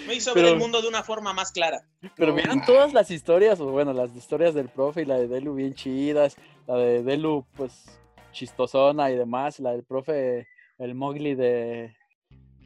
Me 0.07 0.15
hizo 0.15 0.33
Pero- 0.33 0.45
ver 0.45 0.53
el 0.53 0.59
mundo 0.59 0.81
de 0.81 0.87
una 0.87 1.03
forma 1.03 1.33
más 1.33 1.51
clara. 1.51 1.81
Pero 2.15 2.29
No, 2.31 2.35
vieron 2.35 2.61
todas 2.65 2.93
las 2.93 3.11
historias, 3.11 3.59
o 3.59 3.67
bueno, 3.71 3.93
las 3.93 4.15
historias 4.15 4.53
del 4.53 4.69
profe 4.69 5.01
y 5.01 5.05
la 5.05 5.17
de 5.17 5.27
Delu 5.27 5.53
bien 5.55 5.73
chidas, 5.73 6.35
la 6.67 6.75
de 6.77 7.03
Delu 7.03 7.45
pues 7.55 7.99
chistosona 8.31 9.11
y 9.11 9.15
demás, 9.15 9.59
la 9.59 9.71
del 9.71 9.83
profe 9.83 10.47
el 10.77 10.95
Mowgli 10.95 11.35
de 11.35 11.93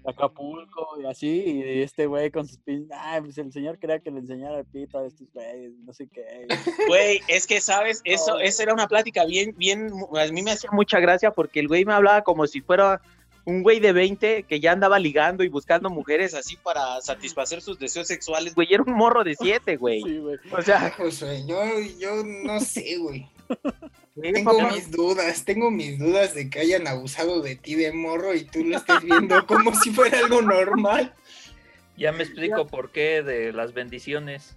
Acapulco 0.06 1.00
y 1.02 1.06
así, 1.06 1.64
y 1.66 1.82
este 1.82 2.06
güey 2.08 2.30
con 2.30 2.46
sus 2.46 2.58
pin, 2.60 2.88
ay, 2.94 3.22
pues 3.22 3.38
el 3.38 3.52
señor 3.54 3.80
quería 3.80 4.00
que 4.00 4.12
le 4.12 4.20
enseñara 4.20 4.60
el 4.60 4.66
pito 4.66 5.00
a 5.00 5.06
estos 5.06 5.28
güeyes, 5.34 5.72
no 5.86 5.94
sé 5.94 6.08
qué. 6.10 6.46
Güey, 6.88 7.22
es 7.30 7.48
que, 7.48 7.62
¿sabes? 7.62 8.02
Eso, 8.04 8.34
No. 8.36 8.40
esa 8.42 8.64
era 8.64 8.74
una 8.74 8.88
plática 8.88 9.24
bien, 9.26 9.56
bien, 9.58 9.90
a 10.16 10.26
mí 10.32 10.42
me 10.44 10.52
hacía 10.52 10.70
mucha 10.72 11.00
gracia 11.00 11.32
porque 11.32 11.62
el 11.62 11.70
güey 11.70 11.86
me 11.86 11.94
hablaba 11.94 12.22
como 12.22 12.46
si 12.48 12.60
fuera 12.62 13.02
un 13.46 13.62
güey 13.64 13.80
de 13.80 13.92
20 13.92 14.44
que 14.44 14.60
ya 14.60 14.72
andaba 14.72 15.00
ligando 15.00 15.44
y 15.44 15.50
buscando 15.50 15.90
mujeres 15.90 16.34
así 16.34 16.56
para 16.58 17.02
satisfacer 17.02 17.62
sus 17.62 17.78
deseos 17.80 18.08
sexuales, 18.08 18.56
güey, 18.56 18.74
era 18.74 18.84
un 18.84 18.94
morro 18.94 19.24
de 19.24 19.36
7, 19.36 19.76
güey. 19.78 20.02
Sí, 20.02 20.18
güey. 20.18 20.38
O 20.52 20.62
sea, 20.62 20.86
Ay, 20.86 20.92
Josué, 20.96 21.44
yo, 21.48 21.62
yo 22.00 22.24
no 22.24 22.60
sé, 22.62 22.98
güey. 22.98 23.28
güey, 24.16 24.32
Tengo 24.34 24.58
papá, 24.58 24.72
mis 24.74 24.90
dudas, 24.92 25.44
tengo 25.44 25.70
mis 25.72 26.00
dudas 26.00 26.34
de 26.34 26.50
que 26.50 26.60
hayan 26.60 26.88
abusado 26.88 27.42
de 27.42 27.56
ti 27.58 27.76
de 27.76 27.92
morro 27.92 28.34
y 28.34 28.46
tú 28.46 28.64
lo 28.64 28.78
estés 28.78 29.02
viendo 29.04 29.46
como 29.48 29.76
si 29.76 29.92
fuera 29.92 30.20
algo 30.20 30.42
normal. 30.42 31.14
ya 31.98 32.12
me 32.14 32.24
explico 32.24 32.66
por 32.68 32.92
qué 32.92 33.24
de 33.24 33.52
las 33.52 33.74
bendiciones. 33.74 34.56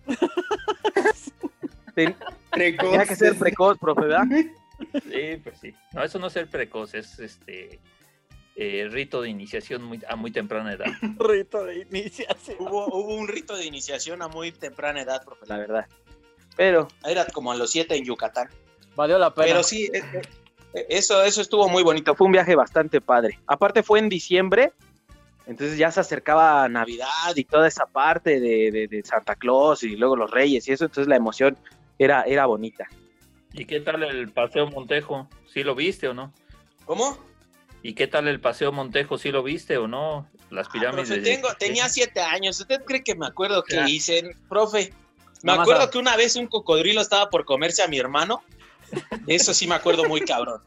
ten- 1.94 2.14
Precoz. 2.50 2.90
tenía 2.90 3.06
que 3.06 3.16
ser 3.16 3.36
precoz, 3.36 3.78
profe, 3.78 4.02
¿verdad? 4.02 4.24
Sí, 4.94 5.40
pues 5.42 5.58
sí. 5.60 5.74
No, 5.92 6.02
eso 6.04 6.18
no 6.18 6.28
es 6.28 6.32
ser 6.32 6.46
precoz, 6.48 6.94
es 6.94 7.18
este 7.18 7.80
eh, 8.56 8.88
rito 8.90 9.20
de 9.22 9.28
iniciación 9.28 9.82
muy, 9.84 10.00
a 10.08 10.16
muy 10.16 10.30
temprana 10.30 10.72
edad. 10.72 10.86
Rito 11.18 11.64
de 11.64 11.80
iniciación. 11.90 12.56
Hubo, 12.58 12.86
hubo 12.86 13.14
un 13.14 13.28
rito 13.28 13.54
de 13.56 13.64
iniciación 13.66 14.22
a 14.22 14.28
muy 14.28 14.50
temprana 14.52 15.02
edad, 15.02 15.22
profe, 15.24 15.44
la 15.46 15.58
verdad. 15.58 15.86
Pero 16.56 16.88
era 17.06 17.26
como 17.26 17.52
a 17.52 17.56
los 17.56 17.70
7 17.70 17.94
en 17.96 18.04
Yucatán. 18.04 18.48
Valió 18.94 19.18
la 19.18 19.34
pena. 19.34 19.46
Pero 19.48 19.62
sí, 19.62 19.90
eh, 19.92 20.02
eh, 20.74 20.86
eso, 20.88 21.22
eso 21.22 21.42
estuvo 21.42 21.68
muy 21.68 21.82
bonito. 21.82 22.14
Fue 22.14 22.26
un 22.26 22.32
viaje 22.32 22.54
bastante 22.54 23.00
padre. 23.02 23.38
Aparte 23.46 23.82
fue 23.82 23.98
en 23.98 24.08
diciembre, 24.08 24.72
entonces 25.46 25.76
ya 25.76 25.90
se 25.90 26.00
acercaba 26.00 26.66
Navidad 26.68 27.36
y 27.36 27.44
toda 27.44 27.68
esa 27.68 27.84
parte 27.86 28.40
de, 28.40 28.70
de- 28.70 28.88
de 28.88 29.02
Santa 29.04 29.36
Claus 29.36 29.82
y 29.82 29.96
luego 29.96 30.16
los 30.16 30.30
Reyes 30.30 30.66
y 30.66 30.72
eso, 30.72 30.86
entonces 30.86 31.08
la 31.08 31.16
emoción 31.16 31.58
era, 31.98 32.22
era 32.22 32.46
bonita. 32.46 32.88
¿Y 33.52 33.64
qué 33.66 33.80
tal 33.80 34.02
el 34.02 34.30
paseo 34.32 34.66
Montejo? 34.70 35.28
¿Sí 35.46 35.62
lo 35.62 35.74
viste 35.74 36.08
o 36.08 36.14
no? 36.14 36.32
¿Cómo? 36.86 37.18
¿Y 37.86 37.94
qué 37.94 38.06
tal 38.08 38.26
el 38.26 38.40
paseo 38.40 38.72
Montejo? 38.72 39.16
¿Sí 39.16 39.30
lo 39.30 39.42
viste 39.44 39.76
o 39.78 39.86
no? 39.86 40.28
Las 40.50 40.66
Ah, 40.66 40.70
pirámides. 40.72 41.08
profe, 41.08 41.22
tengo, 41.22 41.48
tenía 41.58 41.88
siete 41.88 42.20
años. 42.20 42.58
¿Usted 42.60 42.82
cree 42.84 43.04
que 43.04 43.14
me 43.14 43.26
acuerdo 43.26 43.62
que 43.62 43.76
Ya. 43.76 43.88
hice? 43.88 44.34
Profe, 44.48 44.92
me 45.42 45.52
Nada 45.52 45.62
acuerdo 45.62 45.88
que 45.90 45.98
una 45.98 46.16
vez 46.16 46.34
un 46.34 46.48
cocodrilo 46.48 47.00
estaba 47.00 47.30
por 47.30 47.44
comerse 47.44 47.82
a 47.82 47.88
mi 47.88 47.98
hermano. 47.98 48.42
Eso 49.28 49.54
sí 49.54 49.66
me 49.68 49.74
acuerdo 49.76 50.04
muy 50.04 50.20
cabrón. 50.22 50.60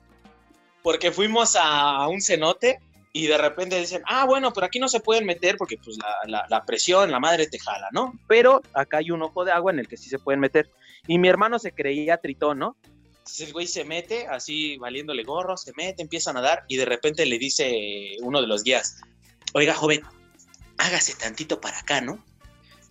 porque 0.81 1.11
fuimos 1.11 1.57
a 1.59 2.07
un 2.07 2.21
cenote 2.21 2.79
y 3.11 3.27
de 3.27 3.37
repente 3.37 3.77
dicen, 3.77 4.01
ah, 4.07 4.23
bueno, 4.25 4.53
pero 4.53 4.65
aquí 4.65 4.79
no 4.79 4.87
se 4.87 5.01
pueden 5.01 5.25
meter 5.25 5.57
porque 5.57 5.75
pues 5.77 5.97
la, 5.97 6.15
la, 6.25 6.45
la, 6.49 6.63
presión, 6.63 7.11
la 7.11 7.19
madre 7.19 7.47
te 7.47 7.59
jala, 7.59 7.89
¿no? 7.91 8.13
Pero 8.27 8.61
acá 8.73 8.99
hay 8.99 9.11
un 9.11 9.21
ojo 9.21 9.43
de 9.43 9.51
agua 9.51 9.73
en 9.73 9.79
el 9.79 9.89
que 9.89 9.97
sí 9.97 10.09
se 10.09 10.19
pueden 10.19 10.39
meter. 10.39 10.69
Y 11.05 11.17
mi 11.19 11.27
hermano 11.27 11.59
se 11.59 11.73
creía 11.73 12.15
tritón, 12.17 12.59
¿no? 12.59 12.77
Entonces 13.19 13.47
el 13.47 13.53
güey 13.53 13.67
se 13.67 13.83
mete, 13.83 14.27
así 14.27 14.77
valiéndole 14.77 15.23
gorro, 15.23 15.55
se 15.55 15.71
mete, 15.75 16.01
empieza 16.01 16.31
a 16.31 16.33
nadar 16.33 16.63
y 16.67 16.77
de 16.77 16.85
repente 16.85 17.25
le 17.25 17.37
dice 17.37 18.17
uno 18.21 18.41
de 18.41 18.47
los 18.47 18.63
guías, 18.63 19.01
oiga, 19.53 19.75
joven, 19.75 20.01
hágase 20.77 21.15
tantito 21.15 21.61
para 21.61 21.79
acá, 21.79 22.01
¿no? 22.01 22.23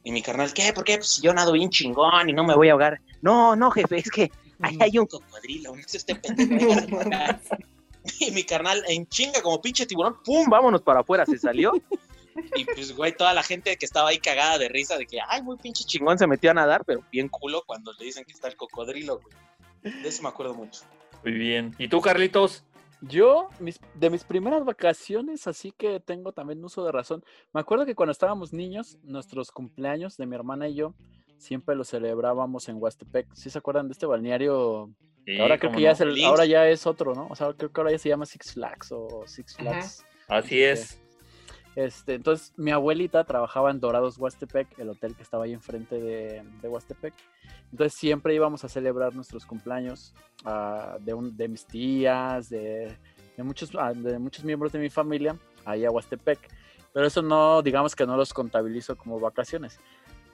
Y 0.04 0.12
mi 0.12 0.22
carnal, 0.22 0.52
¿qué? 0.54 0.72
¿Por 0.72 0.84
qué? 0.84 0.96
Pues 0.96 1.20
yo 1.20 1.34
nado 1.34 1.52
bien 1.52 1.70
chingón 1.70 2.28
y 2.28 2.32
no 2.32 2.44
me 2.44 2.54
voy 2.54 2.68
a 2.68 2.72
ahogar. 2.72 3.00
No, 3.20 3.56
no, 3.56 3.70
jefe, 3.70 3.98
es 3.98 4.10
que 4.10 4.30
ahí 4.60 4.78
hay 4.80 4.98
un 4.98 5.06
cocodrilo, 5.06 5.74
no 5.74 5.82
se 5.86 5.96
esté 5.96 6.14
pendejo. 6.14 6.74
Y 8.20 8.30
mi 8.30 8.42
carnal 8.42 8.82
en 8.88 9.06
chinga 9.08 9.42
como 9.42 9.60
pinche 9.60 9.84
tiburón, 9.84 10.16
¡pum! 10.24 10.48
Vámonos 10.48 10.80
para 10.80 11.00
afuera, 11.00 11.26
se 11.26 11.38
salió. 11.38 11.72
Y 12.54 12.64
pues, 12.64 12.94
güey, 12.94 13.14
toda 13.14 13.34
la 13.34 13.42
gente 13.42 13.76
que 13.76 13.84
estaba 13.84 14.10
ahí 14.10 14.18
cagada 14.18 14.58
de 14.58 14.68
risa 14.68 14.96
de 14.96 15.06
que, 15.06 15.18
ay, 15.28 15.42
muy 15.42 15.56
pinche 15.56 15.84
chingón 15.84 16.18
se 16.18 16.26
metió 16.26 16.50
a 16.50 16.54
nadar, 16.54 16.84
pero 16.84 17.04
bien 17.10 17.28
culo 17.28 17.62
cuando 17.66 17.92
le 17.92 18.04
dicen 18.04 18.24
que 18.24 18.32
está 18.32 18.48
el 18.48 18.56
cocodrilo, 18.56 19.20
güey. 19.20 19.36
De 19.82 20.08
eso 20.08 20.22
me 20.22 20.28
acuerdo 20.28 20.54
mucho. 20.54 20.82
Muy 21.24 21.32
bien. 21.32 21.74
¿Y 21.78 21.88
tú, 21.88 22.00
Carlitos? 22.00 22.64
Yo, 23.00 23.48
mis, 23.60 23.80
de 23.94 24.10
mis 24.10 24.24
primeras 24.24 24.64
vacaciones, 24.64 25.46
así 25.46 25.72
que 25.72 26.00
tengo 26.00 26.32
también 26.32 26.64
uso 26.64 26.84
de 26.84 26.92
razón. 26.92 27.24
Me 27.52 27.60
acuerdo 27.60 27.86
que 27.86 27.94
cuando 27.94 28.12
estábamos 28.12 28.52
niños, 28.52 28.98
nuestros 29.04 29.52
cumpleaños 29.52 30.16
de 30.16 30.26
mi 30.26 30.34
hermana 30.34 30.68
y 30.68 30.74
yo, 30.74 30.94
siempre 31.36 31.76
los 31.76 31.88
celebrábamos 31.88 32.68
en 32.68 32.82
Huastepec. 32.82 33.32
¿Sí 33.34 33.50
se 33.50 33.58
acuerdan 33.58 33.86
de 33.88 33.92
este 33.92 34.06
balneario 34.06 34.90
Sí, 35.28 35.38
ahora 35.38 35.58
creo 35.58 35.72
que 35.72 35.82
ya, 35.82 35.90
es 35.90 36.00
el, 36.00 36.24
ahora 36.24 36.46
ya 36.46 36.66
es 36.68 36.86
otro, 36.86 37.14
¿no? 37.14 37.26
O 37.28 37.36
sea, 37.36 37.52
creo 37.52 37.70
que 37.70 37.78
ahora 37.78 37.90
ya 37.90 37.98
se 37.98 38.08
llama 38.08 38.24
Six 38.24 38.54
Flags 38.54 38.92
o 38.92 39.24
Six 39.26 39.56
Flags. 39.56 40.00
Ajá. 40.26 40.38
Así 40.38 40.62
este, 40.62 40.96
es. 40.96 41.02
Este, 41.78 42.14
entonces, 42.14 42.52
mi 42.56 42.72
abuelita 42.72 43.22
trabajaba 43.22 43.70
en 43.70 43.78
Dorados 43.78 44.18
Huastepec, 44.18 44.76
el 44.80 44.88
hotel 44.88 45.14
que 45.14 45.22
estaba 45.22 45.44
ahí 45.44 45.52
enfrente 45.52 46.00
de, 46.00 46.42
de 46.60 46.68
Huastepec. 46.68 47.14
Entonces, 47.70 47.96
siempre 47.96 48.34
íbamos 48.34 48.64
a 48.64 48.68
celebrar 48.68 49.14
nuestros 49.14 49.46
cumpleaños 49.46 50.12
uh, 50.44 50.98
de, 50.98 51.14
un, 51.14 51.36
de 51.36 51.46
mis 51.46 51.64
tías, 51.64 52.50
de, 52.50 52.98
de, 53.36 53.42
muchos, 53.44 53.72
uh, 53.76 53.94
de 53.94 54.18
muchos 54.18 54.44
miembros 54.44 54.72
de 54.72 54.80
mi 54.80 54.90
familia, 54.90 55.36
ahí 55.64 55.84
a 55.84 55.90
Huastepec. 55.92 56.40
Pero 56.92 57.06
eso 57.06 57.22
no, 57.22 57.62
digamos 57.62 57.94
que 57.94 58.04
no 58.04 58.16
los 58.16 58.34
contabilizo 58.34 58.96
como 58.96 59.20
vacaciones 59.20 59.78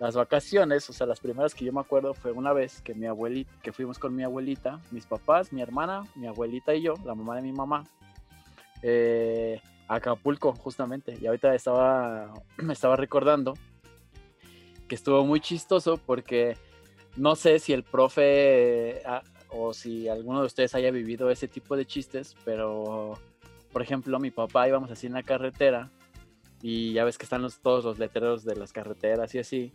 las 0.01 0.17
vacaciones, 0.17 0.91
o 0.91 0.93
sea, 0.93 1.07
las 1.07 1.21
primeras 1.21 1.55
que 1.55 1.65
yo 1.65 1.73
me 1.73 1.81
acuerdo 1.81 2.15
fue 2.15 2.33
una 2.33 2.53
vez 2.53 2.83
que 2.83 2.95
mi 2.95 3.07
abuelita, 3.07 3.53
que 3.63 3.73
fuimos 3.73 3.97
con 3.99 4.15
mi 4.15 4.25
abuelita, 4.25 4.81
mis 4.91 5.07
papás, 5.07 5.53
mi 5.53 5.63
hermana, 5.63 6.03
mi 6.17 6.27
abuelita 6.27 6.75
y 6.75 6.83
yo, 6.83 6.95
la 7.05 7.15
mamá 7.15 7.37
de 7.37 7.43
mi 7.43 7.53
mamá, 7.53 7.85
eh, 8.83 9.61
Acapulco, 9.89 10.55
justamente. 10.55 11.17
Y 11.21 11.27
ahorita 11.27 11.55
estaba, 11.55 12.33
me 12.57 12.73
estaba 12.73 12.97
recordando 12.97 13.55
que 14.89 14.95
estuvo 14.95 15.25
muy 15.25 15.41
chistoso 15.41 15.99
porque 15.99 16.57
no 17.17 17.37
sé 17.37 17.59
si 17.59 17.73
el 17.73 17.85
profe 17.85 19.03
ah, 19.07 19.23
o 19.49 19.73
si 19.73 20.09
alguno 20.09 20.41
de 20.41 20.47
ustedes 20.47 20.75
haya 20.75 20.91
vivido 20.91 21.31
ese 21.31 21.49
tipo 21.49 21.77
de 21.77 21.87
chistes, 21.87 22.37
pero 22.45 23.19
por 23.73 23.83
ejemplo, 23.83 24.19
mi 24.19 24.31
papá 24.31 24.69
íbamos 24.69 24.91
así 24.91 25.07
en 25.07 25.15
la 25.15 25.23
carretera 25.23 25.91
y 26.63 26.93
ya 26.93 27.05
ves 27.05 27.19
que 27.19 27.25
están 27.25 27.43
los, 27.43 27.61
todos 27.61 27.85
los 27.85 27.99
letreros 27.99 28.45
de 28.45 28.57
las 28.57 28.73
carreteras 28.73 29.35
y 29.35 29.39
así. 29.39 29.73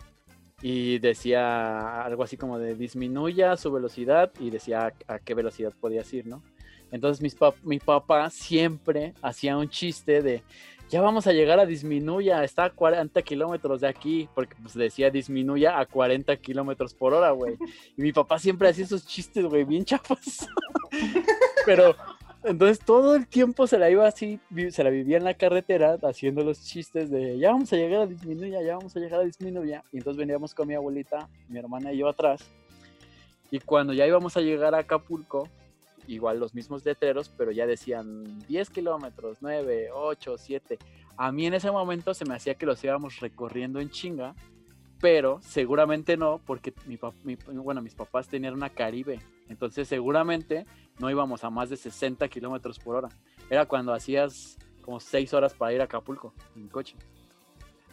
Y 0.62 1.00
decía 1.00 2.02
algo 2.04 2.24
así 2.24 2.36
como 2.36 2.60
de 2.60 2.76
disminuya 2.76 3.56
su 3.58 3.72
velocidad 3.72 4.32
y 4.40 4.50
decía 4.50 4.94
a, 5.08 5.14
a 5.14 5.20
qué 5.20 5.34
velocidad 5.34 5.74
podías 5.80 6.12
ir, 6.14 6.28
¿no? 6.28 6.42
Entonces 6.92 7.22
mis 7.22 7.36
pap 7.36 7.56
mi 7.64 7.80
papá 7.80 8.30
siempre 8.30 9.14
hacía 9.22 9.58
un 9.58 9.70
chiste 9.70 10.22
de, 10.22 10.44
ya 10.90 11.02
vamos 11.02 11.28
a 11.28 11.34
llegar 11.34 11.60
a 11.60 11.66
disminuya, 11.66 12.44
está 12.44 12.66
a 12.66 12.70
40 12.72 13.22
kilómetros 13.22 13.82
de 13.82 13.88
aquí, 13.88 14.28
porque 14.34 14.56
pues 14.62 14.74
decía 14.74 15.12
disminuya 15.12 15.80
a 15.80 15.86
40 15.86 16.36
kilómetros 16.38 16.94
por 16.96 17.14
hora, 17.14 17.32
güey. 17.32 17.58
Y 17.98 18.02
mi 18.02 18.12
papá 18.12 18.40
siempre 18.40 18.70
hacía 18.70 18.86
esos 18.86 19.06
chistes, 19.06 19.46
güey, 19.46 19.64
bien 19.64 19.86
chafos. 19.86 20.48
Pero 21.66 21.96
entonces 22.44 22.80
todo 22.80 23.16
el 23.16 23.28
tiempo 23.28 23.68
se 23.68 23.78
la 23.78 23.90
iba 23.92 24.08
así, 24.08 24.40
se 24.72 24.84
la 24.84 24.90
vivía 24.90 25.18
en 25.18 25.26
la 25.26 25.34
carretera 25.34 25.98
haciendo 26.02 26.44
los 26.44 26.64
chistes 26.64 27.12
de 27.12 27.38
ya 27.38 27.52
vamos 27.52 27.72
a 27.74 27.76
llegar 27.76 28.02
a 28.02 28.08
disminuya, 28.08 28.62
ya 28.64 28.78
vamos 28.78 28.96
a 28.96 29.00
llegar 29.00 29.20
a 29.20 29.24
disminuya. 29.26 29.84
Y 29.92 29.98
entonces 29.98 30.18
veníamos 30.18 30.56
con 30.56 30.68
mi 30.68 30.74
abuelita, 30.74 31.30
mi 31.50 31.60
hermana 31.60 31.94
y 31.94 31.98
yo 31.98 32.08
atrás. 32.08 32.42
Y 33.52 33.60
cuando 33.60 33.94
ya 33.94 34.08
íbamos 34.08 34.38
a 34.38 34.42
llegar 34.42 34.74
a 34.74 34.80
Acapulco, 34.80 35.48
igual 36.10 36.40
los 36.40 36.54
mismos 36.54 36.84
letreros, 36.84 37.30
pero 37.30 37.52
ya 37.52 37.68
decían 37.68 38.40
10 38.48 38.70
kilómetros, 38.72 39.38
9, 39.42 39.90
8, 39.94 40.38
7. 40.38 40.80
A 41.18 41.32
mí 41.32 41.46
en 41.46 41.54
ese 41.54 41.72
momento 41.72 42.14
se 42.14 42.26
me 42.26 42.36
hacía 42.36 42.56
que 42.56 42.66
los 42.66 42.84
íbamos 42.84 43.20
recorriendo 43.20 43.80
en 43.80 43.90
chinga, 43.90 44.36
pero 45.00 45.40
seguramente 45.42 46.18
no, 46.18 46.42
porque 46.46 46.74
mi, 46.86 47.00
mi, 47.24 47.36
bueno, 47.54 47.82
mis 47.82 47.94
papás 47.94 48.28
tenían 48.28 48.54
una 48.54 48.70
Caribe, 48.70 49.20
entonces 49.48 49.88
seguramente 49.88 50.66
no 50.98 51.10
íbamos 51.10 51.44
a 51.44 51.50
más 51.50 51.70
de 51.70 51.78
60 51.78 52.28
kilómetros 52.28 52.80
por 52.80 52.96
hora. 52.96 53.10
Era 53.50 53.66
cuando 53.66 53.94
hacías 53.94 54.58
como 54.82 55.00
6 55.00 55.34
horas 55.34 55.54
para 55.54 55.74
ir 55.74 55.82
a 55.82 55.86
Acapulco 55.86 56.34
en 56.56 56.68
coche. 56.68 56.96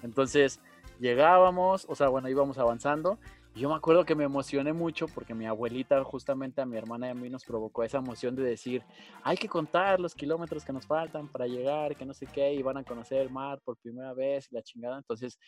Entonces 0.03 0.61
llegábamos, 0.99 1.87
o 1.89 1.95
sea, 1.95 2.09
bueno, 2.09 2.29
íbamos 2.29 2.59
avanzando. 2.59 3.19
Yo 3.57 3.71
me 3.71 3.75
acuerdo 3.75 4.05
que 4.05 4.15
me 4.15 4.25
emocioné 4.25 4.75
mucho 4.75 5.07
porque 5.09 5.35
mi 5.35 5.47
abuelita, 5.47 6.05
justamente 6.05 6.61
a 6.61 6.67
mi 6.67 6.77
hermana 6.77 7.07
y 7.07 7.11
a 7.11 7.15
mí, 7.15 7.31
nos 7.31 7.43
provocó 7.43 7.85
esa 7.85 7.97
emoción 7.97 8.37
de 8.37 8.43
decir: 8.43 8.83
hay 9.23 9.39
que 9.39 9.49
contar 9.49 9.99
los 9.99 10.15
kilómetros 10.15 10.63
que 10.63 10.75
nos 10.75 10.87
faltan 10.87 11.27
para 11.27 11.47
llegar, 11.47 11.97
que 11.97 12.05
no 12.05 12.13
sé 12.13 12.27
qué, 12.27 12.53
y 12.53 12.63
van 12.63 12.77
a 12.77 12.85
conocer 12.85 13.23
el 13.23 13.31
mar 13.31 13.59
por 13.65 13.79
primera 13.79 14.13
vez 14.13 14.47
y 14.51 14.55
la 14.55 14.63
chingada. 14.63 14.99
Entonces, 14.99 15.39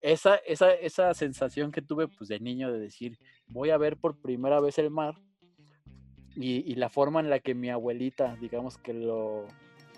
esa, 0.00 0.36
esa, 0.38 0.72
esa 0.72 1.14
sensación 1.14 1.70
que 1.70 1.82
tuve 1.82 2.08
pues 2.08 2.28
de 2.28 2.40
niño 2.40 2.72
de 2.72 2.80
decir, 2.80 3.16
voy 3.46 3.70
a 3.70 3.78
ver 3.78 3.96
por 3.96 4.20
primera 4.20 4.60
vez 4.60 4.78
el 4.78 4.90
mar, 4.90 5.14
y, 6.34 6.68
y, 6.68 6.74
la 6.74 6.88
forma 6.88 7.20
en 7.20 7.30
la 7.30 7.38
que 7.38 7.54
mi 7.54 7.70
abuelita, 7.70 8.36
digamos 8.40 8.76
que 8.76 8.92
lo, 8.92 9.46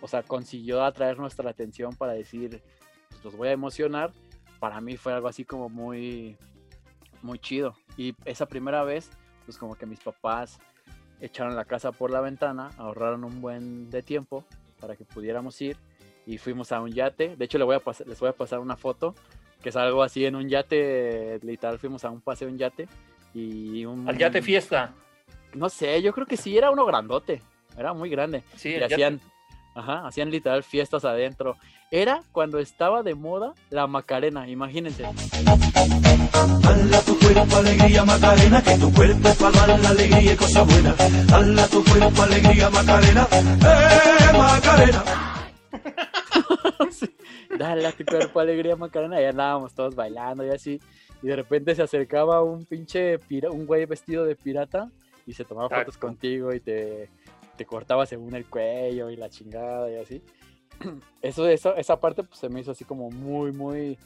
o 0.03 0.09
sea, 0.09 0.23
consiguió 0.23 0.85
atraer 0.85 1.19
nuestra 1.19 1.49
atención 1.49 1.95
para 1.95 2.13
decir, 2.13 2.63
pues 3.09 3.25
los 3.25 3.37
voy 3.37 3.49
a 3.49 3.53
emocionar, 3.53 4.13
para 4.61 4.83
mí 4.83 4.99
fue 4.99 5.15
algo 5.15 5.29
así 5.29 5.45
como 5.45 5.71
muy, 5.71 6.37
muy 7.25 7.39
chido. 7.39 7.75
Y 7.97 8.15
esa 8.25 8.47
primera 8.47 8.85
vez, 8.85 9.11
pues 9.45 9.59
como 9.59 9.75
que 9.75 9.87
mis 9.87 9.99
papás 10.01 10.61
echaron 11.21 11.57
la 11.57 11.65
casa 11.65 11.91
por 11.91 12.11
la 12.11 12.21
ventana, 12.21 12.71
ahorraron 12.77 13.25
un 13.25 13.41
buen 13.41 13.91
de 13.91 14.03
tiempo 14.03 14.45
para 14.79 14.95
que 14.95 15.05
pudiéramos 15.05 15.61
ir 15.61 15.77
y 16.27 16.39
fuimos 16.39 16.71
a 16.71 16.81
un 16.81 16.93
yate. 16.93 17.37
De 17.37 17.45
hecho, 17.47 17.59
les 17.59 17.67
voy 17.67 17.77
a, 17.77 17.81
pasar, 17.81 18.07
les 18.07 18.21
voy 18.21 18.29
a 18.29 18.33
pasar 18.33 18.61
una 18.61 18.77
foto, 18.77 19.15
que 19.63 19.71
es 19.71 19.77
algo 19.77 20.03
así 20.03 20.25
en 20.27 20.37
un 20.37 20.49
yate, 20.49 21.41
literal, 21.43 21.79
fuimos 21.79 22.05
a 22.05 22.11
un 22.11 22.21
paseo 22.21 22.49
en 22.49 22.59
yate. 22.59 22.89
Y 23.33 23.85
un, 23.85 24.09
Al 24.09 24.17
yate 24.17 24.43
fiesta. 24.43 24.95
No 25.55 25.69
sé, 25.69 26.01
yo 26.03 26.13
creo 26.13 26.27
que 26.27 26.37
sí, 26.37 26.57
era 26.57 26.71
uno 26.71 26.85
grandote. 26.85 27.43
Era 27.77 27.93
muy 27.93 28.09
grande. 28.11 28.45
Sí, 28.55 28.71
y 28.71 28.83
hacían, 28.83 29.21
ajá, 29.75 30.07
hacían 30.07 30.31
literal 30.31 30.63
fiestas 30.63 31.05
adentro. 31.05 31.57
Era 31.91 32.23
cuando 32.33 32.59
estaba 32.59 33.03
de 33.03 33.15
moda 33.15 33.55
la 33.71 33.87
Macarena, 33.87 34.49
imagínense. 34.49 35.05
Hala 35.05 37.01
tu 37.01 37.19
cuerpo, 37.19 37.57
alegría, 37.57 38.05
Macarena, 38.05 38.63
que 38.63 38.79
tu 38.79 38.93
cuerpo 38.93 39.29
es 39.29 39.37
para 39.37 39.67
dar 39.67 39.81
la 39.81 39.89
alegría 39.91 40.33
y 40.33 40.37
cosas 40.37 40.67
buenas. 40.67 41.33
Hala 41.33 41.67
tu 41.69 41.85
cuerpo, 41.85 42.23
alegría, 42.23 42.71
Macarena, 42.71 43.29
eh, 43.33 44.39
Macarena. 44.39 45.05
sí, 46.91 47.15
dale 47.59 47.87
a 47.87 47.93
tu 47.93 48.05
cuerpo, 48.05 48.41
alegría, 48.41 48.77
Macarena. 48.77 49.21
Y 49.21 49.25
andábamos 49.25 49.75
todos 49.75 49.95
bailando 49.95 50.45
y 50.45 50.51
así. 50.51 50.81
Y 51.23 51.27
de 51.29 51.37
repente 51.37 51.75
se 51.75 51.83
acercaba 51.83 52.43
un 52.43 52.65
pinche, 52.65 53.19
pira, 53.19 53.51
un 53.51 53.67
güey 53.67 53.87
vestido 53.87 54.25
de 54.25 54.37
pirata 54.37 54.91
y 55.27 55.33
se 55.33 55.45
tomaba 55.45 55.67
Exacto. 55.67 55.93
fotos 55.93 55.99
contigo 55.99 56.53
y 56.53 56.61
te, 56.61 57.09
te, 57.57 57.67
cortaba 57.67 58.07
según 58.07 58.35
el 58.35 58.47
cuello 58.47 59.11
y 59.11 59.17
la 59.17 59.29
chingada 59.29 59.91
y 59.91 59.97
así. 59.97 60.23
Eso, 61.23 61.49
eso, 61.49 61.77
esa 61.77 62.01
parte 62.01 62.25
pues 62.25 62.41
se 62.41 62.49
me 62.49 62.61
hizo 62.61 62.73
así 62.73 62.85
como 62.85 63.09
muy, 63.11 63.53
muy, 63.53 63.97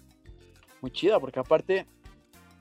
muy 0.82 0.90
chida, 0.90 1.18
porque 1.18 1.40
aparte 1.40 1.86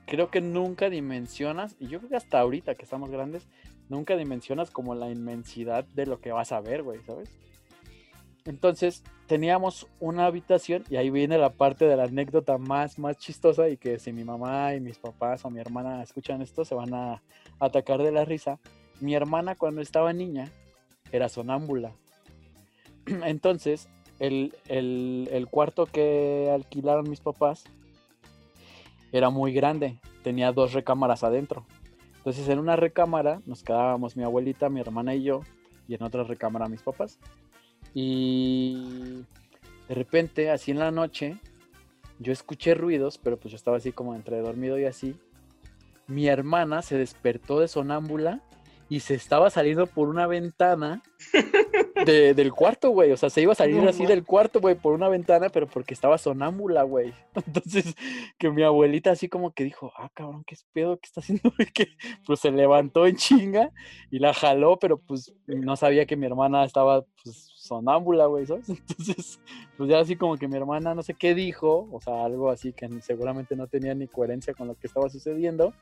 creo 0.06 0.30
que 0.30 0.40
nunca 0.40 0.88
dimensionas, 0.88 1.76
y 1.78 1.88
yo 1.88 1.98
creo 1.98 2.10
que 2.10 2.16
hasta 2.16 2.40
ahorita 2.40 2.74
que 2.74 2.84
estamos 2.84 3.10
grandes, 3.10 3.46
nunca 3.88 4.16
dimensionas 4.16 4.70
como 4.70 4.94
la 4.94 5.10
inmensidad 5.10 5.84
de 5.84 6.06
lo 6.06 6.20
que 6.20 6.32
vas 6.32 6.52
a 6.52 6.60
ver, 6.60 6.82
güey, 6.82 7.00
¿sabes? 7.04 7.30
Entonces 8.48 9.04
teníamos 9.26 9.86
una 10.00 10.24
habitación 10.24 10.84
y 10.88 10.96
ahí 10.96 11.10
viene 11.10 11.36
la 11.36 11.50
parte 11.50 11.84
de 11.84 11.96
la 11.96 12.04
anécdota 12.04 12.56
más, 12.56 12.98
más 12.98 13.18
chistosa 13.18 13.68
y 13.68 13.76
que 13.76 13.98
si 13.98 14.10
mi 14.10 14.24
mamá 14.24 14.74
y 14.74 14.80
mis 14.80 14.98
papás 14.98 15.44
o 15.44 15.50
mi 15.50 15.60
hermana 15.60 16.02
escuchan 16.02 16.40
esto 16.40 16.64
se 16.64 16.74
van 16.74 16.94
a 16.94 17.22
atacar 17.60 18.02
de 18.02 18.10
la 18.10 18.24
risa. 18.24 18.58
Mi 19.00 19.14
hermana 19.14 19.54
cuando 19.54 19.82
estaba 19.82 20.14
niña 20.14 20.50
era 21.12 21.28
sonámbula. 21.28 21.92
Entonces 23.06 23.88
el, 24.18 24.54
el, 24.66 25.46
cuarto 25.50 25.86
que 25.86 26.50
alquilaron 26.52 27.08
mis 27.08 27.20
papás 27.20 27.64
era 29.12 29.30
muy 29.30 29.52
grande, 29.52 29.98
tenía 30.22 30.52
dos 30.52 30.72
recámaras 30.72 31.24
adentro. 31.24 31.66
Entonces 32.16 32.48
en 32.48 32.58
una 32.58 32.76
recámara 32.76 33.40
nos 33.46 33.62
quedábamos 33.62 34.16
mi 34.16 34.24
abuelita, 34.24 34.68
mi 34.68 34.80
hermana 34.80 35.14
y 35.14 35.22
yo, 35.22 35.40
y 35.86 35.94
en 35.94 36.02
otra 36.02 36.24
recámara 36.24 36.68
mis 36.68 36.82
papás. 36.82 37.18
Y 37.94 39.24
de 39.88 39.94
repente, 39.94 40.50
así 40.50 40.72
en 40.72 40.78
la 40.78 40.90
noche, 40.90 41.38
yo 42.18 42.32
escuché 42.32 42.74
ruidos, 42.74 43.18
pero 43.18 43.38
pues 43.38 43.52
yo 43.52 43.56
estaba 43.56 43.78
así 43.78 43.92
como 43.92 44.14
entre 44.14 44.40
dormido 44.40 44.78
y 44.78 44.84
así. 44.84 45.16
Mi 46.06 46.26
hermana 46.26 46.82
se 46.82 46.98
despertó 46.98 47.60
de 47.60 47.68
sonámbula 47.68 48.42
y 48.90 49.00
se 49.00 49.14
estaba 49.14 49.50
saliendo 49.50 49.86
por 49.86 50.08
una 50.08 50.26
ventana 50.26 51.02
de- 52.06 52.32
del 52.34 52.52
cuarto, 52.52 52.90
güey. 52.90 53.12
O 53.12 53.16
sea, 53.16 53.28
se 53.28 53.42
iba 53.42 53.52
a 53.52 53.56
salir 53.56 53.76
No 53.82 53.88
así 53.88 54.06
del 54.06 54.24
cuarto, 54.24 54.60
güey, 54.60 54.74
por 54.74 54.94
una 54.94 55.08
ventana, 55.08 55.48
pero 55.50 55.66
porque 55.66 55.92
estaba 55.92 56.16
sonámbula, 56.16 56.84
güey. 56.84 57.12
Entonces, 57.46 57.94
que 58.38 58.50
mi 58.50 58.62
abuelita 58.62 59.10
así 59.10 59.28
como 59.28 59.52
que 59.52 59.64
dijo, 59.64 59.92
ah, 59.96 60.10
cabrón, 60.14 60.42
¿qué 60.46 60.56
pedo? 60.72 60.96
¿Qué 60.98 61.06
está 61.06 61.20
haciendo? 61.20 61.52
Que, 61.74 61.88
pues 62.26 62.40
se 62.40 62.50
levantó 62.50 63.06
en 63.06 63.16
chinga 63.16 63.70
y 64.10 64.18
la 64.18 64.32
jaló, 64.32 64.78
pero 64.78 64.98
pues 64.98 65.34
no 65.46 65.76
sabía 65.76 66.06
que 66.06 66.16
mi 66.16 66.26
hermana 66.26 66.64
estaba 66.64 67.04
pues 67.22 67.52
sonámbula, 67.56 68.24
güey, 68.26 68.46
¿sabes? 68.46 68.70
Entonces, 68.70 69.38
pues 69.76 69.90
ya 69.90 69.98
así 69.98 70.16
como 70.16 70.38
que 70.38 70.48
mi 70.48 70.56
hermana 70.56 70.94
no 70.94 71.02
sé 71.02 71.12
qué 71.12 71.34
dijo, 71.34 71.88
o 71.92 72.00
sea, 72.00 72.24
algo 72.24 72.50
así 72.50 72.72
que 72.72 72.88
seguramente 73.02 73.54
no 73.54 73.66
tenía 73.66 73.94
ni 73.94 74.08
coherencia 74.08 74.54
con 74.54 74.66
lo 74.68 74.74
que 74.74 74.86
estaba 74.86 75.10
sucediendo 75.10 75.74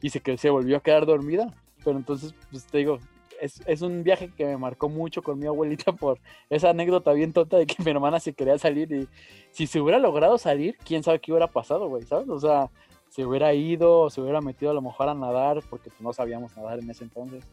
y 0.00 0.08
se, 0.10 0.20
que 0.20 0.38
se 0.38 0.48
volvió 0.48 0.78
a 0.78 0.80
quedar 0.80 1.04
dormida. 1.04 1.54
Pero 1.84 1.96
entonces, 1.96 2.34
pues 2.50 2.66
te 2.66 2.78
digo, 2.78 2.98
es, 3.40 3.62
es 3.66 3.82
un 3.82 4.02
viaje 4.02 4.30
que 4.36 4.44
me 4.44 4.56
marcó 4.56 4.88
mucho 4.88 5.22
con 5.22 5.38
mi 5.38 5.46
abuelita 5.46 5.92
por 5.92 6.18
esa 6.50 6.70
anécdota 6.70 7.12
bien 7.12 7.32
tonta 7.32 7.56
de 7.56 7.66
que 7.66 7.82
mi 7.82 7.90
hermana 7.90 8.20
se 8.20 8.32
quería 8.32 8.58
salir 8.58 8.92
y 8.92 9.08
si 9.50 9.66
se 9.66 9.80
hubiera 9.80 9.98
logrado 9.98 10.38
salir, 10.38 10.76
quién 10.84 11.02
sabe 11.02 11.20
qué 11.20 11.32
hubiera 11.32 11.46
pasado, 11.46 11.88
güey, 11.88 12.04
¿sabes? 12.04 12.28
O 12.28 12.38
sea, 12.38 12.70
se 13.08 13.24
hubiera 13.24 13.54
ido, 13.54 14.10
se 14.10 14.20
hubiera 14.20 14.40
metido 14.40 14.70
a 14.70 14.74
lo 14.74 14.82
mejor 14.82 15.08
a 15.08 15.14
nadar, 15.14 15.62
porque 15.70 15.90
pues, 15.90 16.00
no 16.00 16.12
sabíamos 16.12 16.56
nadar 16.56 16.78
en 16.78 16.90
ese 16.90 17.04
entonces. 17.04 17.44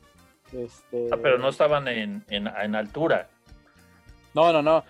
Este... 0.51 1.09
Ah, 1.11 1.17
pero 1.21 1.37
no 1.37 1.49
estaban 1.49 1.87
en, 1.87 2.23
en, 2.29 2.47
en 2.47 2.75
altura. 2.75 3.29
No, 4.33 4.51
no, 4.51 4.61
no. 4.61 4.83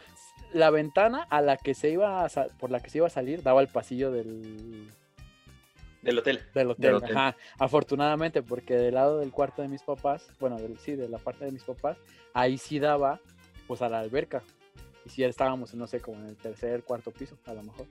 La 0.54 0.70
ventana 0.70 1.28
a 1.30 1.42
la 1.42 1.58
que 1.58 1.74
se 1.74 1.90
iba 1.90 2.26
a 2.26 2.30
por 2.60 2.72
la 2.72 2.80
que 2.80 2.90
se 2.90 3.00
iba 3.00 3.08
a 3.08 3.12
salir 3.12 3.44
daba 3.44 3.60
al 3.60 3.68
pasillo 3.68 4.12
del, 4.12 4.90
Del 6.06 6.20
hotel. 6.20 6.40
del 6.54 6.70
hotel. 6.70 6.94
hotel. 6.94 7.18
Ajá. 7.18 7.36
Afortunadamente, 7.58 8.44
porque 8.44 8.76
del 8.76 8.94
lado 8.94 9.18
del 9.18 9.32
cuarto 9.32 9.64
de 9.64 9.68
mis 9.68 9.82
papás, 9.82 10.30
bueno, 10.40 10.58
del, 10.58 10.78
sí, 10.78 10.96
de 10.96 11.10
la 11.10 11.18
parte 11.18 11.46
de 11.46 11.52
mis 11.52 11.64
papás, 11.64 11.98
ahí 12.34 12.60
sí 12.60 12.78
daba 12.78 13.20
pues 13.68 13.82
a 13.82 13.90
la 13.90 14.00
alberca. 14.02 14.44
Y 15.04 15.10
sí 15.10 15.24
estábamos, 15.24 15.74
no 15.74 15.88
sé, 15.88 16.02
como 16.02 16.20
en 16.20 16.28
el 16.28 16.38
tercer, 16.38 16.84
cuarto 16.84 17.10
piso, 17.10 17.40
a 17.46 17.56
lo 17.56 17.64
mejor. 17.64 17.88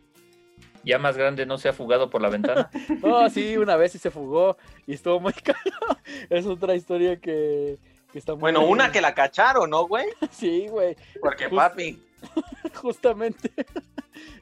Ya 0.85 1.01
más 1.01 1.17
grande 1.17 1.45
no 1.45 1.59
se 1.59 1.69
ha 1.69 1.73
fugado 1.73 2.09
por 2.09 2.23
la 2.23 2.29
ventana. 2.29 2.71
No, 3.03 3.29
sí, 3.31 3.57
una 3.57 3.75
vez 3.75 3.91
sí 3.91 3.99
se 3.99 4.13
fugó 4.13 4.57
y 4.87 4.95
estuvo 4.95 5.19
muy 5.19 5.33
caro. 5.45 5.99
Es 6.31 6.47
otra 6.47 6.77
historia 6.77 7.17
que, 7.19 7.79
que 8.13 8.19
está 8.19 8.35
muy... 8.35 8.43
Bueno, 8.43 8.65
una 8.65 8.93
que 8.93 9.01
la 9.01 9.13
cacharon, 9.13 9.71
¿no, 9.71 9.89
güey? 9.89 10.07
Sí, 10.31 10.69
güey. 10.69 10.97
Porque, 11.21 11.49
papi. 11.49 12.01
Justamente. 12.75 13.51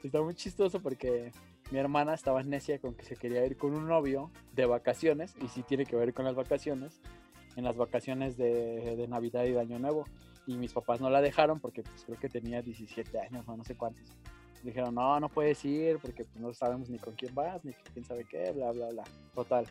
Está 0.02 0.20
muy 0.20 0.34
chistoso 0.34 0.78
porque 0.80 1.32
mi 1.72 1.78
hermana 1.78 2.12
estaba 2.12 2.42
necia 2.42 2.78
con 2.78 2.94
que 2.94 3.04
se 3.04 3.16
quería 3.16 3.46
ir 3.46 3.56
con 3.56 3.74
un 3.74 3.88
novio 3.88 4.30
de 4.52 4.66
vacaciones, 4.66 5.34
y 5.42 5.48
sí 5.48 5.62
tiene 5.62 5.86
que 5.86 5.96
ver 5.96 6.12
con 6.12 6.26
las 6.26 6.34
vacaciones, 6.34 7.00
en 7.56 7.64
las 7.64 7.76
vacaciones 7.76 8.36
de, 8.36 9.06
Navidad 9.08 9.44
y 9.44 9.52
de 9.52 9.60
Año 9.60 9.78
Nuevo. 9.78 10.04
Y 10.46 10.56
mis 10.56 10.72
papás 10.72 11.00
no 11.00 11.08
la 11.08 11.22
dejaron 11.22 11.60
porque 11.60 11.82
pues, 11.82 12.04
creo 12.04 12.18
que 12.18 12.28
tenía 12.28 12.60
17 12.60 13.18
años 13.18 13.48
o 13.48 13.56
no 13.56 13.64
sé 13.64 13.74
cuántos. 13.74 14.04
Dijeron, 14.62 14.94
no, 14.94 15.18
no 15.18 15.28
puedes 15.28 15.64
ir 15.64 15.98
porque 15.98 16.24
pues, 16.24 16.36
no 16.36 16.52
sabemos 16.52 16.90
ni 16.90 16.98
con 16.98 17.14
quién 17.14 17.34
vas, 17.34 17.64
ni 17.64 17.72
quién 17.72 18.04
sabe 18.04 18.24
qué, 18.24 18.52
bla, 18.52 18.70
bla, 18.72 18.88
bla. 18.88 19.04
Total. 19.34 19.66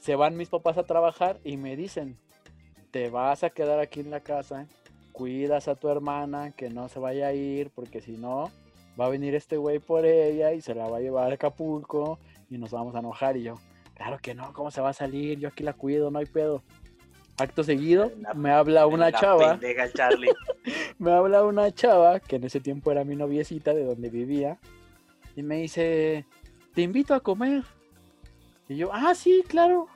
Se 0.00 0.16
van 0.16 0.36
mis 0.36 0.48
papás 0.48 0.78
a 0.78 0.84
trabajar 0.84 1.38
y 1.44 1.58
me 1.58 1.76
dicen, 1.76 2.16
te 2.90 3.10
vas 3.10 3.44
a 3.44 3.50
quedar 3.50 3.78
aquí 3.78 4.00
en 4.00 4.10
la 4.10 4.20
casa, 4.20 4.68
cuidas 5.12 5.68
a 5.68 5.74
tu 5.74 5.88
hermana, 5.88 6.52
que 6.52 6.70
no 6.70 6.88
se 6.88 6.98
vaya 6.98 7.26
a 7.26 7.34
ir, 7.34 7.70
porque 7.70 8.00
si 8.00 8.12
no, 8.12 8.50
va 9.00 9.06
a 9.06 9.10
venir 9.10 9.34
este 9.34 9.56
güey 9.56 9.78
por 9.78 10.04
ella 10.04 10.52
y 10.52 10.60
se 10.60 10.74
la 10.74 10.88
va 10.88 10.98
a 10.98 11.00
llevar 11.00 11.30
a 11.30 11.34
Acapulco 11.34 12.18
y 12.50 12.58
nos 12.58 12.70
vamos 12.70 12.94
a 12.94 12.98
enojar. 13.00 13.36
Y 13.36 13.44
yo, 13.44 13.54
claro 13.94 14.18
que 14.20 14.34
no, 14.34 14.52
¿cómo 14.52 14.70
se 14.70 14.80
va 14.80 14.90
a 14.90 14.94
salir? 14.94 15.38
Yo 15.38 15.48
aquí 15.48 15.62
la 15.62 15.72
cuido, 15.72 16.10
no 16.10 16.18
hay 16.18 16.26
pedo. 16.26 16.62
Acto 17.38 17.64
seguido, 17.64 18.12
La- 18.20 18.34
me 18.34 18.50
habla 18.50 18.86
una 18.86 19.10
La 19.10 19.18
chava, 19.18 19.50
pendeja 19.52 19.90
Charlie. 19.92 20.30
me 20.98 21.12
habla 21.12 21.42
una 21.44 21.70
chava, 21.72 22.20
que 22.20 22.36
en 22.36 22.44
ese 22.44 22.60
tiempo 22.60 22.92
era 22.92 23.04
mi 23.04 23.16
noviecita 23.16 23.72
de 23.72 23.84
donde 23.84 24.10
vivía, 24.10 24.58
y 25.34 25.42
me 25.42 25.56
dice, 25.56 26.26
te 26.74 26.82
invito 26.82 27.14
a 27.14 27.20
comer. 27.20 27.64
Y 28.68 28.76
yo, 28.76 28.90
ah, 28.92 29.14
sí, 29.14 29.42
claro. 29.48 29.86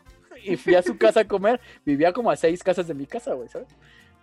Y 0.42 0.56
fui 0.56 0.74
a 0.74 0.82
su 0.82 0.96
casa 0.98 1.20
a 1.20 1.24
comer, 1.28 1.61
vivía 1.85 2.12
como 2.12 2.30
a 2.30 2.37
seis 2.37 2.62
casas 2.62 2.87
de 2.88 2.94
mi 2.94 3.06
casa, 3.06 3.35
güey, 3.35 3.48
¿sabes? 3.48 3.68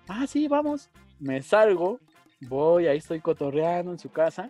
Ah, 0.07 0.25
sí, 0.27 0.47
vamos. 0.47 0.89
Me 1.19 1.41
salgo, 1.43 1.99
voy, 2.41 2.88
ahí 2.88 2.97
estoy 2.97 3.19
cotorreando 3.21 3.91
en 3.91 3.99
su 3.99 4.09
casa, 4.09 4.49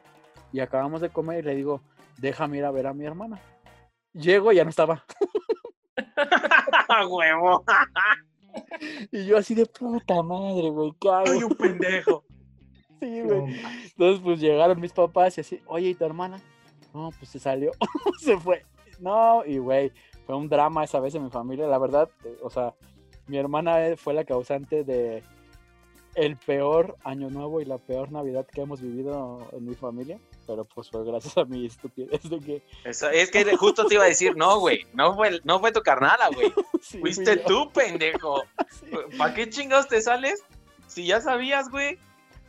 y 0.54 0.62
acabamos 0.62 1.02
de 1.02 1.10
comer 1.10 1.40
y 1.40 1.48
le 1.48 1.56
digo, 1.56 1.82
déjame 2.20 2.60
ir 2.60 2.66
a 2.66 2.72
ver 2.72 2.88
a 2.88 2.94
mi 2.94 3.06
hermana. 3.06 3.42
Llego 4.14 4.54
y 4.54 4.56
ya 4.56 4.64
no 4.64 4.70
estaba. 4.70 5.04
¡Ah, 6.90 7.08
huevo! 7.08 7.64
Y 9.12 9.26
yo 9.26 9.38
así 9.38 9.56
de 9.56 9.66
puta 9.66 10.22
madre, 10.22 10.70
güey, 10.70 10.94
¿qué 11.00 11.10
hago? 11.10 11.26
Soy 11.26 11.44
un 11.44 11.56
pendejo. 11.56 12.24
Sí, 13.00 13.22
güey. 13.22 13.60
Entonces, 13.84 14.22
pues 14.24 14.40
llegaron 14.40 14.80
mis 14.80 14.94
papás 14.94 15.38
y 15.38 15.42
así, 15.42 15.62
oye, 15.66 15.90
¿y 15.90 15.94
tu 15.94 16.06
hermana? 16.06 16.42
No, 16.94 17.10
pues 17.20 17.32
se 17.32 17.38
salió, 17.38 17.72
se 18.18 18.38
fue. 18.38 18.66
No, 18.98 19.44
y 19.46 19.58
güey, 19.58 19.92
fue 20.26 20.38
un 20.38 20.48
drama 20.48 20.86
esa 20.86 21.02
vez 21.02 21.14
en 21.14 21.26
mi 21.26 21.30
familia, 21.30 21.68
la 21.68 21.80
verdad, 21.80 22.10
o 22.42 22.50
sea, 22.50 22.74
mi 23.28 23.36
hermana 23.36 23.98
fue 23.98 24.14
la 24.14 24.24
causante 24.24 24.86
de 24.86 25.22
el 26.16 26.38
peor 26.38 26.96
año 27.04 27.30
nuevo 27.30 27.62
y 27.62 27.66
la 27.66 27.78
peor 27.78 28.12
Navidad 28.12 28.46
que 28.46 28.62
hemos 28.62 28.82
vivido 28.82 29.48
en 29.52 29.66
mi 29.66 29.76
familia, 29.76 30.20
pero 30.46 30.66
pues 30.66 30.90
fue 30.90 31.04
gracias 31.06 31.38
a 31.38 31.46
mi 31.46 31.66
estupidez 31.66 32.22
de 32.30 32.40
que 32.40 32.62
Eso, 32.84 33.10
es 33.10 33.32
que 33.32 33.44
justo 33.56 33.86
te 33.86 33.96
iba 33.96 34.04
a 34.04 34.08
decir, 34.08 34.36
no, 34.36 34.60
güey. 34.60 34.86
No 34.94 35.16
fue, 35.16 35.40
no 35.44 35.60
fue 35.60 35.72
tu 35.72 35.82
carnala, 35.82 36.30
güey. 36.30 36.54
sí, 36.82 37.00
Fuiste 37.00 37.38
tú, 37.38 37.72
pendejo. 37.72 38.44
Sí. 38.74 38.88
¿Para 39.20 39.34
qué 39.36 39.50
chingados 39.50 39.88
te 39.88 40.02
sales? 40.02 40.44
Si 40.88 41.06
ya 41.06 41.22
sabías, 41.22 41.70
güey. 41.70 42.00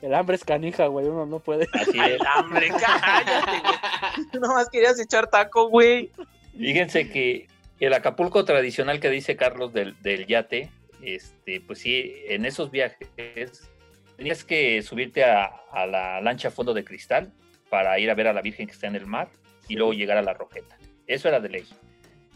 El 0.01 0.15
hambre 0.15 0.37
es 0.37 0.45
canija, 0.45 0.87
güey, 0.87 1.07
uno 1.07 1.27
no 1.27 1.39
puede. 1.39 1.69
Así 1.75 1.99
es. 1.99 2.13
El 2.13 2.27
hambre, 2.27 2.69
cállate, 2.69 3.51
güey. 3.51 4.31
Tú 4.33 4.41
nomás 4.41 4.71
querías 4.71 4.99
echar 4.99 5.29
taco, 5.29 5.69
güey. 5.69 6.11
Fíjense 6.57 7.11
que 7.11 7.47
el 7.81 7.93
Acapulco 7.93 8.45
tradicional 8.45 9.01
que 9.01 9.11
dice 9.11 9.37
Carlos 9.37 9.73
del, 9.73 10.01
del 10.03 10.27
yate, 10.27 10.71
este, 11.05 11.61
pues 11.61 11.81
sí, 11.81 12.15
en 12.29 12.45
esos 12.45 12.71
viajes 12.71 13.71
tenías 14.17 14.45
que 14.45 14.83
subirte 14.83 15.25
a, 15.25 15.45
a 15.73 15.87
la 15.87 16.21
lancha 16.21 16.49
a 16.49 16.51
fondo 16.51 16.73
de 16.75 16.85
cristal 16.85 17.33
para 17.71 17.99
ir 17.99 18.11
a 18.11 18.15
ver 18.15 18.29
a 18.29 18.33
la 18.33 18.43
Virgen 18.43 18.67
que 18.67 18.73
está 18.73 18.87
en 18.87 18.97
el 18.97 19.07
mar 19.07 19.29
y 19.69 19.77
luego 19.77 19.93
llegar 19.93 20.17
a 20.17 20.23
la 20.23 20.35
roqueta. 20.35 20.77
Eso 21.07 21.29
era 21.29 21.41
de 21.41 21.49
ley. 21.49 21.67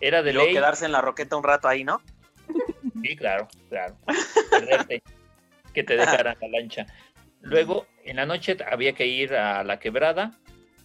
Era 0.01 0.23
de 0.23 0.31
Y 0.31 0.33
luego 0.33 0.47
ley. 0.47 0.55
quedarse 0.57 0.85
en 0.85 0.93
la 0.93 1.01
roqueta 1.01 1.37
un 1.37 1.45
rato 1.45 1.69
ahí, 1.69 1.85
¿no? 1.85 2.01
Sí, 3.03 3.17
claro, 3.17 3.47
claro. 3.69 3.97
Perderte, 4.51 5.03
que 5.73 5.85
te 5.85 5.97
dejaran 5.97 6.37
la 6.41 6.49
lancha. 6.49 6.87
Luego, 7.41 7.87
en 8.05 8.17
la 8.17 8.27
noche 8.27 8.57
había 8.69 8.93
que 8.95 9.07
ir 9.07 9.35
a 9.35 9.63
la 9.63 9.79
quebrada 9.79 10.33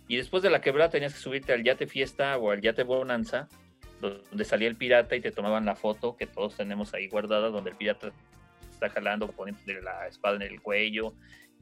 y 0.07 0.17
después 0.17 0.43
de 0.43 0.49
la 0.51 0.61
quebrada 0.61 0.91
tenías 0.91 1.13
que 1.13 1.19
subirte 1.19 1.53
al 1.53 1.63
yate 1.63 1.87
fiesta 1.87 2.37
o 2.37 2.51
al 2.51 2.61
yate 2.61 2.83
bonanza, 2.83 3.47
donde 4.09 4.45
salía 4.45 4.67
el 4.67 4.75
pirata 4.75 5.15
y 5.15 5.21
te 5.21 5.31
tomaban 5.31 5.65
la 5.65 5.75
foto 5.75 6.15
que 6.15 6.27
todos 6.27 6.55
tenemos 6.55 6.93
ahí 6.93 7.07
guardada, 7.07 7.49
donde 7.49 7.71
el 7.71 7.75
pirata 7.75 8.11
está 8.71 8.89
jalando, 8.89 9.27
poniéndole 9.27 9.81
la 9.81 10.07
espada 10.07 10.35
en 10.35 10.41
el 10.43 10.61
cuello, 10.61 11.13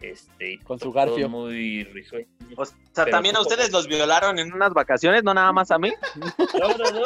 este, 0.02 0.54
y 0.54 0.58
Con 0.58 0.80
su 0.80 0.92
garfio. 0.92 1.30
muy 1.30 1.84
risueño. 1.84 2.26
O 2.58 2.66
sea, 2.66 2.76
Pero 2.96 3.12
también 3.12 3.36
a 3.36 3.40
poco- 3.40 3.50
ustedes 3.52 3.72
los 3.72 3.88
violaron 3.88 4.40
en 4.40 4.52
unas 4.52 4.74
vacaciones, 4.74 5.24
no 5.24 5.34
nada 5.34 5.52
más 5.52 5.70
a 5.72 5.78
mí. 5.78 5.92
No, 6.60 6.70
no, 6.78 6.92
no. 6.92 7.02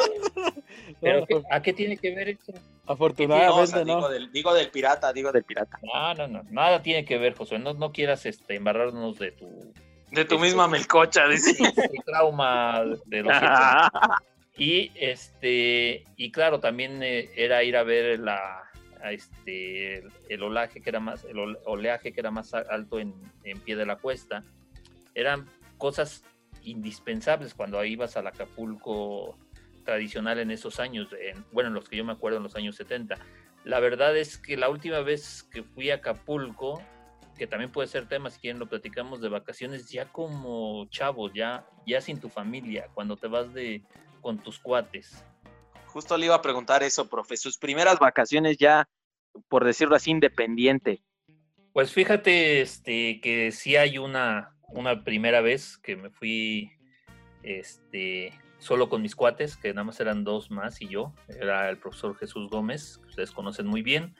¿Pero 1.00 1.26
qué- 1.26 1.42
¿A 1.50 1.60
qué 1.60 1.72
tiene 1.74 1.96
que 1.98 2.14
ver 2.14 2.30
esto? 2.30 2.52
No, 2.52 2.58
o 2.86 2.92
Afortunadamente 2.92 3.66
sea, 3.66 3.84
no. 3.84 3.96
digo, 3.96 4.08
del, 4.08 4.32
digo 4.32 4.54
del 4.54 4.70
pirata, 4.70 5.12
digo 5.12 5.30
del 5.32 5.44
pirata. 5.44 5.78
No, 5.82 6.14
no, 6.14 6.28
no. 6.28 6.42
Nada 6.50 6.82
tiene 6.82 7.04
que 7.04 7.18
ver, 7.18 7.34
José. 7.34 7.58
No, 7.58 7.74
no 7.74 7.92
quieras 7.92 8.24
este, 8.24 8.54
embarrarnos 8.56 9.18
de 9.18 9.32
tu 9.32 9.72
De 10.12 10.24
tu 10.24 10.38
misma 10.38 10.66
melcocha, 10.68 11.26
dice. 11.28 11.50
el 11.76 12.04
trauma 12.04 12.82
de 13.04 13.22
los. 13.22 13.32
y 14.56 14.90
este 14.94 16.04
y 16.16 16.30
claro 16.30 16.60
también 16.60 17.02
eh, 17.02 17.30
era 17.36 17.62
ir 17.62 17.76
a 17.76 17.82
ver 17.82 18.18
la 18.20 18.62
este 19.10 19.98
el, 19.98 20.10
el 20.28 20.42
que 20.70 20.82
era 20.88 21.00
más 21.00 21.24
el 21.24 21.38
ole- 21.38 21.58
oleaje 21.64 22.12
que 22.12 22.20
era 22.20 22.30
más 22.30 22.54
alto 22.54 22.98
en, 22.98 23.14
en 23.44 23.60
pie 23.60 23.76
de 23.76 23.86
la 23.86 23.96
cuesta. 23.96 24.42
Eran 25.14 25.46
cosas 25.78 26.24
indispensables 26.62 27.54
cuando 27.54 27.82
ibas 27.84 28.16
al 28.16 28.26
Acapulco 28.26 29.38
tradicional 29.84 30.38
en 30.38 30.50
esos 30.50 30.80
años 30.80 31.08
en- 31.20 31.44
bueno 31.52 31.68
en 31.68 31.74
los 31.74 31.88
que 31.88 31.96
yo 31.96 32.04
me 32.04 32.12
acuerdo 32.12 32.38
en 32.38 32.42
los 32.42 32.56
años 32.56 32.74
70 32.76 33.16
la 33.64 33.78
verdad 33.80 34.16
es 34.16 34.38
que 34.38 34.56
la 34.56 34.68
última 34.68 35.00
vez 35.00 35.44
que 35.44 35.62
fui 35.62 35.90
a 35.90 35.96
Acapulco 35.96 36.82
que 37.38 37.46
también 37.46 37.70
puede 37.70 37.86
ser 37.86 38.08
tema 38.08 38.30
si 38.30 38.40
quieren 38.40 38.58
lo 38.58 38.66
platicamos 38.66 39.20
de 39.20 39.28
vacaciones 39.28 39.88
ya 39.90 40.06
como 40.06 40.86
chavos 40.90 41.32
ya 41.34 41.64
ya 41.86 42.00
sin 42.00 42.18
tu 42.18 42.28
familia 42.28 42.88
cuando 42.94 43.16
te 43.16 43.28
vas 43.28 43.52
de 43.54 43.82
con 44.26 44.42
tus 44.42 44.58
cuates 44.58 45.24
Justo 45.86 46.18
le 46.18 46.26
iba 46.26 46.34
a 46.34 46.42
preguntar 46.42 46.82
eso, 46.82 47.08
profe. 47.08 47.36
Sus 47.36 47.56
primeras 47.56 48.00
vacaciones 48.00 48.56
ya 48.58 48.86
por 49.48 49.64
decirlo 49.64 49.96
así, 49.96 50.10
independiente? 50.10 51.02
Pues 51.72 51.92
fíjate, 51.92 52.60
este, 52.60 53.20
que 53.20 53.52
sí 53.52 53.76
hay 53.76 53.98
una, 53.98 54.56
una 54.68 55.04
primera 55.04 55.40
vez 55.40 55.78
que 55.78 55.96
me 55.96 56.10
fui, 56.10 56.70
este, 57.42 58.32
solo 58.58 58.88
con 58.88 59.02
mis 59.02 59.14
cuates, 59.14 59.56
que 59.56 59.74
nada 59.74 59.84
más 59.84 60.00
eran 60.00 60.24
dos 60.24 60.50
más 60.50 60.80
y 60.80 60.88
yo, 60.88 61.12
era 61.28 61.68
el 61.68 61.78
profesor 61.78 62.16
Jesús 62.16 62.48
Gómez, 62.48 62.98
que 62.98 63.08
ustedes 63.08 63.30
conocen 63.30 63.66
muy 63.66 63.82
bien, 63.82 64.14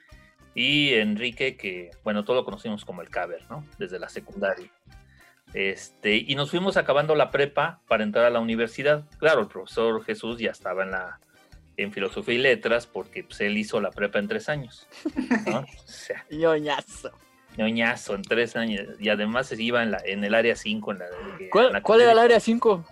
y 0.55 0.95
Enrique, 0.95 1.57
que, 1.57 1.90
bueno, 2.05 2.25
todos 2.25 2.40
lo 2.40 2.45
conocimos 2.45 2.85
como 2.85 3.03
el 3.03 3.11
Caber, 3.11 3.45
¿no? 3.51 3.66
Desde 3.79 3.99
la 3.99 4.09
secundaria. 4.09 4.71
Este, 5.54 6.16
y 6.16 6.35
nos 6.35 6.50
fuimos 6.50 6.76
acabando 6.76 7.14
la 7.14 7.30
prepa 7.30 7.80
para 7.88 8.02
entrar 8.04 8.24
a 8.26 8.30
la 8.30 8.40
universidad. 8.40 9.04
Claro, 9.18 9.42
el 9.42 9.48
profesor 9.48 10.04
Jesús 10.04 10.38
ya 10.38 10.50
estaba 10.50 10.82
en 10.82 10.90
la 10.90 11.20
en 11.76 11.92
filosofía 11.92 12.35
y 12.35 12.38
letras 12.38 12.87
porque 12.87 13.24
pues, 13.24 13.40
él 13.40 13.56
hizo 13.59 13.80
la 13.80 13.90
prepa 13.90 14.18
en 14.18 14.28
tres 14.28 14.48
años. 14.48 14.87
¿no? 15.46 15.61
O 15.85 15.88
sea, 15.88 16.24
ñoñazo. 16.30 17.11
ñoñazo 17.56 18.14
en 18.14 18.22
tres 18.22 18.56
años. 18.56 18.87
Y 18.98 19.09
además 19.09 19.48
se 19.48 19.62
iba 19.62 19.82
en, 19.82 19.90
la, 19.90 19.98
en 20.04 20.24
el 20.24 20.35
área 20.35 20.56
5. 20.56 20.92
En 20.92 20.98
la, 20.98 21.04
en 21.06 21.50
¿Cuál, 21.50 21.72
la 21.72 21.82
cuál 21.82 22.00
era 22.00 22.12
el 22.12 22.18
área 22.18 22.40
5? 22.40 22.85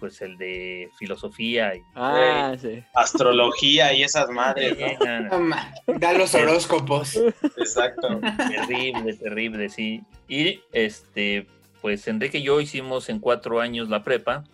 Pues 0.00 0.20
el 0.22 0.36
de 0.38 0.88
filosofía. 0.98 1.74
Y, 1.74 1.82
Ah, 1.94 2.54
sí. 2.60 2.82
Astrología 2.94 3.92
y 3.92 4.02
esas 4.04 4.28
madres, 4.30 4.76
¿no? 4.78 5.96
Da 5.98 6.12
los 6.12 6.34
horóscopos. 6.34 7.16
Exacto. 7.56 8.20
terrible, 8.36 9.14
terrible, 9.14 9.68
sí. 9.68 10.02
Y 10.28 10.60
este, 10.72 11.48
pues 11.80 12.06
Enrique 12.08 12.38
y 12.38 12.42
yo 12.42 12.60
hicimos 12.60 13.08
en 13.08 13.20
cuatro 13.20 13.60
años 13.60 13.88
la 13.88 14.02
prepa. 14.02 14.44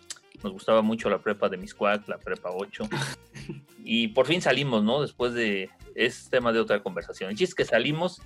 Nos 0.43 0.53
gustaba 0.53 0.81
mucho 0.81 1.09
la 1.09 1.19
prepa 1.19 1.49
de 1.49 1.57
Miscuac, 1.57 2.07
la 2.07 2.17
prepa 2.17 2.49
8. 2.51 2.87
Y 3.87 4.07
por 4.09 4.25
fin 4.25 4.41
salimos, 4.41 4.83
¿no? 4.83 4.99
Después 5.01 5.35
de. 5.35 5.69
Es 5.93 6.27
tema 6.29 6.51
de 6.51 6.59
otra 6.59 6.81
conversación. 6.81 7.29
El 7.29 7.37
chiste 7.37 7.51
es 7.51 7.55
que 7.55 7.65
salimos 7.65 8.19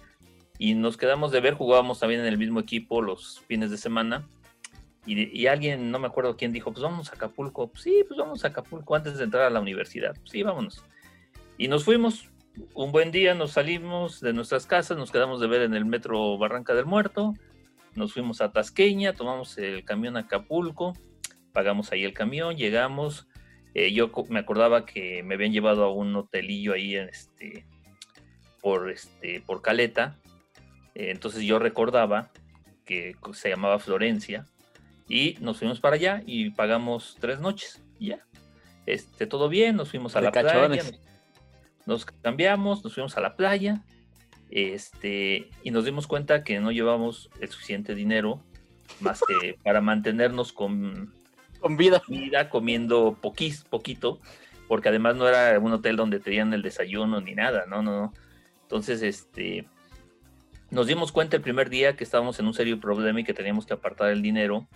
y 0.58 0.74
nos 0.74 0.96
quedamos 0.96 1.34
de 1.34 1.42
ver, 1.42 1.54
jugábamos 1.54 2.00
también 2.00 2.22
en 2.22 2.28
el 2.28 2.38
mismo 2.38 2.62
equipo 2.62 3.02
los 3.02 3.42
fines 3.42 3.70
de 3.70 3.78
semana. 3.78 4.26
Y, 5.06 5.38
y 5.38 5.48
alguien, 5.48 5.92
no 5.92 6.00
me 6.00 6.08
acuerdo 6.08 6.38
quién, 6.38 6.54
dijo: 6.54 6.72
Pues 6.72 6.82
vamos 6.82 7.12
a 7.12 7.16
Acapulco. 7.16 7.68
Pues 7.68 7.84
sí, 7.84 8.06
pues 8.08 8.18
vamos 8.18 8.46
a 8.46 8.48
Acapulco 8.48 8.96
antes 8.96 9.18
de 9.18 9.26
entrar 9.26 9.44
a 9.44 9.50
la 9.50 9.60
universidad. 9.60 10.16
Pues 10.16 10.32
sí, 10.32 10.44
vámonos. 10.44 10.82
Y 11.58 11.68
nos 11.68 11.84
fuimos. 11.84 12.30
Un 12.74 12.92
buen 12.92 13.12
día 13.12 13.34
nos 13.36 13.52
salimos 13.52 14.22
de 14.22 14.34
nuestras 14.34 14.66
casas, 14.66 14.98
nos 14.98 15.12
quedamos 15.12 15.40
de 15.40 15.48
ver 15.48 15.62
en 15.62 15.74
el 15.74 15.86
metro 15.86 16.38
Barranca 16.38 16.74
del 16.74 16.86
Muerto. 16.86 17.34
Nos 18.00 18.14
fuimos 18.14 18.40
a 18.40 18.50
Tasqueña, 18.54 19.12
tomamos 19.12 19.58
el 19.58 19.84
camión 19.84 20.16
a 20.16 20.22
Acapulco, 20.22 20.94
pagamos 21.52 21.92
ahí 21.92 22.06
el 22.06 22.14
camión, 22.14 22.56
llegamos. 22.56 23.28
Eh, 23.74 23.92
yo 23.92 24.10
me 24.30 24.40
acordaba 24.40 24.86
que 24.86 25.22
me 25.22 25.36
habían 25.36 25.52
llevado 25.52 25.84
a 25.84 25.92
un 25.94 26.16
hotelillo 26.16 26.72
ahí 26.72 26.96
en 26.96 27.10
este, 27.10 27.66
por, 28.62 28.90
este, 28.90 29.42
por 29.42 29.62
Caleta. 29.62 30.18
Eh, 30.96 31.12
entonces 31.12 31.44
yo 31.44 31.60
recordaba 31.60 32.32
que 32.86 33.18
se 33.34 33.50
llamaba 33.50 33.80
Florencia 33.80 34.48
y 35.10 35.36
nos 35.42 35.60
fuimos 35.60 35.82
para 35.82 35.96
allá 35.98 36.24
y 36.26 36.52
pagamos 36.52 37.18
tres 37.20 37.42
noches. 37.42 37.84
Ya. 38.00 38.26
Este, 38.86 39.28
todo 39.28 39.50
bien, 39.50 39.76
nos 39.76 39.90
fuimos 39.90 40.16
a 40.16 40.22
la 40.22 40.32
playa, 40.32 40.68
nos- 40.86 41.00
nos 41.86 42.06
cambiamos, 42.06 42.82
nos 42.82 42.94
fuimos 42.94 43.18
a 43.18 43.20
la 43.22 43.36
playa, 43.36 43.84
este, 44.50 45.50
y 45.64 45.72
nos 45.72 45.86
dimos 45.86 46.08
cuenta 46.08 46.44
que 46.44 46.60
no 46.60 46.72
llevamos 46.72 47.30
el 47.40 47.50
suficiente 47.50 47.96
dinero 47.96 48.44
más 49.00 49.22
que 49.22 49.58
para 49.64 49.82
mantenernos 49.82 50.54
con 50.54 51.14
Con 51.60 51.78
vida. 51.78 52.02
vida, 52.08 52.50
comiendo 52.50 53.18
poquito, 53.22 54.20
porque 54.68 54.90
además 54.90 55.16
no 55.16 55.28
era 55.28 55.60
un 55.60 55.72
hotel 55.74 55.96
donde 55.96 56.20
tenían 56.20 56.54
el 56.54 56.62
desayuno 56.62 57.22
ni 57.22 57.36
nada, 57.36 57.66
no, 57.68 57.82
no, 57.82 57.92
no. 57.92 58.14
Entonces, 58.64 59.02
este, 59.02 59.66
nos 60.72 60.88
dimos 60.88 61.12
cuenta 61.12 61.36
el 61.36 61.42
primer 61.42 61.70
día 61.70 61.96
que 61.96 62.04
estábamos 62.04 62.40
en 62.40 62.48
un 62.48 62.54
serio 62.54 62.80
problema 62.80 63.20
y 63.20 63.24
que 63.24 63.34
teníamos 63.34 63.66
que 63.66 63.74
apartar 63.74 64.10
el 64.10 64.22
dinero 64.22 64.68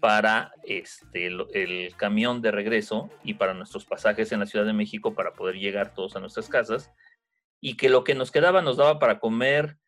para 0.00 0.52
este, 0.62 1.26
el 1.26 1.94
camión 1.96 2.42
de 2.42 2.50
regreso 2.50 3.10
y 3.24 3.34
para 3.34 3.54
nuestros 3.54 3.86
pasajes 3.86 4.30
en 4.32 4.40
la 4.40 4.46
Ciudad 4.46 4.66
de 4.66 4.74
México 4.74 5.14
para 5.14 5.32
poder 5.32 5.56
llegar 5.56 5.94
todos 5.94 6.16
a 6.16 6.20
nuestras 6.20 6.48
casas 6.48 6.92
y 7.60 7.76
que 7.76 7.88
lo 7.88 8.04
que 8.04 8.14
nos 8.14 8.30
quedaba 8.30 8.62
nos 8.62 8.76
daba 8.76 8.98
para 8.98 9.18
comer 9.18 9.78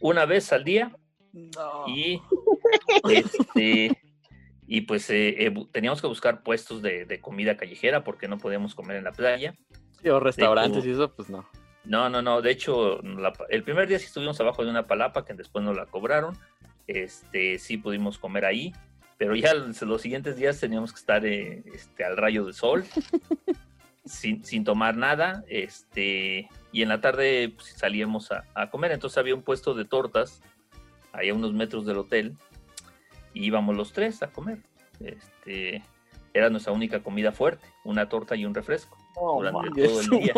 una 0.00 0.26
vez 0.26 0.52
al 0.52 0.64
día 0.64 0.96
No. 1.32 1.84
y 1.86 2.20
este 3.08 3.98
y 4.66 4.82
pues 4.82 5.10
eh, 5.10 5.46
eh, 5.46 5.54
teníamos 5.70 6.00
que 6.00 6.06
buscar 6.06 6.42
puestos 6.42 6.80
de, 6.82 7.04
de 7.04 7.20
comida 7.20 7.56
callejera 7.56 8.04
porque 8.04 8.28
no 8.28 8.38
podíamos 8.38 8.74
comer 8.74 8.96
en 8.96 9.04
la 9.04 9.12
playa. 9.12 9.54
Sí, 10.00 10.08
o 10.08 10.18
restaurantes 10.18 10.84
de 10.84 10.90
y 10.90 10.92
eso, 10.94 11.12
pues 11.14 11.28
no. 11.28 11.46
No, 11.84 12.08
no, 12.08 12.22
no. 12.22 12.40
De 12.40 12.52
hecho, 12.52 13.00
la 13.02 13.32
el 13.50 13.64
primer 13.64 13.88
día 13.88 13.98
sí 13.98 14.06
estuvimos 14.06 14.40
abajo 14.40 14.64
de 14.64 14.70
una 14.70 14.86
palapa 14.86 15.24
que 15.24 15.34
después 15.34 15.64
nos 15.64 15.76
la 15.76 15.86
cobraron. 15.86 16.38
Este, 16.86 17.58
sí 17.58 17.76
pudimos 17.76 18.18
comer 18.18 18.44
ahí, 18.44 18.72
pero 19.18 19.34
ya 19.34 19.54
los, 19.54 19.82
los 19.82 20.02
siguientes 20.02 20.36
días 20.36 20.58
teníamos 20.58 20.92
que 20.92 20.98
estar 21.00 21.24
eh, 21.26 21.62
este, 21.72 22.04
al 22.04 22.16
rayo 22.16 22.44
del 22.44 22.54
sol, 22.54 22.84
sin, 24.04 24.44
sin 24.44 24.64
tomar 24.64 24.96
nada. 24.96 25.44
Este, 25.48 26.48
y 26.72 26.82
en 26.82 26.88
la 26.88 27.00
tarde 27.00 27.52
pues, 27.54 27.68
salíamos 27.76 28.30
a, 28.32 28.44
a 28.54 28.70
comer. 28.70 28.92
Entonces 28.92 29.18
había 29.18 29.34
un 29.34 29.42
puesto 29.42 29.74
de 29.74 29.84
tortas 29.84 30.40
ahí 31.12 31.28
a 31.28 31.34
unos 31.34 31.52
metros 31.52 31.84
del 31.86 31.98
hotel 31.98 32.36
y 33.34 33.44
íbamos 33.46 33.76
los 33.76 33.92
tres 33.92 34.22
a 34.22 34.28
comer. 34.28 34.58
Este, 35.00 35.82
era 36.34 36.48
nuestra 36.50 36.72
única 36.72 37.00
comida 37.02 37.32
fuerte, 37.32 37.66
una 37.84 38.08
torta 38.08 38.36
y 38.36 38.44
un 38.46 38.54
refresco 38.54 38.96
durante 39.14 39.68
mames, 39.68 39.88
todo 39.88 40.00
el 40.00 40.08
día. 40.22 40.34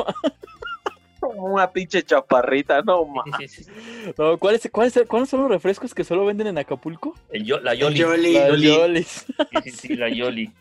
Una 1.37 1.71
pinche 1.73 2.03
chaparrita, 2.03 2.83
no 2.83 3.07
ma. 3.07 3.23
Sí, 3.39 3.49
sí, 3.49 3.65
sí. 3.65 3.71
No, 4.19 4.37
¿cuáles, 4.39 4.69
cuáles, 4.71 5.01
¿Cuáles 5.09 5.29
son 5.31 5.41
los 5.41 5.49
refrescos 5.51 5.95
que 5.95 6.05
solo 6.05 6.27
venden 6.27 6.49
en 6.49 6.59
Acapulco? 6.59 7.15
El 7.31 7.45
yo- 7.47 7.61
la 7.61 7.75
Yoli. 7.75 7.97
Yoli. 7.99 8.33
Las 8.35 8.49
Yoli. 8.51 8.67
Yolis. 8.67 9.09
Sí, 9.09 9.59
sí, 9.63 9.71
sí, 9.71 9.97
la 9.97 10.11
Yoli. 10.11 10.53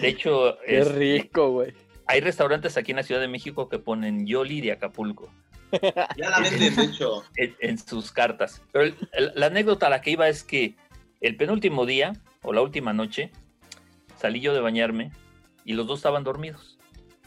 De 0.00 0.08
hecho, 0.08 0.56
Qué 0.66 0.78
este, 0.80 0.92
rico, 0.94 1.50
güey. 1.52 1.72
Hay 2.12 2.20
restaurantes 2.20 2.76
aquí 2.76 2.92
en 2.92 2.98
la 2.98 3.02
Ciudad 3.02 3.20
de 3.20 3.28
México 3.28 3.68
que 3.68 3.78
ponen 3.78 4.26
Yoli 4.26 4.60
de 4.60 4.72
Acapulco 4.72 5.32
Ya 6.16 6.28
la 6.30 6.40
venden, 6.40 6.76
de 6.76 6.84
hecho. 6.84 7.24
en, 7.36 7.56
en 7.60 7.78
sus 7.78 8.12
cartas. 8.12 8.62
Pero 8.72 8.84
el- 8.84 8.94
el- 9.12 9.32
la 9.34 9.46
anécdota 9.46 9.86
a 9.86 9.90
la 9.90 10.00
que 10.02 10.10
iba 10.10 10.28
es 10.28 10.44
que 10.44 10.76
el 11.22 11.36
penúltimo 11.36 11.86
día 11.86 12.12
o 12.42 12.52
la 12.52 12.60
última 12.60 12.92
noche 12.92 13.30
salí 14.18 14.40
yo 14.40 14.52
de 14.54 14.60
bañarme 14.60 15.10
y 15.64 15.72
los 15.72 15.86
dos 15.86 16.00
estaban 16.00 16.24
dormidos. 16.24 16.78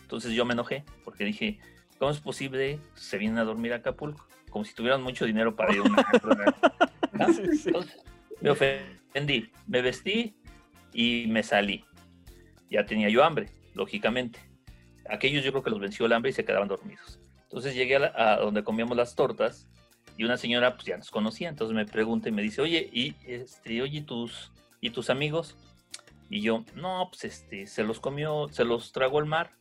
Entonces 0.02 0.34
yo 0.34 0.46
me 0.46 0.54
enojé 0.54 0.84
porque 1.04 1.24
dije, 1.26 1.58
¿cómo 1.98 2.12
es 2.12 2.20
posible 2.20 2.80
se 2.94 3.18
vienen 3.18 3.40
a 3.40 3.44
dormir 3.44 3.74
a 3.74 3.78
Acapulco? 3.78 4.28
Como 4.52 4.64
si 4.64 4.74
tuvieran 4.76 5.02
mucho 5.02 5.26
dinero 5.26 5.56
para 5.56 5.74
ir 5.74 5.80
a 5.80 5.84
una... 5.84 6.06
¿Ah? 7.20 7.28
Sí, 7.34 7.48
sí. 7.58 7.70
Entonces, 7.70 7.98
me 8.42 8.50
ofendí, 8.52 9.50
me 9.68 9.82
vestí 9.82 10.36
y 10.94 11.26
me 11.30 11.42
salí. 11.44 11.84
Ya 12.70 12.86
tenía 12.86 13.10
yo 13.10 13.24
hambre, 13.24 13.50
lógicamente. 13.74 14.40
Aquellos 15.10 15.44
yo 15.44 15.52
creo 15.52 15.64
que 15.64 15.70
los 15.70 15.80
venció 15.80 16.06
el 16.06 16.14
hambre 16.14 16.32
y 16.32 16.34
se 16.34 16.46
quedaban 16.46 16.68
dormidos. 16.68 17.20
Entonces 17.44 17.76
llegué 17.76 17.98
a, 17.98 18.00
la- 18.00 18.14
a 18.16 18.38
donde 18.38 18.64
comíamos 18.64 18.98
las 18.98 19.16
tortas 19.16 19.68
y 20.18 20.24
una 20.24 20.38
señora 20.38 20.76
pues 20.76 20.86
ya 20.86 20.98
nos 20.98 21.12
conocía, 21.12 21.50
entonces 21.50 21.76
me 21.76 21.86
pregunta 21.86 22.30
y 22.30 22.32
me 22.32 22.42
dice, 22.42 22.62
oye, 22.62 22.90
y 22.92 23.16
este, 23.28 23.82
oye, 23.82 24.02
tus, 24.02 24.52
¿y 24.82 24.90
tus 24.90 25.10
amigos? 25.10 25.56
Y 26.30 26.42
yo, 26.42 26.64
no, 26.76 27.08
pues 27.12 27.24
este, 27.26 27.68
se 27.68 27.84
los 27.84 28.00
comió, 28.00 28.48
se 28.52 28.64
los 28.66 28.92
tragó 28.92 29.20
el 29.20 29.26
mar. 29.26 29.52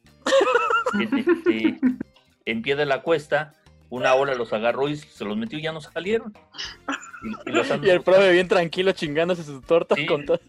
Y, 0.94 1.02
este, 1.20 1.78
en 2.46 2.62
pie 2.62 2.76
de 2.76 2.86
la 2.86 3.02
cuesta, 3.02 3.52
una 3.90 4.14
ola 4.14 4.34
los 4.34 4.52
agarró 4.52 4.88
y 4.88 4.96
se 4.96 5.24
los 5.24 5.36
metió 5.36 5.58
y 5.58 5.62
ya 5.62 5.72
no 5.72 5.80
salieron. 5.80 6.32
Y, 7.46 7.50
y 7.50 7.52
los 7.52 7.68
Y 7.82 7.90
el 7.90 8.00
profe 8.02 8.32
bien 8.32 8.48
tranquilo 8.48 8.92
chingándose 8.92 9.44
sus 9.44 9.62
tortas 9.64 9.98
Sí. 9.98 10.06
con 10.06 10.24
todo. 10.24 10.40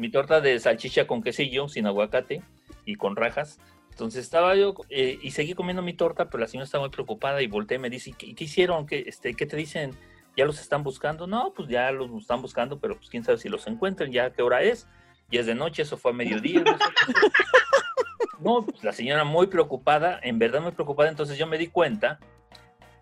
mi 0.00 0.10
torta 0.10 0.40
de 0.40 0.58
salchicha 0.60 1.06
con 1.06 1.22
quesillo, 1.22 1.68
sin 1.68 1.86
aguacate 1.86 2.42
y 2.84 2.94
con 2.94 3.16
rajas. 3.16 3.58
Entonces 4.00 4.24
estaba 4.24 4.56
yo 4.56 4.74
eh, 4.88 5.18
y 5.20 5.30
seguí 5.32 5.52
comiendo 5.52 5.82
mi 5.82 5.92
torta, 5.92 6.30
pero 6.30 6.40
la 6.40 6.46
señora 6.46 6.64
estaba 6.64 6.84
muy 6.84 6.90
preocupada 6.90 7.42
y 7.42 7.48
volteé 7.48 7.76
y 7.76 7.80
me 7.80 7.90
dice, 7.90 8.14
¿qué, 8.16 8.34
qué 8.34 8.44
hicieron? 8.44 8.86
¿Qué, 8.86 9.04
este, 9.06 9.34
¿Qué 9.34 9.44
te 9.44 9.58
dicen? 9.58 9.90
¿Ya 10.38 10.46
los 10.46 10.58
están 10.58 10.82
buscando? 10.82 11.26
No, 11.26 11.52
pues 11.52 11.68
ya 11.68 11.92
los 11.92 12.10
están 12.12 12.40
buscando, 12.40 12.80
pero 12.80 12.96
pues 12.96 13.10
quién 13.10 13.24
sabe 13.24 13.36
si 13.36 13.50
los 13.50 13.66
encuentran, 13.66 14.10
ya 14.10 14.32
qué 14.32 14.40
hora 14.40 14.62
es. 14.62 14.88
Ya 15.30 15.40
es 15.40 15.46
de 15.46 15.54
noche, 15.54 15.82
eso 15.82 15.98
fue 15.98 16.12
a 16.12 16.14
mediodía. 16.14 16.62
No, 16.62 16.78
sé. 16.78 16.84
No, 18.40 18.64
pues 18.64 18.82
la 18.82 18.92
señora 18.92 19.22
muy 19.24 19.48
preocupada, 19.48 20.18
en 20.22 20.38
verdad 20.38 20.62
muy 20.62 20.72
preocupada, 20.72 21.10
entonces 21.10 21.36
yo 21.36 21.46
me 21.46 21.58
di 21.58 21.66
cuenta 21.66 22.18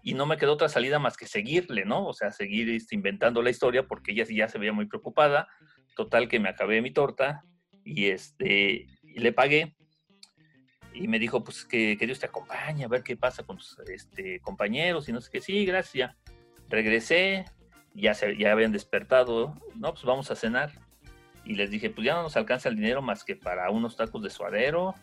y 0.02 0.14
no 0.14 0.26
me 0.26 0.36
quedó 0.36 0.54
otra 0.54 0.68
salida 0.68 0.98
más 0.98 1.16
que 1.16 1.28
seguirle, 1.28 1.84
¿no? 1.84 2.08
O 2.08 2.12
sea, 2.12 2.32
seguir 2.32 2.68
este, 2.70 2.96
inventando 2.96 3.40
la 3.40 3.50
historia 3.50 3.86
porque 3.86 4.10
ella 4.10 4.24
ya 4.28 4.48
se 4.48 4.58
veía 4.58 4.72
muy 4.72 4.86
preocupada. 4.86 5.46
Total 5.94 6.26
que 6.26 6.40
me 6.40 6.48
acabé 6.48 6.82
mi 6.82 6.90
torta 6.90 7.44
y 7.84 8.06
este 8.06 8.88
y 9.04 9.20
le 9.20 9.32
pagué 9.32 9.76
y 11.02 11.08
me 11.08 11.18
dijo 11.18 11.42
pues 11.44 11.64
que, 11.64 11.96
que 11.98 12.06
Dios 12.06 12.18
te 12.18 12.26
acompañe 12.26 12.84
a 12.84 12.88
ver 12.88 13.02
qué 13.02 13.16
pasa 13.16 13.42
con 13.44 13.56
tus 13.58 13.78
este, 13.92 14.40
compañeros 14.40 15.08
y 15.08 15.12
no 15.12 15.20
sé 15.20 15.30
qué. 15.32 15.40
Sí, 15.40 15.64
gracias. 15.64 16.10
Ya. 16.10 16.16
Regresé, 16.68 17.44
ya 17.94 18.14
se 18.14 18.36
ya 18.36 18.52
habían 18.52 18.72
despertado. 18.72 19.54
No, 19.76 19.92
pues 19.92 20.04
vamos 20.04 20.30
a 20.30 20.36
cenar. 20.36 20.72
Y 21.44 21.54
les 21.54 21.70
dije, 21.70 21.88
pues 21.90 22.04
ya 22.04 22.14
no 22.14 22.22
nos 22.24 22.36
alcanza 22.36 22.68
el 22.68 22.76
dinero 22.76 23.00
más 23.00 23.24
que 23.24 23.34
para 23.36 23.70
unos 23.70 23.96
tacos 23.96 24.22
de 24.22 24.30
suadero 24.30 24.94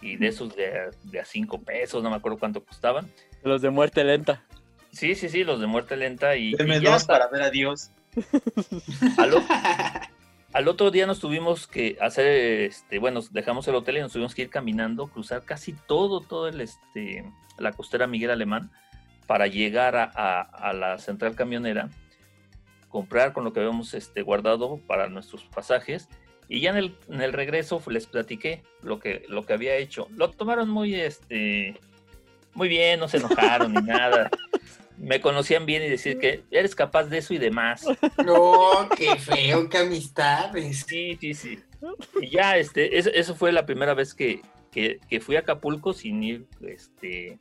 y 0.00 0.16
de 0.16 0.26
esos 0.28 0.56
de, 0.56 0.90
de 1.04 1.20
a 1.20 1.24
cinco 1.24 1.62
pesos, 1.62 2.02
no 2.02 2.10
me 2.10 2.16
acuerdo 2.16 2.38
cuánto 2.38 2.64
costaban. 2.64 3.08
Los 3.42 3.62
de 3.62 3.70
muerte 3.70 4.02
lenta. 4.02 4.42
Sí, 4.92 5.14
sí, 5.14 5.28
sí, 5.28 5.44
los 5.44 5.60
de 5.60 5.66
muerte 5.66 5.96
lenta 5.96 6.36
y, 6.36 6.52
Deme 6.54 6.78
y 6.78 6.80
ya 6.80 6.90
dos 6.90 7.02
hasta- 7.02 7.12
para 7.12 7.28
ver 7.28 7.42
a 7.42 7.50
Dios. 7.50 7.90
al, 9.18 9.34
o- 9.34 9.42
al 10.54 10.68
otro 10.68 10.90
día 10.90 11.06
nos 11.06 11.20
tuvimos 11.20 11.66
que 11.66 11.98
hacer, 12.00 12.26
este, 12.62 12.98
bueno, 12.98 13.20
dejamos 13.32 13.68
el 13.68 13.74
hotel 13.74 13.98
y 13.98 14.00
nos 14.00 14.12
tuvimos 14.12 14.34
que 14.34 14.42
ir 14.42 14.50
caminando, 14.50 15.08
cruzar 15.08 15.44
casi 15.44 15.72
todo, 15.72 16.20
todo 16.20 16.48
el, 16.48 16.60
este, 16.60 17.24
la 17.58 17.72
costera 17.72 18.06
Miguel 18.06 18.30
Alemán 18.30 18.70
para 19.26 19.46
llegar 19.48 19.96
a, 19.96 20.04
a- 20.14 20.40
a 20.42 20.72
la 20.72 20.98
central 20.98 21.34
camionera, 21.34 21.90
comprar 22.88 23.32
con 23.32 23.44
lo 23.44 23.52
que 23.52 23.60
habíamos 23.60 23.92
este, 23.94 24.22
guardado 24.22 24.78
para 24.86 25.08
nuestros 25.08 25.42
pasajes 25.44 26.08
y 26.48 26.60
ya 26.60 26.70
en 26.70 26.76
el, 26.76 26.96
en 27.08 27.20
el 27.22 27.32
regreso 27.32 27.82
les 27.88 28.06
platiqué 28.06 28.62
lo 28.82 29.00
que, 29.00 29.24
lo 29.28 29.44
que 29.46 29.54
había 29.54 29.74
hecho. 29.76 30.08
Lo 30.14 30.30
tomaron 30.30 30.68
muy, 30.68 30.94
este, 30.94 31.80
muy 32.54 32.68
bien, 32.68 33.00
no 33.00 33.08
se 33.08 33.16
enojaron 33.16 33.72
ni 33.72 33.82
nada. 33.86 34.30
Me 34.96 35.20
conocían 35.20 35.66
bien 35.66 35.82
y 35.82 35.88
decir 35.88 36.18
que 36.18 36.44
eres 36.50 36.74
capaz 36.74 37.04
de 37.04 37.18
eso 37.18 37.34
y 37.34 37.38
demás. 37.38 37.84
No, 38.24 38.88
qué 38.96 39.16
feo, 39.18 39.68
qué 39.68 39.78
amistades. 39.78 40.84
Sí, 40.88 41.16
sí, 41.20 41.34
sí. 41.34 41.58
Y 42.20 42.28
ya, 42.30 42.56
este, 42.56 42.96
eso, 42.98 43.10
eso 43.12 43.34
fue 43.34 43.50
la 43.52 43.66
primera 43.66 43.94
vez 43.94 44.14
que, 44.14 44.40
que- 44.70 45.00
que 45.08 45.20
fui 45.20 45.36
a 45.36 45.40
Acapulco 45.40 45.92
sin 45.92 46.22
ir, 46.22 46.46
este, 46.66 47.38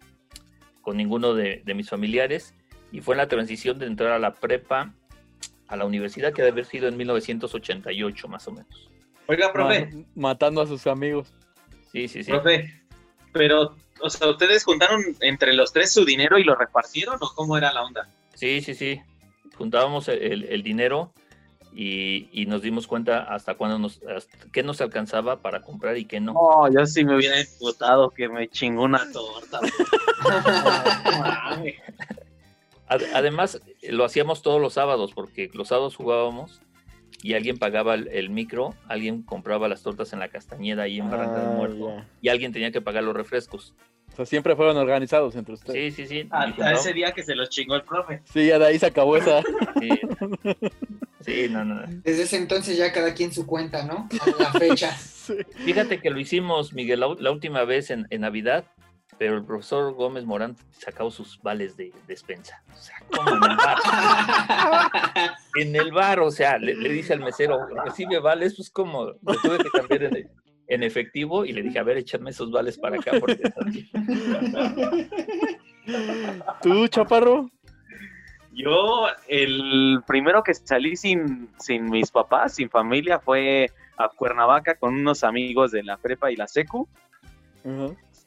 con 0.81 0.97
ninguno 0.97 1.33
de, 1.33 1.61
de 1.63 1.73
mis 1.73 1.89
familiares. 1.89 2.55
Y 2.91 3.01
fue 3.01 3.13
en 3.15 3.17
la 3.19 3.27
transición 3.27 3.77
de 3.79 3.85
entrar 3.87 4.11
a 4.11 4.19
la 4.19 4.33
prepa, 4.33 4.93
a 5.67 5.75
la 5.77 5.85
universidad, 5.85 6.33
que 6.33 6.41
debe 6.41 6.51
haber 6.51 6.65
sido 6.65 6.87
en 6.87 6.97
1988, 6.97 8.27
más 8.27 8.47
o 8.47 8.51
menos. 8.51 8.89
Oiga, 9.27 9.53
profe, 9.53 9.89
Ma- 9.93 10.05
matando 10.15 10.61
a 10.61 10.67
sus 10.67 10.85
amigos. 10.87 11.33
Sí, 11.91 12.07
sí, 12.07 12.23
sí. 12.23 12.31
profe, 12.31 12.81
pero, 13.31 13.75
o 14.03 14.09
sea, 14.09 14.29
¿ustedes 14.29 14.63
juntaron 14.63 15.01
entre 15.21 15.53
los 15.53 15.71
tres 15.73 15.91
su 15.93 16.05
dinero 16.05 16.37
y 16.37 16.43
lo 16.43 16.55
repartieron 16.55 17.17
o 17.21 17.31
cómo 17.35 17.57
era 17.57 17.71
la 17.73 17.83
onda? 17.83 18.07
Sí, 18.35 18.61
sí, 18.61 18.73
sí. 18.75 19.01
Juntábamos 19.57 20.07
el, 20.09 20.63
dinero 20.63 21.13
y, 21.73 22.27
y 22.31 22.45
nos 22.47 22.61
dimos 22.61 22.87
cuenta 22.87 23.23
hasta 23.23 23.55
cuándo 23.55 23.77
nos, 23.79 24.01
hasta 24.03 24.37
qué 24.51 24.63
nos 24.63 24.81
alcanzaba 24.81 25.41
para 25.41 25.61
comprar 25.61 25.97
y 25.97 26.05
qué 26.05 26.19
no. 26.19 26.33
No, 26.33 26.71
yo 26.73 26.85
sí 26.85 27.05
me 27.05 27.15
hubiera 27.15 27.39
imputado 27.39 28.09
que 28.09 28.27
me 28.29 28.47
chingó 28.49 28.83
una 28.83 29.09
torta. 29.11 29.59
Además, 32.87 33.59
lo 33.89 34.05
hacíamos 34.05 34.41
todos 34.41 34.61
los 34.61 34.73
sábados, 34.73 35.11
porque 35.13 35.49
los 35.53 35.69
sábados 35.69 35.95
jugábamos 35.95 36.61
y 37.23 37.33
alguien 37.33 37.57
pagaba 37.57 37.95
el, 37.95 38.07
el 38.09 38.29
micro, 38.29 38.75
alguien 38.87 39.23
compraba 39.23 39.67
las 39.67 39.81
tortas 39.81 40.13
en 40.13 40.19
la 40.19 40.27
Castañeda 40.29 40.83
ahí 40.83 40.99
en 40.99 41.09
Barranca 41.09 41.39
del 41.39 41.49
Ah, 41.49 41.53
Muerto, 41.53 41.95
ya. 41.97 42.07
y 42.21 42.29
alguien 42.29 42.51
tenía 42.51 42.71
que 42.71 42.81
pagar 42.81 43.03
los 43.03 43.15
refrescos. 43.15 43.73
O 44.13 44.15
sea, 44.15 44.25
siempre 44.27 44.55
fueron 44.55 44.77
organizados 44.77 45.35
entre 45.35 45.55
ustedes. 45.55 45.95
Sí, 45.95 46.03
sí, 46.03 46.07
sí. 46.07 46.17
y 46.19 46.27
Hasta 46.29 46.71
ese 46.71 46.93
día 46.93 47.11
que 47.13 47.23
se 47.23 47.35
los 47.35 47.49
chingó 47.49 47.75
el 47.75 47.83
profe. 47.83 48.21
Sí, 48.31 48.45
ya 48.45 48.59
de 48.59 48.67
ahí 48.67 48.77
se 48.77 48.85
acabó 48.85 49.17
esa. 49.17 49.41
Sí, 49.79 49.89
Sí, 51.25 51.47
no, 51.49 51.63
no. 51.63 51.81
Desde 52.03 52.23
ese 52.23 52.37
entonces 52.37 52.77
ya 52.77 52.91
cada 52.91 53.13
quien 53.13 53.31
su 53.31 53.47
cuenta, 53.47 53.83
¿no? 53.85 54.09
A 54.21 54.43
la 54.43 54.51
fecha. 54.51 54.95
Sí. 55.23 55.37
Fíjate 55.63 56.01
que 56.01 56.09
lo 56.09 56.19
hicimos, 56.19 56.73
Miguel, 56.73 56.99
la, 56.99 57.31
última 57.31 57.63
vez 57.63 57.91
en, 57.91 58.07
en 58.09 58.19
Navidad, 58.19 58.65
pero 59.17 59.37
el 59.37 59.45
profesor 59.45 59.93
Gómez 59.93 60.25
Morán 60.25 60.57
sacó 60.71 61.09
sus 61.11 61.41
vales 61.41 61.77
de 61.77 61.93
despensa. 62.09 62.61
O 62.73 62.81
sea, 62.81 62.95
¿cómo 63.09 63.29
en 63.29 63.51
el 63.51 63.55
bar? 63.55 63.77
en 65.61 65.75
el 65.77 65.91
bar, 65.93 66.19
o 66.19 66.29
sea, 66.29 66.57
le, 66.57 66.75
le 66.75 66.89
dice 66.89 67.13
al 67.13 67.21
mesero, 67.21 67.57
recibe 67.85 68.19
vales, 68.19 68.55
pues 68.57 68.69
como, 68.69 69.11
le 69.11 69.37
tuve 69.41 69.59
que 69.59 69.69
cambiar 69.69 70.03
en, 70.03 70.29
en 70.67 70.83
efectivo 70.83 71.45
y 71.45 71.53
le 71.53 71.61
dije, 71.61 71.79
a 71.79 71.83
ver, 71.83 71.97
échame 71.97 72.31
esos 72.31 72.51
vales 72.51 72.77
para 72.77 72.97
acá. 72.97 73.11
Porque 73.19 73.43
¿Tú, 76.61 76.87
chaparro? 76.87 77.49
Yo, 78.51 79.07
el 79.27 80.01
primero 80.05 80.43
que 80.43 80.53
salí 80.53 80.95
sin, 80.95 81.49
sin 81.57 81.89
mis 81.89 82.11
papás, 82.11 82.55
sin 82.55 82.69
familia, 82.69 83.19
fue 83.19 83.71
a 83.97 84.09
Cuernavaca 84.09 84.75
con 84.75 84.93
unos 84.93 85.23
amigos 85.23 85.71
de 85.71 85.83
la 85.83 85.97
prepa 85.97 86.31
y 86.31 86.35
la 86.35 86.47
secu. 86.47 86.87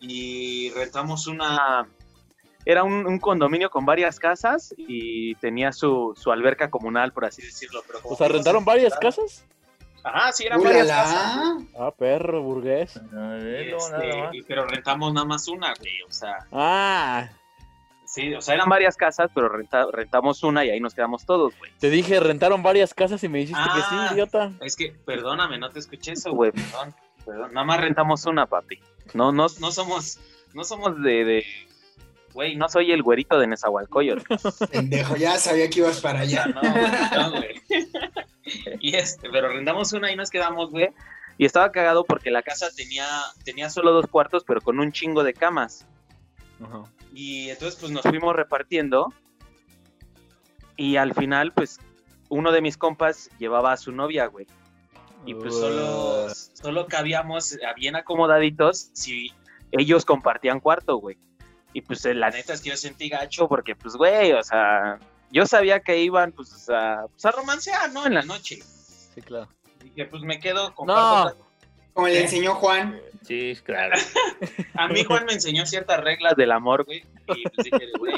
Y 0.01 0.71
rentamos 0.71 1.27
una... 1.27 1.87
Era 2.65 2.83
un, 2.83 3.07
un 3.07 3.21
condominio 3.21 3.71
con 3.71 3.87
varias 3.87 4.19
casas 4.19 4.75
y 4.77 5.37
tenía 5.37 5.71
su, 5.71 6.15
su 6.17 6.33
alberca 6.33 6.69
comunal, 6.69 7.13
por 7.13 7.25
así 7.25 7.41
decirlo. 7.41 7.81
Pero 7.87 8.01
O 8.03 8.17
sea, 8.17 8.27
¿rentaron 8.27 8.65
varias 8.65 8.99
casas? 8.99 9.47
Ajá, 10.07 10.33
sí, 10.33 10.45
eran 10.47 10.63
varias 10.63 10.87
casas. 10.87 11.39
Ah, 11.79 11.91
perro, 11.99 12.43
burgués. 12.43 12.97
A 12.97 13.01
ver, 13.35 13.71
no, 13.73 13.77
Este, 13.79 13.93
nada 14.09 14.23
más. 14.27 14.37
pero 14.47 14.65
rentamos 14.67 15.13
nada 15.13 15.27
más 15.27 15.49
una, 15.49 15.75
güey. 15.79 16.03
O 16.09 16.13
sea, 16.13 16.39
Ah, 16.53 17.29
sí, 18.05 18.33
o 18.35 18.41
sea, 18.41 18.55
eran 18.55 18.69
varias 18.69 18.97
casas, 18.97 19.31
pero 19.35 19.49
renta- 19.49 19.89
rentamos 19.93 20.43
una 20.45 20.65
y 20.65 20.71
ahí 20.71 20.79
nos 20.81 20.95
quedamos 20.95 21.27
todos, 21.27 21.59
güey. 21.59 21.73
te 21.81 21.91
dije, 21.91 22.21
rentaron 22.21 22.63
varias 22.63 22.95
casas 22.95 23.23
y 23.25 23.29
me 23.29 23.39
dijiste 23.39 23.61
que 23.63 23.81
Ah. 23.83 24.07
sí, 24.09 24.15
idiota. 24.15 24.53
Es 24.61 24.77
que, 24.77 24.93
perdóname, 25.05 25.59
no 25.59 25.71
te 25.71 25.81
escuché 25.81 26.13
eso, 26.13 26.33
güey, 26.33 26.53
perdón, 26.53 26.95
perdón. 27.25 27.53
Nada 27.53 27.67
más 27.67 27.81
rentamos 27.81 28.25
una, 28.27 28.47
papi. 28.47 28.79
No, 29.15 29.33
no, 29.33 29.47
no 29.61 29.71
somos, 29.73 30.21
no 30.55 30.63
somos 30.63 31.03
de, 31.03 31.25
de, 31.25 31.45
güey, 32.33 32.55
no 32.55 32.69
soy 32.69 32.93
el 32.93 33.03
güerito 33.03 33.39
de 33.41 33.49
Nezahualcóyotl. 33.49 34.23
Pendejo, 34.71 35.17
ya 35.17 35.37
sabía 35.39 35.69
que 35.69 35.81
ibas 35.81 36.01
para 36.01 36.21
allá. 36.21 36.47
No, 36.47 36.63
no, 36.63 37.31
güey. 37.39 37.61
Y 38.81 38.95
este, 38.95 39.29
pero 39.31 39.49
rentamos 39.49 39.93
una 39.93 40.11
y 40.11 40.17
nos 40.17 40.31
quedamos, 40.31 40.71
güey. 40.71 40.91
Y 41.39 41.45
estaba 41.45 41.71
cagado 41.71 42.05
porque 42.05 42.31
la 42.31 42.43
casa 42.43 42.69
tenía, 42.75 43.07
tenía 43.45 43.69
solo 43.69 43.93
dos 43.93 44.07
cuartos, 44.07 44.45
pero 44.45 44.61
con 44.61 44.81
un 44.81 44.93
chingo 44.93 45.23
de 45.23 45.35
camas. 45.35 45.87
Ajá. 46.63 46.85
Y 47.13 47.51
entonces 47.51 47.79
pues 47.79 47.93
nos 47.93 48.03
fuimos 48.03 48.35
repartiendo 48.35 49.13
y 50.77 50.97
al 50.97 51.15
final 51.15 51.53
pues 51.53 51.79
uno 52.29 52.53
de 52.53 52.61
mis 52.63 52.77
compas 52.77 53.31
llevaba 53.39 53.73
a 53.73 53.77
su 53.77 53.93
novia, 53.93 54.27
güey. 54.27 54.47
Y 55.25 55.35
pues 55.35 55.55
solo, 55.55 56.29
solo 56.35 56.87
cabíamos 56.87 57.55
eh, 57.55 57.59
bien 57.75 57.97
acomodaditos 57.97 58.91
si 58.93 59.33
ellos 59.73 60.05
compartían 60.05 60.61
cuarto, 60.61 60.97
güey. 60.97 61.19
Y 61.73 61.83
pues 61.83 62.05
eh, 62.07 62.15
la 62.15 62.31
neta 62.31 62.53
es 62.53 62.61
que 62.61 62.71
yo 62.71 62.77
sentí 62.77 63.09
gacho 63.09 63.49
porque 63.49 63.75
pues, 63.75 63.97
güey, 63.97 64.33
o 64.33 64.43
sea, 64.43 64.99
yo 65.37 65.45
sabía 65.45 65.81
que 65.81 66.01
iban 66.01 66.33
pues 66.33 66.71
a, 66.71 67.05
pues, 67.11 67.27
a 67.27 67.31
romancear, 67.31 67.93
¿no? 67.93 68.07
En 68.07 68.15
la 68.15 68.23
noche. 68.23 68.59
Sí, 69.15 69.21
claro. 69.21 69.51
Dije, 69.83 70.07
pues 70.07 70.23
me 70.23 70.41
quedo 70.41 70.75
con 70.75 70.87
No. 70.87 71.31
Como 71.93 72.09
le 72.09 72.23
enseñó 72.23 72.55
Juan. 72.55 72.99
Sí, 73.23 73.55
claro. 73.63 73.95
A 74.75 74.89
mí 74.89 75.05
Juan 75.05 75.27
me 75.27 75.35
enseñó 75.35 75.67
ciertas 75.67 76.01
reglas 76.03 76.37
del 76.37 76.53
amor, 76.53 76.87
güey. 76.87 77.05
Y 77.37 77.43
pues 77.51 77.65
dije, 77.65 77.87
güey, 77.99 78.15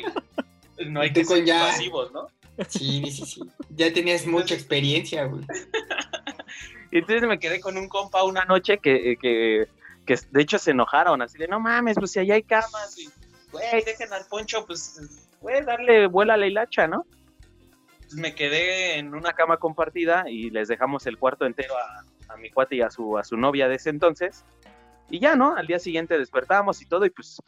no 0.86 1.00
hay 1.00 1.12
que 1.12 1.24
ser 1.24 1.44
ya- 1.44 1.66
pasivos, 1.66 2.12
¿no? 2.12 2.28
Sí, 2.68 3.02
sí, 3.10 3.26
sí. 3.26 3.40
Ya 3.70 3.92
tenías 3.92 4.24
mucha 4.24 4.54
experiencia, 4.54 5.24
güey. 5.24 5.44
Y 6.90 6.98
entonces 6.98 7.28
me 7.28 7.38
quedé 7.38 7.60
con 7.60 7.76
un 7.76 7.86
compa 7.86 8.22
una 8.22 8.46
noche 8.46 8.78
que, 8.78 9.18
que, 9.20 9.68
que 10.06 10.18
de 10.30 10.42
hecho 10.42 10.58
se 10.58 10.70
enojaron, 10.70 11.20
así 11.20 11.36
de, 11.36 11.46
no 11.46 11.60
mames, 11.60 11.96
pues 11.98 12.12
si 12.12 12.18
allá 12.18 12.36
hay 12.36 12.42
camas, 12.42 12.96
güey, 13.52 13.84
dejen 13.84 14.10
al 14.10 14.24
poncho, 14.24 14.64
pues, 14.64 15.27
güey, 15.40 15.64
darle 15.64 16.06
vuela 16.06 16.34
a 16.34 16.36
la 16.36 16.46
hilacha, 16.46 16.86
¿no? 16.86 17.06
Entonces 17.94 18.18
me 18.18 18.34
quedé 18.34 18.98
en 18.98 19.14
una 19.14 19.32
cama 19.32 19.58
compartida 19.58 20.24
y 20.28 20.50
les 20.50 20.68
dejamos 20.68 21.06
el 21.06 21.18
cuarto 21.18 21.44
entero 21.44 21.74
a, 21.76 22.32
a 22.32 22.36
mi 22.36 22.50
cuate 22.50 22.76
y 22.76 22.82
a 22.82 22.90
su, 22.90 23.18
a 23.18 23.24
su 23.24 23.36
novia 23.36 23.68
de 23.68 23.76
ese 23.76 23.90
entonces. 23.90 24.44
Y 25.10 25.20
ya, 25.20 25.36
¿no? 25.36 25.56
Al 25.56 25.66
día 25.66 25.78
siguiente 25.78 26.18
despertamos 26.18 26.82
y 26.82 26.86
todo, 26.86 27.06
y 27.06 27.10
pues 27.10 27.40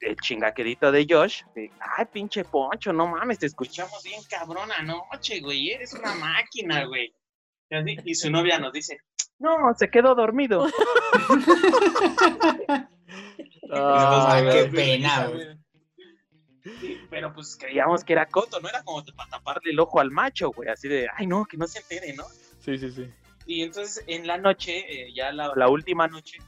el 0.00 0.16
chingaquerito 0.16 0.92
de 0.92 1.06
Josh, 1.08 1.42
de, 1.54 1.70
ay, 1.96 2.04
pinche 2.12 2.44
poncho, 2.44 2.92
no 2.92 3.06
mames, 3.06 3.38
te 3.38 3.46
escuchamos 3.46 4.02
bien 4.02 4.20
cabrón 4.28 4.70
anoche, 4.72 5.40
güey, 5.40 5.70
eres 5.70 5.94
una 5.94 6.14
máquina, 6.14 6.84
güey. 6.86 7.14
Y 7.70 7.76
así, 7.76 7.96
Y 8.04 8.14
su 8.14 8.30
novia 8.30 8.58
nos 8.58 8.72
dice, 8.72 8.98
no, 9.38 9.56
se 9.76 9.90
quedó 9.90 10.14
dormido. 10.14 10.66
Qué 13.70 14.70
pena, 14.72 15.28
güey. 15.28 15.59
Sí, 16.80 17.00
pero 17.10 17.32
pues 17.32 17.56
creíamos 17.58 18.04
que 18.04 18.12
era 18.12 18.26
coto, 18.26 18.60
no 18.60 18.68
era 18.68 18.82
como 18.82 19.02
para 19.16 19.30
taparle 19.30 19.70
el 19.72 19.80
ojo 19.80 20.00
al 20.00 20.10
macho, 20.10 20.50
güey, 20.50 20.68
así 20.68 20.88
de, 20.88 21.08
ay, 21.16 21.26
no, 21.26 21.44
que 21.46 21.56
no 21.56 21.66
se 21.66 21.78
entere, 21.80 22.12
¿no? 22.14 22.24
sí, 22.64 22.78
sí, 22.78 22.90
sí. 22.90 23.06
Y 23.46 23.62
entonces 23.62 24.04
en 24.06 24.26
la 24.26 24.36
noche, 24.38 24.84
eh, 24.88 25.12
ya 25.14 25.32
la, 25.32 25.52
la 25.56 25.68
última 25.68 26.06
noche, 26.06 26.38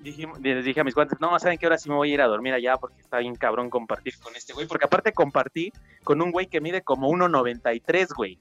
dijimos- 0.00 0.38
les 0.40 0.64
dije 0.64 0.80
a 0.80 0.84
mis 0.84 0.94
cuates, 0.94 1.18
no, 1.20 1.38
¿saben 1.38 1.58
qué 1.58 1.66
hora 1.66 1.76
sí 1.76 1.88
me 1.90 1.96
voy 1.96 2.12
a 2.12 2.14
ir 2.14 2.20
a 2.22 2.26
dormir 2.26 2.54
allá? 2.54 2.76
Porque 2.78 3.00
está 3.00 3.18
bien 3.18 3.34
cabrón 3.34 3.68
compartir 3.68 4.18
con 4.20 4.34
este 4.36 4.52
güey. 4.54 4.66
Porque 4.66 4.86
aparte 4.86 5.12
compartí 5.12 5.72
con 6.02 6.22
un 6.22 6.30
güey 6.30 6.46
que 6.46 6.60
mide 6.60 6.82
como 6.82 7.10
1.93, 7.10 8.14
güey. 8.14 8.38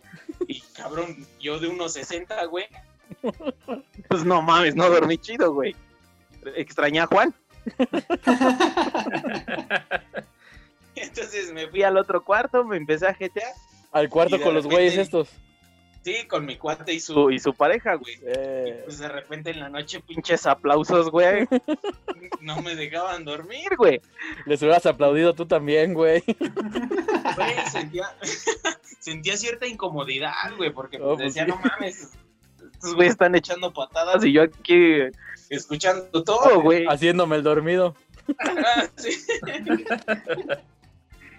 Y 0.47 0.61
cabrón, 0.77 1.27
yo 1.41 1.59
de 1.59 1.69
1.60, 1.69 2.47
güey. 2.49 2.67
Pues 4.07 4.23
no 4.23 4.41
mames, 4.41 4.75
no 4.75 4.89
dormí 4.89 5.17
chido, 5.17 5.53
güey. 5.53 5.75
Extrañé 6.55 7.01
a 7.01 7.07
Juan. 7.07 7.33
Entonces 10.95 11.51
me 11.53 11.67
fui 11.67 11.83
al 11.83 11.97
otro 11.97 12.23
cuarto, 12.23 12.63
me 12.63 12.77
empecé 12.77 13.07
a 13.07 13.13
jetear. 13.13 13.51
Al 13.91 14.09
cuarto 14.09 14.41
con 14.41 14.53
los 14.53 14.65
güeyes 14.65 14.97
estos. 14.97 15.29
Sí, 16.03 16.27
con 16.27 16.45
mi 16.45 16.57
cuate 16.57 16.93
y 16.93 16.99
su, 16.99 17.31
y 17.31 17.39
su 17.39 17.53
pareja, 17.53 17.93
güey. 17.95 18.15
Y 18.15 18.19
Eh, 18.25 18.81
pues 18.83 18.99
de 18.99 19.07
repente 19.07 19.51
en 19.51 19.61
la 19.61 19.69
noche, 19.69 20.01
pinches 20.01 20.45
aplausos, 20.45 21.09
güey. 21.09 21.47
No 22.41 22.61
me 22.61 22.75
dejaban 22.75 23.23
dormir, 23.23 23.69
güey. 23.77 24.01
les 24.45 24.61
hubieras 24.61 24.85
aplaudido 24.85 25.33
tú 25.33 25.45
también, 25.45 25.93
güey. 25.93 26.21
Güey, 26.27 27.55
sentía, 27.71 28.13
sentía 28.99 29.37
cierta 29.37 29.65
incomodidad, 29.65 30.33
güey, 30.57 30.71
porque 30.71 30.97
Oh, 30.97 31.15
pues, 31.15 31.17
pues 31.17 31.33
decía, 31.35 31.45
sí. 31.45 31.51
no 31.51 31.69
mames, 31.69 32.11
estos 32.73 32.95
güeyes 32.95 33.13
están 33.13 33.35
echando 33.35 33.71
patadas 33.71 34.25
y 34.25 34.33
yo 34.33 34.41
aquí 34.43 34.95
escuchando 35.49 36.23
todo, 36.23 36.61
güey. 36.61 36.85
Haciéndome 36.85 37.37
el 37.37 37.43
dormido. 37.43 37.95
Ah, 38.39 38.87
sí. 38.97 39.09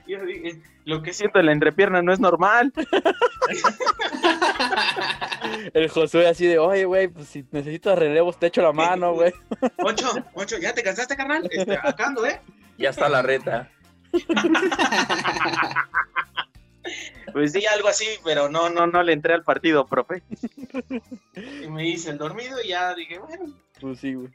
Yo 0.07 0.25
dije, 0.25 0.61
lo 0.85 1.03
que 1.03 1.13
siento 1.13 1.41
en 1.41 1.47
la 1.47 1.53
entrepierna 1.53 2.03
no 2.03 2.13
es 2.13 2.21
normal. 2.21 2.73
El 5.75 5.89
Josué 5.89 6.29
así 6.29 6.47
de, 6.47 6.59
oye, 6.59 6.85
güey, 6.85 7.09
pues 7.09 7.27
si 7.29 7.45
necesitas 7.51 7.99
relevos, 7.99 8.39
te 8.39 8.49
echo 8.49 8.61
la 8.63 8.73
mano, 8.73 9.15
güey. 9.15 9.33
Ocho, 9.79 10.11
ocho, 10.35 10.59
¿ya 10.59 10.75
te 10.75 10.83
cansaste, 10.83 11.17
carnal? 11.17 11.49
Este, 11.51 11.73
acá 11.75 12.07
ando, 12.07 12.27
¿eh? 12.27 12.41
Ya 12.79 12.91
está 12.91 13.09
la 13.09 13.23
reta. 13.23 13.71
Pues 17.33 17.53
sí, 17.53 17.65
algo 17.67 17.89
así, 17.89 18.07
pero 18.25 18.49
no, 18.49 18.71
no, 18.71 18.87
no 18.87 19.03
le 19.03 19.13
entré 19.13 19.35
al 19.35 19.43
partido, 19.43 19.87
profe. 19.87 20.23
Y 21.63 21.69
me 21.69 21.89
hice 21.89 22.11
el 22.11 22.19
dormido 22.19 22.59
y 22.63 22.69
ya 22.69 22.95
dije, 22.95 23.19
bueno, 23.19 23.53
Pues 23.81 23.99
sí, 24.01 24.15
güey. 24.15 24.29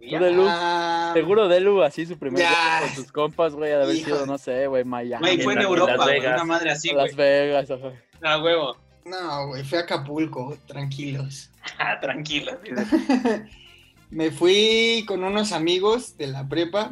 Delu, 0.00 0.46
Ah, 0.48 1.12
seguro 1.14 1.46
Delu, 1.48 1.82
así 1.82 2.04
su 2.06 2.18
primer 2.18 2.40
día 2.40 2.80
con 2.80 2.94
tus 2.96 3.12
compas, 3.12 3.54
güey, 3.54 3.70
ha 3.72 3.78
de 3.78 3.84
haber 3.84 3.96
Hijo 3.96 4.06
sido, 4.06 4.26
no 4.26 4.36
sé, 4.36 4.66
güey, 4.66 4.84
Miami, 4.84 5.20
Güey, 5.20 5.40
fue 5.40 5.52
en 5.52 5.60
en 5.60 5.64
Europa, 5.66 5.92
Las 5.96 6.06
güey, 6.06 6.20
Vegas. 6.20 6.34
una 6.34 6.44
madre 6.44 6.70
así, 6.72 6.88
Las 6.92 7.14
güey. 7.14 7.16
Vegas, 7.16 7.70
ajá. 7.70 7.92
A 8.22 8.42
huevo. 8.42 8.76
No, 9.04 9.46
güey, 9.48 9.64
fui 9.64 9.78
a 9.78 9.82
Acapulco, 9.82 10.56
tranquilos. 10.66 11.48
Ah, 11.78 11.98
tranquilo. 12.00 12.52
dice. 12.64 12.84
Me 14.10 14.30
fui 14.32 15.04
con 15.06 15.22
unos 15.22 15.52
amigos 15.52 16.16
de 16.18 16.26
la 16.26 16.48
prepa. 16.48 16.90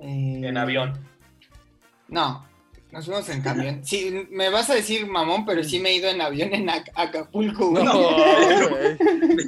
eh, 0.00 0.40
En 0.44 0.56
avión. 0.58 0.92
No, 2.08 2.46
nos 2.94 3.04
fuimos 3.06 3.28
en 3.28 3.42
camión. 3.42 3.84
Sí, 3.84 4.26
me 4.30 4.48
vas 4.48 4.70
a 4.70 4.74
decir 4.74 5.06
mamón, 5.06 5.44
pero 5.44 5.62
sí 5.64 5.80
me 5.80 5.90
he 5.90 5.96
ido 5.96 6.08
en 6.08 6.20
avión 6.20 6.54
en 6.54 6.68
Ac- 6.68 6.90
Acapulco, 6.94 7.70
güey. 7.70 7.84
No, 7.84 7.92
güey. 8.70 8.96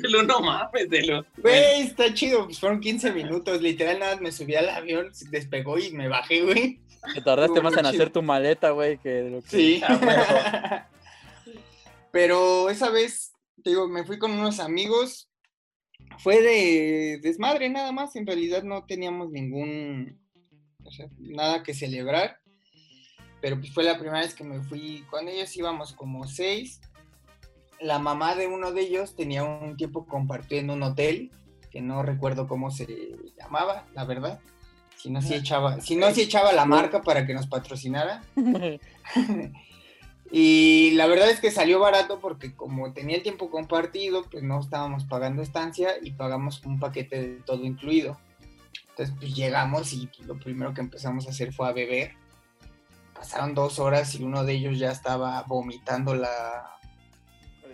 Delo, 0.03 0.23
no 0.25 0.41
mames, 0.41 0.91
Delo. 0.91 1.25
Güey, 1.39 1.83
está 1.83 2.13
chido, 2.13 2.45
pues 2.47 2.59
fueron 2.59 2.81
15 2.81 3.13
minutos, 3.13 3.63
literal, 3.63 3.99
nada, 4.01 4.17
me 4.17 4.33
subí 4.33 4.55
al 4.57 4.69
avión, 4.69 5.15
se 5.15 5.29
despegó 5.31 5.79
y 5.79 5.93
me 5.93 6.09
bajé, 6.09 6.43
güey. 6.43 6.81
Te 7.15 7.21
tardaste 7.21 7.61
más 7.61 7.73
en 7.75 7.79
Chido. 7.85 7.89
hacer 7.91 8.11
tu 8.11 8.21
maleta, 8.21 8.71
güey, 8.71 8.99
que 8.99 9.23
lo 9.31 9.41
que... 9.43 9.49
Sí. 9.49 9.81
Ah, 9.89 10.89
Pero 12.11 12.71
esa 12.71 12.91
vez, 12.91 13.33
te 13.63 13.71
digo, 13.71 13.89
me 13.89 14.05
fui 14.05 14.19
con 14.19 14.33
unos 14.33 14.59
amigos. 14.61 15.29
Fue 16.19 16.41
de 16.41 17.19
desmadre 17.23 17.69
nada 17.69 17.93
más. 17.93 18.17
En 18.17 18.27
realidad 18.27 18.63
no 18.63 18.85
teníamos 18.87 19.31
ningún. 19.31 20.19
O 20.85 20.91
sea, 20.91 21.07
nada 21.19 21.63
que 21.63 21.75
celebrar. 21.75 22.39
Pero 23.41 23.59
pues 23.59 23.73
fue 23.73 23.85
la 23.85 23.99
primera 23.99 24.21
vez 24.21 24.35
que 24.35 24.45
me 24.45 24.61
fui. 24.61 25.05
Con 25.11 25.29
ellos 25.29 25.57
íbamos 25.57 25.93
como 25.93 26.27
seis. 26.27 26.81
La 27.81 27.99
mamá 27.99 28.35
de 28.35 28.47
uno 28.47 28.73
de 28.73 28.83
ellos 28.83 29.15
tenía 29.15 29.45
un 29.45 29.77
tiempo 29.77 30.07
compartido 30.07 30.61
en 30.61 30.71
un 30.71 30.83
hotel. 30.83 31.31
Que 31.71 31.81
no 31.81 32.03
recuerdo 32.03 32.49
cómo 32.49 32.71
se 32.71 33.17
llamaba, 33.39 33.87
la 33.95 34.05
verdad. 34.05 34.41
Si 34.97 35.11
no, 35.11 35.21
si 35.21 35.35
echaba, 35.35 35.81
si 35.81 35.95
no, 35.95 36.11
si 36.13 36.23
echaba 36.23 36.53
la 36.53 36.65
marca 36.65 37.03
para 37.03 37.27
que 37.27 37.35
nos 37.35 37.47
patrocinara. 37.47 38.23
Y 40.31 40.91
la 40.93 41.07
verdad 41.07 41.31
es 41.31 41.41
que 41.41 41.51
salió 41.51 41.79
barato 41.79 42.19
porque 42.21 42.55
como 42.55 42.93
tenía 42.93 43.17
el 43.17 43.23
tiempo 43.23 43.51
compartido, 43.51 44.25
pues 44.31 44.43
no 44.43 44.61
estábamos 44.61 45.05
pagando 45.05 45.43
estancia 45.43 45.95
y 46.03 46.13
pagamos 46.13 46.65
un 46.65 46.81
paquete 46.81 47.21
de 47.21 47.37
todo 47.43 47.65
incluido. 47.65 48.19
Entonces 48.91 49.15
pues 49.19 49.35
llegamos 49.35 49.93
y 49.93 50.11
lo 50.25 50.39
primero 50.39 50.75
que 50.75 50.81
empezamos 50.81 51.27
a 51.27 51.31
hacer 51.31 51.53
fue 51.53 51.69
a 51.69 51.73
beber. 51.73 52.13
Pasaron 53.19 53.55
dos 53.55 53.79
horas 53.79 54.15
y 54.15 54.23
uno 54.25 54.45
de 54.45 54.55
ellos 54.55 54.79
ya 54.79 54.91
estaba 54.93 55.43
vomitando 55.43 56.15
la, 56.15 56.71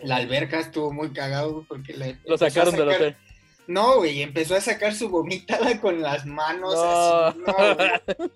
la 0.02 0.16
alberca, 0.16 0.60
estuvo 0.60 0.92
muy 0.92 1.12
cagado 1.12 1.64
porque 1.68 1.92
le 1.94 2.18
Lo 2.24 2.34
empezó 2.34 2.44
a 2.46 2.50
sacaron 2.50 2.74
del 2.74 2.84
sacar- 2.88 2.94
hotel. 2.96 3.16
No, 3.68 3.96
güey, 3.98 4.22
empezó 4.22 4.56
a 4.56 4.60
sacar 4.60 4.92
su 4.94 5.08
vomitada 5.08 5.80
con 5.80 6.02
las 6.02 6.26
manos 6.26 6.74
No. 6.74 7.26
así. 7.26 7.38
No, 7.38 7.54
güey. 7.76 8.30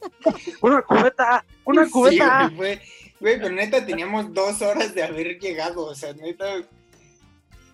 Una 0.62 0.82
cubeta, 0.82 1.44
una 1.64 1.84
Sí, 1.84 1.90
cubeta. 1.90 2.48
güey, 2.54 2.56
fue- 2.76 2.82
güey, 3.20 3.40
pero 3.40 3.50
neta 3.54 3.84
teníamos 3.84 4.32
dos 4.32 4.62
horas 4.62 4.94
de 4.94 5.02
haber 5.02 5.38
llegado, 5.38 5.84
o 5.86 5.94
sea, 5.94 6.12
neta. 6.12 6.44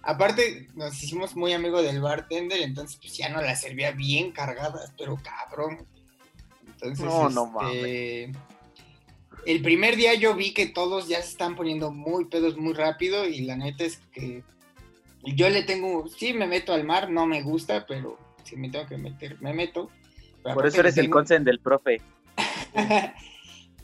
Aparte, 0.03 0.69
nos 0.75 1.01
hicimos 1.03 1.37
muy 1.37 1.53
amigos 1.53 1.83
del 1.85 2.01
bartender, 2.01 2.61
entonces 2.63 2.97
pues 3.01 3.17
ya 3.17 3.29
nos 3.29 3.43
las 3.43 3.61
servía 3.61 3.93
bien 3.93 4.33
cargadas, 4.33 4.93
pero 4.99 5.17
cabrón. 5.23 5.87
Entonces, 6.67 7.05
No, 7.05 7.29
no 7.29 7.53
este, 7.71 8.33
El 9.45 9.63
primer 9.63 9.97
día 9.97 10.15
yo 10.15 10.35
vi 10.35 10.53
que 10.53 10.67
todos 10.67 11.09
ya 11.09 11.21
se 11.21 11.31
están 11.31 11.57
poniendo 11.57 11.91
muy 11.91 12.27
pedos 12.27 12.57
muy 12.57 12.75
rápido 12.75 13.27
y 13.27 13.41
la 13.43 13.57
neta 13.57 13.85
es 13.85 13.99
que 14.13 14.43
yo 15.25 15.49
le 15.51 15.63
tengo, 15.63 16.09
sí 16.09 16.33
me 16.33 16.47
meto 16.47 16.73
al 16.73 16.85
mar, 16.85 17.11
no 17.11 17.27
me 17.27 17.43
gusta, 17.43 17.87
pero 17.87 18.19
si 18.45 18.57
me 18.57 18.71
tengo 18.71 18.87
que 18.87 18.99
meter, 18.99 19.41
me 19.41 19.53
meto. 19.53 19.91
Pero 20.43 20.55
Por 20.55 20.67
eso 20.67 20.81
eres 20.81 20.97
el 20.97 21.11
consen 21.11 21.45
del 21.45 21.61
profe. 21.61 22.01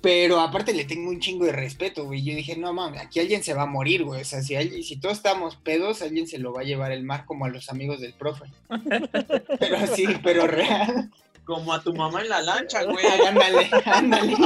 Pero 0.00 0.38
aparte 0.38 0.72
le 0.72 0.84
tengo 0.84 1.10
un 1.10 1.18
chingo 1.18 1.44
de 1.44 1.50
respeto, 1.52 2.04
güey. 2.04 2.22
Yo 2.22 2.34
dije, 2.34 2.56
no 2.56 2.72
mames, 2.72 3.00
aquí 3.00 3.18
alguien 3.18 3.42
se 3.42 3.52
va 3.52 3.62
a 3.62 3.66
morir, 3.66 4.04
güey. 4.04 4.20
O 4.20 4.24
sea, 4.24 4.42
si, 4.42 4.54
alguien- 4.54 4.84
si 4.84 4.96
todos 5.00 5.16
estamos 5.16 5.56
pedos, 5.56 6.02
alguien 6.02 6.28
se 6.28 6.38
lo 6.38 6.52
va 6.52 6.60
a 6.60 6.64
llevar 6.64 6.92
el 6.92 7.02
mar 7.02 7.24
como 7.26 7.46
a 7.46 7.48
los 7.48 7.68
amigos 7.68 8.00
del 8.00 8.12
profe. 8.14 8.44
pero 9.58 9.86
sí, 9.88 10.06
pero 10.22 10.46
real. 10.46 11.10
Como 11.48 11.72
a 11.72 11.82
tu 11.82 11.94
mamá 11.94 12.20
en 12.20 12.28
la 12.28 12.42
lancha, 12.42 12.82
güey. 12.82 13.06
ándale, 13.26 13.70
ándale. 13.86 14.36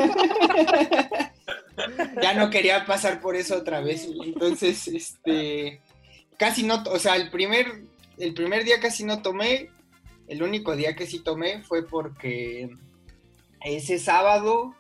ya 2.23 2.35
no 2.35 2.49
quería 2.49 2.87
pasar 2.87 3.21
por 3.21 3.35
eso 3.35 3.57
otra 3.57 3.81
vez. 3.81 4.09
Entonces, 4.25 4.87
este, 4.87 5.81
casi 6.39 6.63
no, 6.63 6.81
o 6.87 7.01
sea, 7.01 7.17
el 7.17 7.29
primer, 7.29 7.83
el 8.19 8.35
primer 8.35 8.63
día 8.63 8.79
casi 8.79 9.03
no 9.03 9.21
tomé. 9.21 9.69
El 10.29 10.45
único 10.45 10.77
día 10.77 10.95
que 10.95 11.09
sí 11.09 11.19
tomé 11.19 11.65
fue 11.65 11.85
porque 11.85 12.71
ese 13.65 13.99
sábado, 13.99 14.77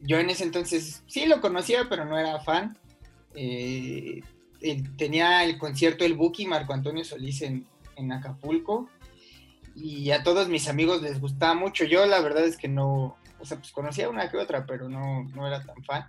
yo 0.00 0.20
en 0.20 0.30
ese 0.30 0.44
entonces 0.44 1.02
sí 1.08 1.26
lo 1.26 1.40
conocía, 1.40 1.88
pero 1.90 2.04
no 2.04 2.16
era 2.20 2.38
fan. 2.38 2.78
Eh, 3.34 4.22
tenía 4.96 5.42
el 5.42 5.58
concierto 5.58 6.04
El 6.04 6.14
Buki 6.14 6.46
Marco 6.46 6.72
Antonio 6.72 7.04
Solís 7.04 7.42
en, 7.42 7.66
en 7.96 8.12
Acapulco 8.12 8.88
y 9.82 10.10
a 10.10 10.22
todos 10.22 10.48
mis 10.48 10.68
amigos 10.68 11.02
les 11.02 11.20
gustaba 11.20 11.54
mucho. 11.54 11.84
Yo 11.84 12.04
la 12.06 12.20
verdad 12.20 12.44
es 12.44 12.56
que 12.56 12.68
no, 12.68 13.16
o 13.38 13.44
sea, 13.44 13.58
pues 13.58 13.70
conocía 13.72 14.08
una 14.08 14.30
que 14.30 14.36
otra, 14.36 14.66
pero 14.66 14.88
no, 14.88 15.24
no 15.34 15.46
era 15.46 15.64
tan 15.64 15.82
fan. 15.84 16.06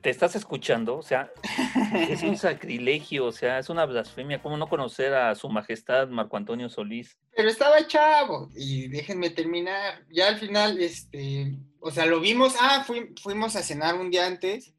¿Te 0.00 0.08
estás 0.08 0.34
escuchando? 0.36 0.96
O 0.96 1.02
sea, 1.02 1.30
es 2.08 2.22
un 2.22 2.38
sacrilegio, 2.38 3.26
o 3.26 3.32
sea, 3.32 3.58
es 3.58 3.68
una 3.68 3.84
blasfemia. 3.84 4.40
¿Cómo 4.40 4.56
no 4.56 4.68
conocer 4.68 5.12
a 5.12 5.34
su 5.34 5.50
majestad 5.50 6.08
Marco 6.08 6.36
Antonio 6.38 6.70
Solís? 6.70 7.18
Pero 7.36 7.50
estaba 7.50 7.86
chavo 7.86 8.48
y 8.56 8.88
déjenme 8.88 9.28
terminar. 9.30 10.02
Ya 10.10 10.28
al 10.28 10.38
final, 10.38 10.80
este, 10.80 11.58
o 11.80 11.90
sea, 11.90 12.06
lo 12.06 12.20
vimos, 12.20 12.54
ah, 12.58 12.84
fui- 12.86 13.14
fuimos 13.20 13.54
a 13.56 13.62
cenar 13.62 13.96
un 13.96 14.10
día 14.10 14.26
antes 14.26 14.72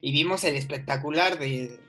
y 0.00 0.12
vimos 0.12 0.44
el 0.44 0.56
espectacular 0.56 1.38
de 1.38 1.80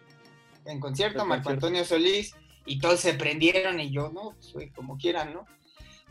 en 0.66 0.80
concierto 0.80 1.26
Marco. 1.26 1.50
Antonio 1.50 1.84
Solís 1.84 2.34
y 2.66 2.80
todos 2.80 3.02
se 3.02 3.14
prendieron 3.14 3.80
y 3.82 3.92
yo, 3.92 4.10
no, 4.10 4.36
pues 4.54 4.72
como 4.74 4.98
quieran, 4.98 5.34
¿no? 5.34 5.46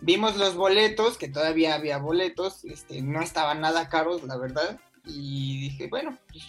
Vimos 0.01 0.37
los 0.37 0.55
boletos, 0.55 1.17
que 1.17 1.29
todavía 1.29 1.75
había 1.75 1.99
boletos, 1.99 2.65
este, 2.65 3.01
no 3.03 3.23
estaban 3.23 3.61
nada 3.61 3.89
caros, 3.89 4.23
la 4.25 4.37
verdad, 4.37 4.79
y 5.07 5.61
dije, 5.61 5.89
bueno, 5.89 6.19
pues, 6.29 6.45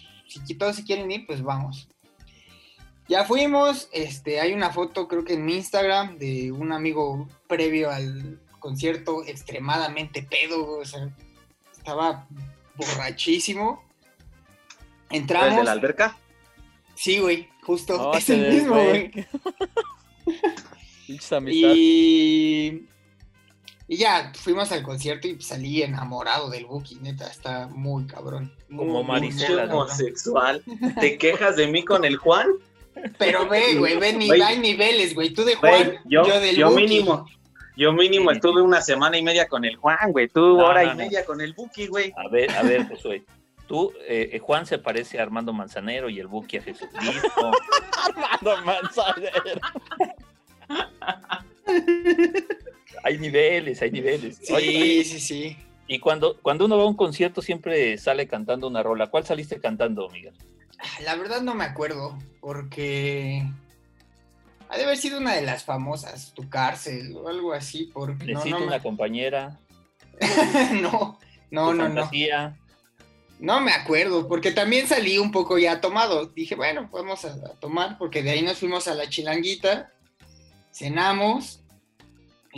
si 0.45 0.55
todos 0.55 0.75
se 0.75 0.83
quieren 0.83 1.09
ir, 1.09 1.25
pues 1.25 1.41
vamos. 1.41 1.87
Ya 3.07 3.23
fuimos, 3.23 3.87
este, 3.93 4.41
hay 4.41 4.53
una 4.53 4.71
foto 4.71 5.07
creo 5.07 5.23
que 5.23 5.35
en 5.35 5.45
mi 5.45 5.55
Instagram 5.55 6.17
de 6.17 6.51
un 6.51 6.73
amigo 6.73 7.29
previo 7.47 7.89
al 7.89 8.41
concierto 8.59 9.23
extremadamente 9.25 10.23
pedo, 10.23 10.79
o 10.79 10.85
sea, 10.85 11.09
estaba 11.71 12.27
borrachísimo. 12.75 13.81
¿El 15.09 15.21
Entramos. 15.21 15.55
de 15.55 15.63
la 15.63 15.71
alberca? 15.71 16.17
Sí, 16.95 17.19
güey, 17.19 17.47
justo 17.63 18.11
es 18.13 18.25
te 18.25 18.33
el 18.33 18.53
mismo, 18.53 18.75
güey. 18.75 19.11
Y... 21.47 22.85
y 23.87 23.97
ya 23.97 24.31
fuimos 24.35 24.71
al 24.71 24.83
concierto 24.83 25.27
y 25.27 25.41
salí 25.41 25.81
enamorado 25.81 26.49
del 26.49 26.65
Buki, 26.65 26.95
neta, 26.95 27.27
está 27.27 27.67
muy 27.67 28.05
cabrón. 28.05 28.53
muy, 28.67 28.85
Como 28.85 29.03
Marisela, 29.03 29.73
homosexual. 29.73 30.61
¿Te 30.99 31.17
quejas 31.17 31.55
de 31.55 31.67
mí 31.67 31.85
con 31.85 32.03
el 32.03 32.17
Juan? 32.17 32.47
Pero 33.17 33.47
ve, 33.47 33.75
güey, 33.75 33.97
ve, 33.97 34.13
ni, 34.13 34.29
hay 34.29 34.59
niveles, 34.59 35.15
güey. 35.15 35.33
Tú 35.33 35.45
de 35.45 35.55
Juan, 35.55 35.93
yo, 36.05 36.27
yo, 36.27 36.39
del 36.39 36.55
yo 36.55 36.69
Buki. 36.69 36.83
mínimo. 36.83 37.25
Yo 37.77 37.93
mínimo 37.93 38.31
estuve 38.31 38.61
una 38.61 38.81
semana 38.81 39.17
y 39.17 39.21
media 39.21 39.47
con 39.47 39.63
el 39.63 39.75
Juan, 39.75 40.11
güey. 40.11 40.27
Tú 40.27 40.57
No, 40.57 40.65
hora 40.65 40.83
no, 40.83 40.87
y 40.87 40.89
no. 40.89 40.95
media 40.95 41.25
con 41.25 41.39
el 41.39 41.53
Buki, 41.53 41.87
güey. 41.87 42.11
A 42.17 42.27
ver, 42.27 42.51
a 42.51 42.63
ver, 42.63 42.87
Josué. 42.89 43.23
Tú, 43.67 43.93
eh, 44.07 44.31
eh, 44.33 44.39
Juan 44.39 44.65
se 44.65 44.79
parece 44.79 45.19
a 45.19 45.23
Armando 45.23 45.53
Manzanero 45.53 46.09
y 46.09 46.19
el 46.19 46.27
Buki 46.27 46.57
a 46.57 46.63
Jesucristo. 46.63 47.51
Armando 48.41 48.65
Manzanero. 48.65 49.61
hay 53.07 53.17
niveles, 53.17 53.81
hay 53.81 53.91
niveles. 53.91 54.37
Sí, 54.41 54.53
Oye, 54.53 55.03
sí, 55.05 55.19
sí. 55.19 55.57
y 55.87 55.99
cuando, 55.99 56.37
cuando 56.41 56.65
uno 56.65 56.77
va 56.77 56.83
a 56.83 56.87
un 56.87 56.97
concierto 56.97 57.41
siempre 57.41 57.97
sale 57.97 58.27
cantando 58.27 58.67
una 58.67 58.83
rola. 58.83 59.07
¿Cuál 59.07 59.25
saliste 59.25 59.61
cantando, 59.61 60.09
Miguel? 60.09 60.33
La 61.05 61.15
verdad 61.15 61.41
no 61.41 61.55
me 61.55 61.63
acuerdo, 61.63 62.17
porque 62.41 63.43
ha 64.69 64.77
de 64.77 64.83
haber 64.83 64.97
sido 64.97 65.19
una 65.19 65.33
de 65.35 65.41
las 65.41 65.63
famosas, 65.63 66.33
Tu 66.33 66.49
Cárcel 66.49 67.15
o 67.15 67.29
algo 67.29 67.53
así, 67.53 67.89
porque 67.93 68.25
no, 68.25 68.33
Necesito 68.33 68.59
no, 68.59 68.65
una 68.65 68.77
me... 68.77 68.83
compañera. 68.83 69.57
no, 70.81 71.17
no, 71.49 71.73
no, 71.73 71.73
no. 71.73 71.83
fantasía. 71.83 72.57
No 73.39 73.61
me 73.61 73.71
acuerdo, 73.71 74.27
porque 74.27 74.51
también 74.51 74.87
salí 74.87 75.17
un 75.17 75.31
poco 75.31 75.57
ya 75.57 75.79
tomado. 75.79 76.25
Dije, 76.25 76.55
bueno, 76.55 76.89
vamos 76.91 77.23
a, 77.23 77.29
a 77.29 77.53
tomar, 77.59 77.97
porque 77.97 78.21
de 78.21 78.31
ahí 78.31 78.41
nos 78.41 78.57
fuimos 78.57 78.87
a 78.89 78.95
la 78.95 79.07
chilanguita, 79.07 79.93
cenamos, 80.73 81.61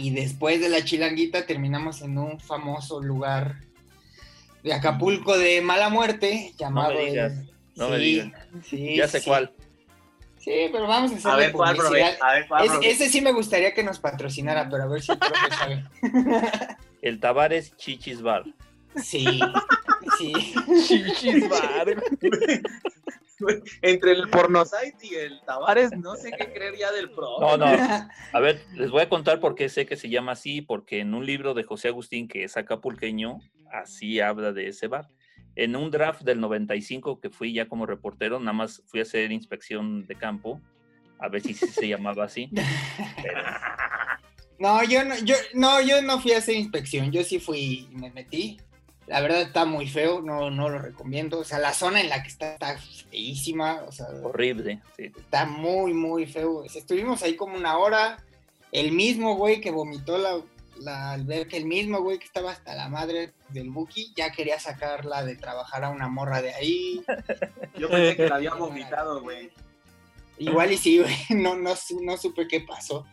y 0.01 0.11
después 0.11 0.61
de 0.61 0.69
la 0.69 0.83
chilanguita 0.85 1.45
terminamos 1.45 2.01
en 2.01 2.17
un 2.17 2.39
famoso 2.39 3.01
lugar 3.01 3.55
de 4.63 4.73
Acapulco 4.73 5.37
de 5.37 5.61
mala 5.61 5.89
muerte, 5.89 6.53
llamado... 6.57 6.91
el- 6.99 7.09
digas, 7.09 7.33
no 7.75 7.89
me 7.89 7.97
Sí, 7.97 8.03
digas. 8.03 8.31
sí, 8.63 8.95
Ya 8.95 9.07
sé 9.07 9.19
sí. 9.19 9.25
cuál. 9.29 9.51
Sí, 10.37 10.51
pero 10.71 10.87
vamos 10.87 11.11
a 11.11 11.15
hacer 11.15 11.31
A 11.31 11.35
ver 11.35 11.51
cuál, 11.51 11.75
profe. 11.75 12.01
A 12.21 12.33
ver 12.33 12.47
cuál, 12.47 12.65
profe. 12.67 12.89
ese 12.89 13.09
sí 13.09 13.19
me 13.19 13.33
gustaría 13.33 13.73
que 13.73 13.83
nos 13.83 13.99
patrocinara, 13.99 14.69
pero 14.69 14.83
a 14.83 14.87
ver 14.87 15.01
si 15.01 15.11
el 15.11 15.17
profe 15.19 15.33
sabe. 15.57 15.83
El 17.01 17.19
Tavares 17.19 17.75
Chichis 17.75 18.21
Bar. 18.21 18.43
Sí, 18.95 19.39
sí. 20.17 20.33
Chichis 20.87 21.47
bar. 21.49 21.87
Entre 23.81 24.11
el 24.11 24.29
pornosite 24.29 24.97
y 25.05 25.15
el 25.15 25.41
Tavares, 25.45 25.91
no 25.97 26.15
sé 26.15 26.31
qué 26.37 26.51
creer 26.53 26.75
ya 26.77 26.91
del 26.91 27.11
pro. 27.11 27.39
No, 27.39 27.57
no. 27.57 27.65
A 28.33 28.39
ver, 28.39 28.61
les 28.73 28.89
voy 28.91 29.01
a 29.01 29.09
contar 29.09 29.39
por 29.39 29.55
qué 29.55 29.69
sé 29.69 29.85
que 29.85 29.95
se 29.95 30.09
llama 30.09 30.33
así, 30.33 30.61
porque 30.61 30.99
en 30.99 31.13
un 31.13 31.25
libro 31.25 31.53
de 31.53 31.63
José 31.63 31.89
Agustín, 31.89 32.27
que 32.27 32.43
es 32.43 32.57
acapulqueño, 32.57 33.39
así 33.71 34.19
habla 34.19 34.51
de 34.51 34.67
ese 34.67 34.87
bar. 34.87 35.07
En 35.55 35.75
un 35.75 35.91
draft 35.91 36.21
del 36.21 36.39
95 36.39 37.19
que 37.19 37.29
fui 37.29 37.53
ya 37.53 37.67
como 37.67 37.85
reportero, 37.85 38.39
nada 38.39 38.53
más 38.53 38.81
fui 38.87 38.99
a 38.99 39.03
hacer 39.03 39.31
inspección 39.31 40.05
de 40.07 40.15
campo, 40.15 40.61
a 41.19 41.27
ver 41.27 41.41
si 41.41 41.53
se 41.53 41.87
llamaba 41.87 42.25
así. 42.25 42.49
Pero- 43.21 43.43
No, 44.57 44.83
yo 44.83 45.03
no, 45.05 45.15
yo, 45.23 45.35
no, 45.53 45.81
yo 45.81 46.01
no 46.01 46.19
fui 46.19 46.33
a 46.33 46.37
hacer 46.37 46.55
inspección, 46.55 47.11
yo 47.11 47.23
sí 47.23 47.39
fui 47.39 47.87
y 47.91 47.95
me 47.95 48.09
metí. 48.11 48.57
La 49.09 49.21
verdad 49.21 49.41
está 49.41 49.65
muy 49.65 49.87
feo, 49.87 50.21
no, 50.21 50.51
no 50.51 50.69
lo 50.69 50.77
recomiendo. 50.77 51.39
O 51.39 51.43
sea, 51.43 51.57
la 51.57 51.73
zona 51.73 51.99
en 51.99 52.09
la 52.09 52.21
que 52.21 52.29
está 52.29 52.53
está 52.53 52.77
feísima, 53.09 53.81
o 53.87 53.91
sea, 53.91 54.05
horrible. 54.23 54.81
sí. 54.95 55.11
está 55.17 55.45
muy, 55.45 55.93
muy 55.93 56.27
feo. 56.27 56.63
Estuvimos 56.63 57.23
ahí 57.23 57.35
como 57.35 57.57
una 57.57 57.77
hora. 57.77 58.23
El 58.71 58.91
mismo 58.91 59.35
güey 59.35 59.61
que 59.61 59.71
vomitó 59.71 60.19
la, 60.19 60.39
la 60.77 61.11
alberca, 61.11 61.57
el 61.57 61.65
mismo 61.65 62.01
güey 62.01 62.19
que 62.19 62.25
estaba 62.25 62.51
hasta 62.51 62.75
la 62.75 62.87
madre 62.87 63.33
del 63.49 63.71
Buki, 63.71 64.13
ya 64.15 64.31
quería 64.31 64.59
sacarla 64.59 65.25
de 65.25 65.35
trabajar 65.35 65.83
a 65.83 65.89
una 65.89 66.07
morra 66.07 66.43
de 66.43 66.53
ahí. 66.53 67.03
Yo 67.77 67.89
pensé 67.89 68.15
que 68.15 68.29
la 68.29 68.35
había 68.35 68.53
vomitado, 68.55 69.21
güey. 69.21 69.49
Igual 70.37 70.71
y 70.71 70.77
sí, 70.77 70.99
güey, 70.99 71.15
no, 71.41 71.55
no, 71.55 71.73
no 72.01 72.17
supe 72.17 72.47
qué 72.47 72.61
pasó. 72.61 73.07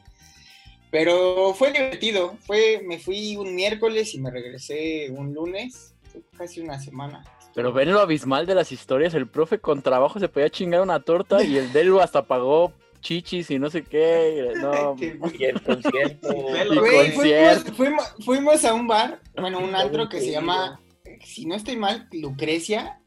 Pero 0.90 1.52
fue 1.54 1.72
divertido. 1.72 2.36
Fue, 2.46 2.82
me 2.84 2.98
fui 2.98 3.36
un 3.36 3.54
miércoles 3.54 4.14
y 4.14 4.20
me 4.20 4.30
regresé 4.30 5.10
un 5.10 5.34
lunes. 5.34 5.94
Fue 6.10 6.22
casi 6.36 6.60
una 6.60 6.80
semana. 6.80 7.24
Pero 7.54 7.72
ven 7.72 7.92
lo 7.92 8.00
abismal 8.00 8.46
de 8.46 8.54
las 8.54 8.70
historias. 8.70 9.14
El 9.14 9.28
profe 9.28 9.58
con 9.58 9.82
trabajo 9.82 10.18
se 10.20 10.28
podía 10.28 10.50
chingar 10.50 10.82
una 10.82 11.00
torta 11.00 11.42
y 11.42 11.56
el 11.56 11.72
Delu 11.72 12.00
hasta 12.00 12.26
pagó 12.26 12.72
chichis 13.00 13.50
y 13.50 13.58
no 13.58 13.70
sé 13.70 13.82
qué. 13.82 14.52
No, 14.60 14.96
Y 15.38 15.44
el 15.44 15.62
concierto. 15.62 16.28
fuimos, 16.74 17.64
fuimos, 17.76 18.14
fuimos 18.24 18.64
a 18.64 18.74
un 18.74 18.86
bar, 18.86 19.20
bueno, 19.38 19.60
un 19.60 19.74
antro 19.74 20.08
que 20.08 20.20
se 20.20 20.32
llama, 20.32 20.80
si 21.24 21.46
no 21.46 21.54
estoy 21.54 21.76
mal, 21.76 22.08
Lucrecia, 22.12 23.00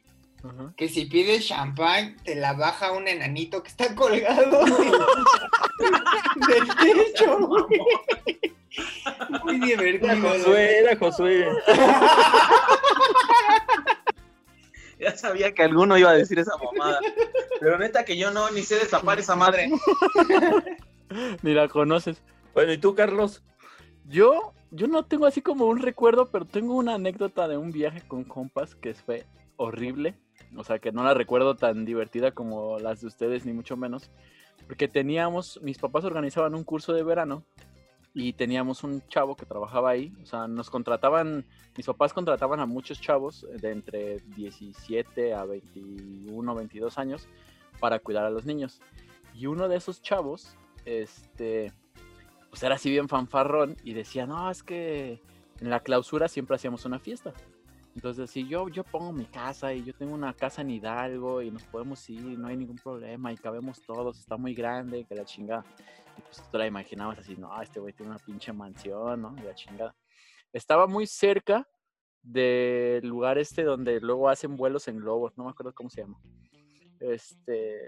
Que 0.78 0.88
si 0.88 1.06
pides 1.06 1.48
champán, 1.48 2.16
te 2.24 2.36
la 2.36 2.54
baja 2.54 2.92
un 2.94 3.08
enanito 3.08 3.62
que 3.62 3.70
está 3.70 3.94
colgado 3.94 4.64
del, 6.48 6.68
del 6.68 7.06
techo, 7.06 7.38
güey. 7.46 7.82
Muy 9.44 9.60
divertido. 9.60 10.16
Josué, 10.22 10.80
era 10.80 10.98
Josué. 10.98 11.48
Ya 15.00 15.16
sabía 15.16 15.54
que 15.54 15.64
alguno 15.64 15.98
iba 15.98 16.10
a 16.10 16.16
decir 16.16 16.40
esa 16.40 16.52
mamada. 16.58 17.00
Pero 17.60 17.78
neta 17.78 18.04
que 18.04 18.18
yo 18.18 18.32
no, 18.32 18.52
ni 18.52 18.64
sé 18.64 18.76
destapar 18.76 19.18
esa 19.18 19.36
madre. 19.36 19.70
Ni 21.42 21.54
la 21.54 21.70
conoces. 21.70 22.22
Bueno, 22.54 22.74
¿y 22.74 22.78
tú, 22.78 22.96
Carlos? 22.96 23.42
Yo, 24.10 24.54
yo 24.72 24.88
no 24.88 25.06
tengo 25.06 25.26
así 25.26 25.42
como 25.42 25.68
un 25.68 25.80
recuerdo, 25.80 26.26
pero 26.30 26.46
tengo 26.46 26.76
una 26.76 26.96
anécdota 26.96 27.48
de 27.48 27.58
un 27.58 27.72
viaje 27.72 28.02
con 28.08 28.26
compas 28.26 28.76
que 28.76 28.94
fue 28.94 29.26
horrible. 29.56 30.16
O 30.56 30.64
sea, 30.64 30.80
que 30.80 30.91
no 30.91 31.04
la 31.04 31.14
recuerdo 31.14 31.56
tan 31.56 31.86
divertida 31.86 32.32
como 32.32 32.80
las 32.80 33.02
de 33.02 33.08
ustedes, 33.08 33.45
ni 33.45 33.54
mucho 33.54 33.78
menos. 33.78 34.10
Porque 34.68 34.88
teníamos, 34.88 35.60
mis 35.62 35.78
papás 35.78 36.06
organizaban 36.06 36.56
un 36.56 36.64
curso 36.64 36.93
de 36.93 37.04
verano 37.04 37.43
y 38.14 38.34
teníamos 38.34 38.84
un 38.84 39.02
chavo 39.08 39.36
que 39.36 39.45
trabajaba 39.45 39.91
ahí. 39.91 40.14
O 40.22 40.26
sea, 40.26 40.47
nos 40.47 40.70
contrataban, 40.70 41.45
mis 41.78 41.86
papás 41.86 42.14
contrataban 42.14 42.60
a 42.60 42.66
muchos 42.66 43.00
chavos 43.00 43.45
de 43.62 43.72
entre 43.72 44.20
17 44.36 45.34
a 45.34 45.45
21, 45.45 46.56
22 46.56 46.97
años 46.97 47.28
para 47.80 48.00
cuidar 48.00 48.26
a 48.26 48.30
los 48.30 48.45
niños. 48.45 48.82
Y 49.34 49.45
uno 49.45 49.68
de 49.68 49.78
esos 49.78 50.02
chavos, 50.02 50.56
este, 50.86 51.72
pues 52.50 52.64
era 52.64 52.76
así 52.76 52.89
bien 52.89 53.08
fanfarrón 53.08 53.78
y 53.84 53.93
decía, 53.93 54.26
no, 54.26 54.50
es 54.50 54.64
que 54.64 55.22
en 55.60 55.70
la 55.70 55.82
clausura 55.82 56.28
siempre 56.28 56.56
hacíamos 56.56 56.86
una 56.86 57.00
fiesta. 57.00 57.34
Entonces, 58.00 58.32
si 58.32 58.47
yo, 58.47 58.70
yo 58.70 58.86
pongo 58.86 59.12
mi 59.12 59.26
casa 59.26 59.74
y 59.74 59.84
yo 59.84 59.93
tengo 59.93 60.14
una 60.14 60.34
casa 60.34 60.62
en 60.62 60.70
Hidalgo 60.70 61.41
y 61.41 61.52
nos 61.52 61.64
podemos 61.64 62.10
ir, 62.10 62.39
no 62.39 62.47
hay 62.47 62.56
ningún 62.56 62.78
problema 62.78 63.34
y 63.34 63.36
cabemos 63.36 63.82
todos, 63.82 64.18
está 64.18 64.38
muy 64.38 64.54
grande, 64.54 65.04
que 65.04 65.16
la 65.16 65.26
chingada. 65.26 65.66
Y 66.18 66.22
pues 66.22 66.41
tú 66.50 66.58
la 66.58 66.66
imaginabas 66.66 67.20
así, 67.20 67.36
no, 67.36 67.62
este 67.62 67.82
güey 67.82 67.91
tiene 67.93 68.12
una 68.12 68.20
pinche 68.20 68.54
mansión, 68.54 69.22
¿no? 69.22 69.36
Y 69.38 69.41
la 69.41 69.54
chingada. 69.54 69.93
Estaba 70.54 70.88
muy 70.88 71.08
cerca 71.08 71.68
del 72.22 73.06
lugar 73.06 73.38
este 73.38 73.64
donde 73.64 74.00
luego 74.00 74.30
hacen 74.30 74.56
vuelos 74.56 74.88
en 74.88 74.95
globos, 74.95 75.38
no 75.38 75.43
me 75.43 75.50
acuerdo 75.50 75.74
cómo 75.74 75.89
se 75.89 76.04
llama. 76.04 76.22
Este, 77.02 77.82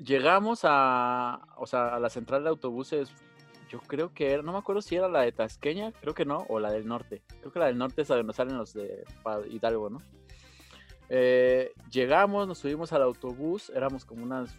llegamos 0.00 0.62
a, 0.64 1.40
o 1.56 1.66
sea, 1.68 1.94
a 1.94 2.00
la 2.00 2.10
central 2.10 2.42
de 2.42 2.48
autobuses, 2.48 3.14
yo 3.68 3.80
creo 3.80 4.12
que 4.12 4.32
era, 4.32 4.42
no 4.42 4.52
me 4.52 4.58
acuerdo 4.58 4.82
si 4.82 4.96
era 4.96 5.08
la 5.08 5.22
de 5.22 5.32
Tasqueña, 5.32 5.92
creo 6.00 6.14
que 6.14 6.24
no, 6.24 6.44
o 6.48 6.60
la 6.60 6.70
del 6.72 6.86
norte. 6.86 7.22
Creo 7.40 7.52
que 7.52 7.58
la 7.58 7.66
del 7.66 7.78
norte 7.78 8.02
es 8.02 8.10
a 8.10 8.16
donde 8.16 8.32
salen 8.32 8.58
los 8.58 8.72
de 8.72 9.04
Hidalgo, 9.50 9.90
¿no? 9.90 10.02
Eh, 11.08 11.72
llegamos, 11.90 12.48
nos 12.48 12.58
subimos 12.58 12.92
al 12.92 13.02
autobús, 13.02 13.70
éramos 13.74 14.04
como 14.04 14.22
unas 14.22 14.54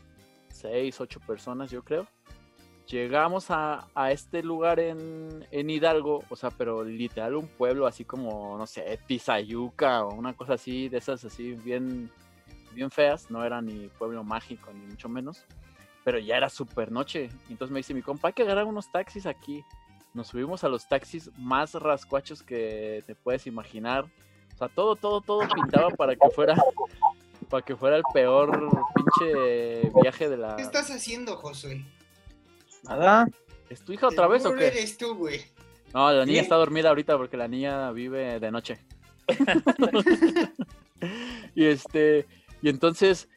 seis, 0.50 1.00
ocho 1.02 1.20
personas, 1.20 1.72
yo 1.72 1.84
creo. 1.84 2.08
Llegamos 2.88 3.50
a, 3.50 3.88
a 3.96 4.12
este 4.12 4.44
lugar 4.44 4.80
en, 4.80 5.46
en 5.50 5.70
Hidalgo, 5.70 6.24
o 6.30 6.36
sea, 6.36 6.52
pero 6.52 6.84
literal 6.84 7.36
un 7.36 7.48
pueblo 7.48 7.88
así 7.88 8.06
como, 8.06 8.58
no 8.58 8.68
sé, 8.68 9.00
Tizayuca 9.08 10.06
o 10.06 10.14
una 10.14 10.34
cosa 10.34 10.54
así, 10.54 10.88
de 10.88 11.00
esas 11.00 11.26
así 11.26 11.54
bien, 11.54 12.12
bien 12.74 12.92
feas, 12.92 13.32
no 13.32 13.44
era 13.44 13.60
ni 13.60 13.88
pueblo 13.88 14.24
mágico, 14.24 14.72
ni 14.72 14.86
mucho 14.86 15.10
menos, 15.10 15.46
pero 16.06 16.20
ya 16.20 16.38
era 16.38 16.50
súper 16.50 16.92
noche. 16.92 17.32
Y 17.50 17.54
Entonces 17.54 17.74
me 17.74 17.80
dice 17.80 17.96
mi 17.96 18.04
compa, 18.04 18.30
hay 18.30 18.34
que 18.36 18.44
agarrar 18.44 18.66
unos 18.66 18.90
taxis 18.92 19.26
aquí. 19.26 19.66
Nos 20.14 20.28
subimos 20.28 20.64
a 20.64 20.70
los 20.70 20.88
taxis 20.88 21.32
más 21.36 21.74
rascuachos 21.74 22.44
que 22.44 23.04
te 23.08 23.16
puedes 23.16 23.48
imaginar. 23.48 24.06
O 24.54 24.58
sea, 24.58 24.70
todo, 24.70 24.96
todo, 24.96 25.20
todo 25.20 25.40
pintaba 25.54 25.90
para 25.90 26.16
que 26.16 26.30
fuera, 26.30 26.56
para 27.50 27.66
que 27.66 27.76
fuera 27.76 27.98
el 27.98 28.04
peor 28.14 28.70
pinche 28.94 29.92
viaje 30.02 30.30
de 30.30 30.38
la... 30.38 30.56
¿Qué 30.56 30.62
estás 30.62 30.92
haciendo, 30.92 31.36
Josué? 31.38 31.84
Nada. 32.84 33.28
¿Es 33.68 33.82
tu 33.82 33.92
hija 33.92 34.08
otra 34.08 34.28
vez 34.28 34.46
o 34.46 34.54
qué? 34.54 34.68
eres 34.68 34.98
tú, 34.98 35.16
güey. 35.16 35.44
No, 35.92 36.12
la 36.12 36.24
niña 36.24 36.42
¿Sí? 36.42 36.44
está 36.44 36.56
dormida 36.56 36.90
ahorita 36.90 37.18
porque 37.18 37.36
la 37.36 37.48
niña 37.48 37.92
vive 37.92 38.40
de 38.40 38.52
noche. 38.52 38.80
y 41.56 41.66
este, 41.66 42.28
y 42.62 42.70
entonces 42.70 43.28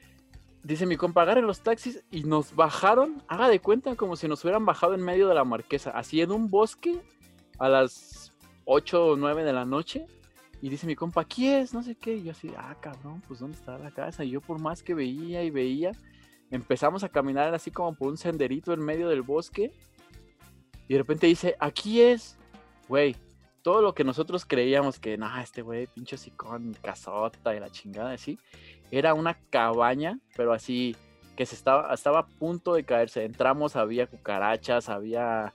dice 0.69 0.85
mi 0.85 0.97
compa, 0.99 1.23
agarren 1.23 1.47
los 1.47 1.61
taxis 1.61 2.05
y 2.11 2.25
nos 2.25 2.55
bajaron, 2.55 3.23
haga 3.27 3.49
de 3.49 3.59
cuenta 3.59 3.97
como 3.97 4.17
si 4.17 4.29
nos 4.29 4.45
hubieran 4.45 4.67
bajado 4.67 4.95
en 4.95 5.03
medio 5.03 5.27
de 5.27 5.35
la 5.35 5.45
marquesa, 5.45 5.91
así 5.91 6.21
en 6.21 6.31
un 6.31 6.51
bosque 6.51 7.01
a 7.59 7.71
las 7.71 8.35
8 8.67 9.07
o 9.07 9.17
9 9.17 9.45
de 9.45 9.53
la 9.55 9.65
noche. 9.65 10.07
Y 10.61 10.69
dice 10.69 10.87
mi 10.87 10.95
compa, 10.95 11.23
aquí 11.23 11.49
es, 11.49 11.73
no 11.73 11.83
sé 11.83 11.95
qué. 11.95 12.17
Y 12.17 12.25
yo 12.25 12.33
así, 12.33 12.53
ah, 12.57 12.77
cabrón, 12.81 13.23
pues 13.27 13.41
¿dónde 13.41 13.57
está 13.57 13.79
la 13.79 13.91
casa? 13.93 14.25
Y 14.25 14.31
yo 14.31 14.43
por 14.43 14.61
más 14.61 14.83
que 14.83 14.93
veía 14.93 15.43
y 15.43 15.51
veía, 15.51 15.93
empezamos 16.51 17.03
a 17.03 17.09
caminar 17.09 17.55
así 17.55 17.71
como 17.71 17.95
por 17.95 18.09
un 18.09 18.19
senderito 18.19 18.75
en 18.75 18.81
medio 18.81 19.09
del 19.09 19.23
bosque. 19.23 19.73
Y 20.87 20.93
de 20.93 20.99
repente 20.99 21.27
dice, 21.27 21.57
aquí 21.61 22.03
es, 22.03 22.37
güey, 22.89 23.17
todo 23.69 23.83
lo 23.83 23.95
que 23.95 24.03
nosotros 24.03 24.47
creíamos 24.47 24.99
que, 24.99 25.19
nah, 25.19 25.43
este 25.43 25.61
güey, 25.61 25.89
pinche 25.89 26.17
sicón, 26.17 26.75
casota 26.81 27.55
y 27.55 27.61
la 27.61 27.69
chingada, 27.69 28.13
así, 28.13 28.39
era 28.91 29.13
una 29.13 29.39
cabaña, 29.51 30.19
pero 30.35 30.55
así, 30.55 30.97
que 31.37 31.45
se 31.45 31.55
estaba, 31.55 31.93
estaba 31.93 32.21
a 32.21 32.27
punto 32.27 32.73
de 32.73 32.85
caerse. 32.85 33.27
Entramos, 33.27 33.77
había 33.77 34.07
cucarachas, 34.07 34.89
había 34.89 35.53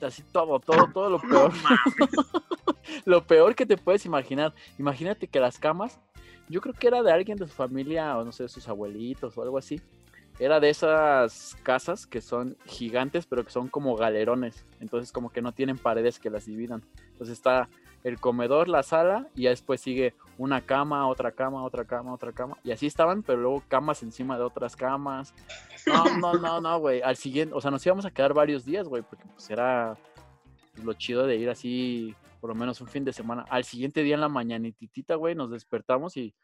así 0.00 0.22
todo, 0.32 0.60
todo, 0.60 0.88
todo 0.94 1.10
lo 1.10 1.20
peor. 1.20 1.52
lo 3.04 3.26
peor 3.26 3.54
que 3.54 3.66
te 3.66 3.76
puedes 3.76 4.06
imaginar. 4.06 4.54
Imagínate 4.78 5.26
que 5.26 5.38
las 5.38 5.58
camas, 5.58 6.00
yo 6.48 6.62
creo 6.62 6.72
que 6.72 6.86
era 6.86 7.02
de 7.02 7.12
alguien 7.12 7.36
de 7.36 7.46
su 7.46 7.52
familia, 7.52 8.16
o 8.16 8.24
no 8.24 8.32
sé, 8.32 8.44
de 8.44 8.48
sus 8.48 8.66
abuelitos 8.66 9.36
o 9.36 9.42
algo 9.42 9.58
así. 9.58 9.78
Era 10.38 10.58
de 10.58 10.70
esas 10.70 11.54
casas 11.62 12.06
que 12.06 12.22
son 12.22 12.56
gigantes, 12.64 13.26
pero 13.26 13.44
que 13.44 13.50
son 13.50 13.68
como 13.68 13.94
galerones. 13.94 14.64
Entonces, 14.80 15.12
como 15.12 15.30
que 15.30 15.42
no 15.42 15.52
tienen 15.52 15.76
paredes 15.76 16.18
que 16.18 16.30
las 16.30 16.46
dividan. 16.46 16.82
Entonces 17.22 17.38
está 17.38 17.68
el 18.02 18.18
comedor, 18.18 18.68
la 18.68 18.82
sala, 18.82 19.28
y 19.36 19.42
ya 19.42 19.50
después 19.50 19.80
sigue 19.80 20.12
una 20.38 20.60
cama, 20.60 21.06
otra 21.06 21.30
cama, 21.30 21.62
otra 21.62 21.84
cama, 21.84 22.12
otra 22.12 22.32
cama. 22.32 22.58
Y 22.64 22.72
así 22.72 22.88
estaban, 22.88 23.22
pero 23.22 23.40
luego 23.40 23.62
camas 23.68 24.02
encima 24.02 24.36
de 24.36 24.42
otras 24.42 24.74
camas. 24.74 25.32
No, 25.86 26.18
no, 26.18 26.34
no, 26.34 26.60
no, 26.60 26.80
güey. 26.80 27.00
Al 27.00 27.14
siguiente, 27.14 27.54
o 27.54 27.60
sea, 27.60 27.70
nos 27.70 27.86
íbamos 27.86 28.04
a 28.04 28.10
quedar 28.10 28.34
varios 28.34 28.64
días, 28.64 28.88
güey, 28.88 29.04
porque 29.04 29.24
pues 29.32 29.48
era 29.50 29.96
lo 30.82 30.94
chido 30.94 31.28
de 31.28 31.36
ir 31.36 31.48
así, 31.48 32.12
por 32.40 32.50
lo 32.50 32.56
menos 32.56 32.80
un 32.80 32.88
fin 32.88 33.04
de 33.04 33.12
semana. 33.12 33.44
Al 33.48 33.62
siguiente 33.62 34.02
día 34.02 34.16
en 34.16 34.20
la 34.20 34.28
mañanitita, 34.28 35.14
güey, 35.14 35.36
nos 35.36 35.52
despertamos 35.52 36.16
y, 36.16 36.34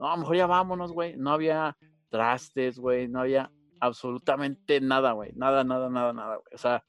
no, 0.00 0.08
a 0.08 0.16
lo 0.16 0.22
mejor 0.22 0.34
ya 0.34 0.48
vámonos, 0.48 0.90
güey. 0.90 1.16
No 1.16 1.30
había 1.30 1.76
trastes, 2.08 2.76
güey, 2.80 3.06
no 3.06 3.20
había 3.20 3.52
absolutamente 3.78 4.80
nada, 4.80 5.12
güey. 5.12 5.30
Nada, 5.36 5.62
nada, 5.62 5.88
nada, 5.88 6.12
nada, 6.12 6.36
güey. 6.38 6.54
O 6.54 6.58
sea, 6.58 6.82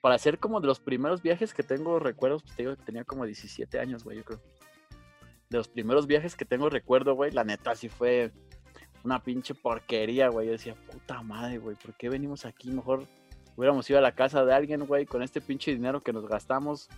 para 0.00 0.18
ser 0.18 0.38
como 0.38 0.60
de 0.60 0.66
los 0.66 0.80
primeros 0.80 1.22
viajes 1.22 1.52
que 1.54 1.62
tengo 1.62 1.98
recuerdos, 1.98 2.42
pues 2.42 2.56
te 2.56 2.62
digo 2.62 2.76
que 2.76 2.82
tenía 2.84 3.04
como 3.04 3.24
17 3.26 3.78
años, 3.78 4.04
güey, 4.04 4.18
yo 4.18 4.24
creo. 4.24 4.40
De 5.50 5.58
los 5.58 5.68
primeros 5.68 6.06
viajes 6.06 6.36
que 6.36 6.44
tengo 6.44 6.70
recuerdo, 6.70 7.14
güey, 7.14 7.32
la 7.32 7.44
neta 7.44 7.74
sí 7.74 7.88
fue 7.88 8.30
una 9.02 9.22
pinche 9.22 9.54
porquería, 9.54 10.28
güey. 10.28 10.46
Yo 10.46 10.52
decía, 10.52 10.74
puta 10.90 11.22
madre, 11.22 11.58
güey, 11.58 11.76
¿por 11.76 11.94
qué 11.94 12.08
venimos 12.08 12.44
aquí? 12.44 12.70
Mejor 12.70 13.04
hubiéramos 13.56 13.88
ido 13.90 13.98
a 13.98 14.02
la 14.02 14.14
casa 14.14 14.44
de 14.44 14.54
alguien, 14.54 14.86
güey, 14.86 15.06
con 15.06 15.22
este 15.22 15.40
pinche 15.40 15.72
dinero 15.72 16.02
que 16.02 16.12
nos 16.12 16.26
gastamos. 16.26 16.88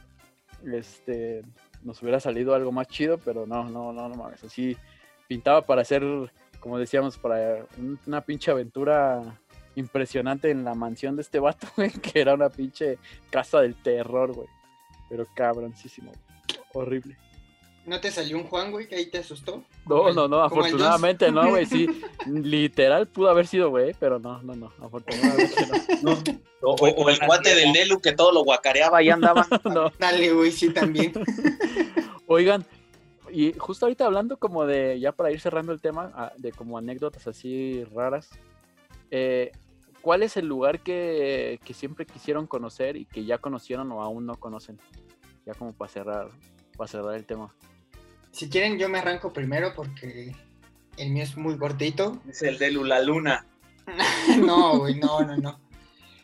Este, 0.72 1.42
nos 1.82 2.00
hubiera 2.02 2.20
salido 2.20 2.54
algo 2.54 2.70
más 2.72 2.86
chido, 2.88 3.18
pero 3.18 3.46
no, 3.46 3.64
no, 3.64 3.92
no, 3.92 4.08
no 4.08 4.14
mames. 4.14 4.44
Así 4.44 4.76
pintaba 5.28 5.62
para 5.62 5.82
hacer, 5.82 6.04
como 6.60 6.78
decíamos, 6.78 7.16
para 7.18 7.66
un- 7.78 7.98
una 8.06 8.20
pinche 8.20 8.50
aventura 8.50 9.40
impresionante 9.74 10.50
en 10.50 10.64
la 10.64 10.74
mansión 10.74 11.16
de 11.16 11.22
este 11.22 11.38
vato, 11.40 11.66
güey, 11.76 11.90
que 11.90 12.20
era 12.20 12.34
una 12.34 12.48
pinche 12.50 12.98
casa 13.30 13.60
del 13.60 13.74
terror, 13.76 14.32
güey. 14.32 14.48
Pero 15.08 15.26
cabroncísimo, 15.34 16.10
güey. 16.12 16.60
horrible. 16.74 17.16
¿No 17.84 18.00
te 18.00 18.12
salió 18.12 18.36
un 18.38 18.44
Juan, 18.44 18.70
güey, 18.70 18.86
que 18.86 18.94
ahí 18.94 19.06
te 19.10 19.18
asustó? 19.18 19.64
No, 19.86 20.08
el- 20.08 20.14
no, 20.14 20.28
no, 20.28 20.40
afortunadamente 20.40 21.32
no, 21.32 21.48
güey, 21.48 21.66
sí. 21.66 21.88
Literal 22.26 23.08
pudo 23.08 23.28
haber 23.28 23.48
sido, 23.48 23.70
güey, 23.70 23.92
pero 23.98 24.20
no, 24.20 24.40
no, 24.42 24.54
no, 24.54 24.72
afortunadamente 24.80 25.54
no. 26.02 26.16
O, 26.64 26.76
o 26.76 27.10
el 27.10 27.18
cuate 27.18 27.56
del 27.56 27.72
Nelu 27.72 28.00
que 28.00 28.12
todo 28.12 28.30
lo 28.30 28.44
guacareaba 28.44 29.02
y 29.02 29.10
andaba. 29.10 29.44
no. 29.64 29.90
Dale, 29.98 30.32
güey, 30.32 30.52
sí, 30.52 30.70
también. 30.72 31.12
Oigan, 32.28 32.64
y 33.32 33.52
justo 33.54 33.86
ahorita 33.86 34.04
hablando 34.06 34.36
como 34.36 34.64
de, 34.64 35.00
ya 35.00 35.10
para 35.10 35.32
ir 35.32 35.40
cerrando 35.40 35.72
el 35.72 35.80
tema, 35.80 36.12
ah, 36.14 36.32
de 36.36 36.52
como 36.52 36.78
anécdotas 36.78 37.26
así 37.26 37.82
raras, 37.92 38.30
eh, 39.14 39.52
¿cuál 40.00 40.22
es 40.22 40.38
el 40.38 40.46
lugar 40.46 40.80
que, 40.80 41.60
que 41.64 41.74
siempre 41.74 42.06
quisieron 42.06 42.46
conocer 42.46 42.96
y 42.96 43.04
que 43.04 43.26
ya 43.26 43.36
conocieron 43.36 43.92
o 43.92 44.00
aún 44.00 44.24
no 44.24 44.36
conocen? 44.36 44.78
Ya 45.44 45.52
como 45.52 45.74
para 45.74 45.92
cerrar, 45.92 46.30
para 46.78 46.88
cerrar 46.88 47.14
el 47.14 47.26
tema. 47.26 47.54
Si 48.30 48.48
quieren, 48.48 48.78
yo 48.78 48.88
me 48.88 48.98
arranco 48.98 49.30
primero 49.30 49.74
porque 49.76 50.34
el 50.96 51.10
mío 51.10 51.24
es 51.24 51.36
muy 51.36 51.58
cortito. 51.58 52.22
Es 52.26 52.40
el 52.40 52.56
de 52.56 52.70
Lula 52.70 53.02
Luna. 53.02 53.44
no, 54.38 54.78
güey, 54.78 54.98
no, 54.98 55.20
no, 55.20 55.36
no. 55.36 55.60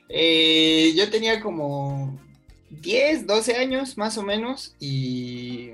Eh, 0.09 0.95
yo 0.97 1.11
tenía 1.11 1.41
como 1.43 2.19
10, 2.71 3.27
12 3.27 3.57
años 3.57 3.99
más 3.99 4.17
o 4.17 4.23
menos 4.23 4.75
y, 4.81 5.73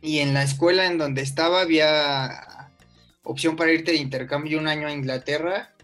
y 0.00 0.20
en 0.20 0.32
la 0.32 0.44
escuela 0.44 0.86
en 0.86 0.96
donde 0.96 1.22
estaba 1.22 1.60
había 1.62 2.70
opción 3.24 3.56
para 3.56 3.72
irte 3.72 3.90
de 3.90 3.98
intercambio 3.98 4.60
un 4.60 4.68
año 4.68 4.86
a 4.86 4.92
Inglaterra 4.92 5.74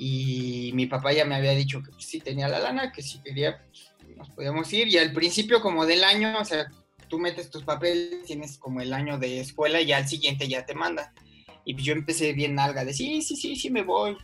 y 0.00 0.70
mi 0.74 0.86
papá 0.86 1.12
ya 1.12 1.24
me 1.24 1.34
había 1.34 1.50
dicho 1.52 1.82
que 1.82 1.90
sí 1.98 2.20
tenía 2.20 2.46
la 2.46 2.60
lana, 2.60 2.92
que 2.92 3.02
si 3.02 3.18
quería 3.18 3.58
pues, 3.58 4.16
nos 4.16 4.30
podíamos 4.30 4.72
ir 4.72 4.86
y 4.86 4.96
al 4.96 5.12
principio 5.12 5.60
como 5.60 5.86
del 5.86 6.04
año, 6.04 6.38
o 6.38 6.44
sea, 6.44 6.70
tú 7.08 7.18
metes 7.18 7.50
tus 7.50 7.64
papeles, 7.64 8.24
tienes 8.24 8.58
como 8.58 8.80
el 8.80 8.92
año 8.92 9.18
de 9.18 9.40
escuela 9.40 9.80
y 9.80 9.90
al 9.92 10.06
siguiente 10.06 10.46
ya 10.46 10.64
te 10.64 10.74
manda. 10.74 11.12
Y 11.64 11.74
pues 11.74 11.84
yo 11.84 11.94
empecé 11.94 12.32
bien 12.32 12.54
nalga 12.54 12.84
de 12.84 12.94
sí, 12.94 13.22
sí, 13.22 13.34
sí, 13.34 13.56
sí 13.56 13.70
me 13.70 13.82
voy. 13.82 14.16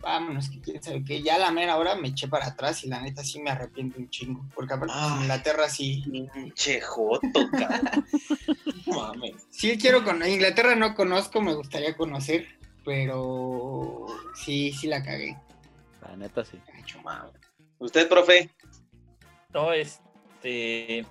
Vámonos, 0.00 0.50
que 0.50 0.60
quién 0.60 0.82
sabe 0.82 1.04
qué. 1.04 1.22
Ya 1.22 1.38
la 1.38 1.52
mera 1.52 1.76
hora 1.76 1.94
me 1.94 2.08
eché 2.08 2.26
para 2.26 2.48
atrás 2.48 2.82
y 2.82 2.88
la 2.88 3.00
neta 3.00 3.22
sí 3.22 3.40
me 3.40 3.50
arrepiento 3.50 4.00
un 4.00 4.10
chingo. 4.10 4.44
Porque 4.52 4.74
aparte 4.74 4.92
pues, 4.92 5.12
Ah. 5.12 5.18
Inglaterra 5.20 5.68
sí. 5.68 6.02
Pinche 6.04 6.80
joto, 6.80 7.48
cabrón. 7.52 8.04
Mames. 8.86 9.34
Sí 9.50 9.78
quiero 9.78 10.02
con 10.02 10.26
Inglaterra 10.26 10.74
no 10.74 10.94
conozco, 10.94 11.40
me 11.40 11.54
gustaría 11.54 11.96
conocer. 11.96 12.48
Pero 12.84 14.06
sí, 14.34 14.72
sí 14.72 14.86
la 14.88 15.02
cagué. 15.02 15.36
La 16.00 16.16
neta 16.16 16.44
sí. 16.44 16.58
¿Usted, 17.78 18.08
profe? 18.08 18.50
No, 19.54 19.72
este, 19.72 21.04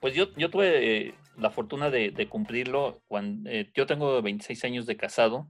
pues 0.00 0.14
yo, 0.14 0.32
yo 0.36 0.50
tuve 0.50 1.08
eh, 1.08 1.14
la 1.38 1.50
fortuna 1.50 1.90
de, 1.90 2.10
de 2.10 2.28
cumplirlo 2.28 3.00
cuando 3.08 3.50
yo 3.74 3.86
tengo 3.86 4.20
26 4.20 4.64
años 4.64 4.86
de 4.86 4.96
casado 4.96 5.48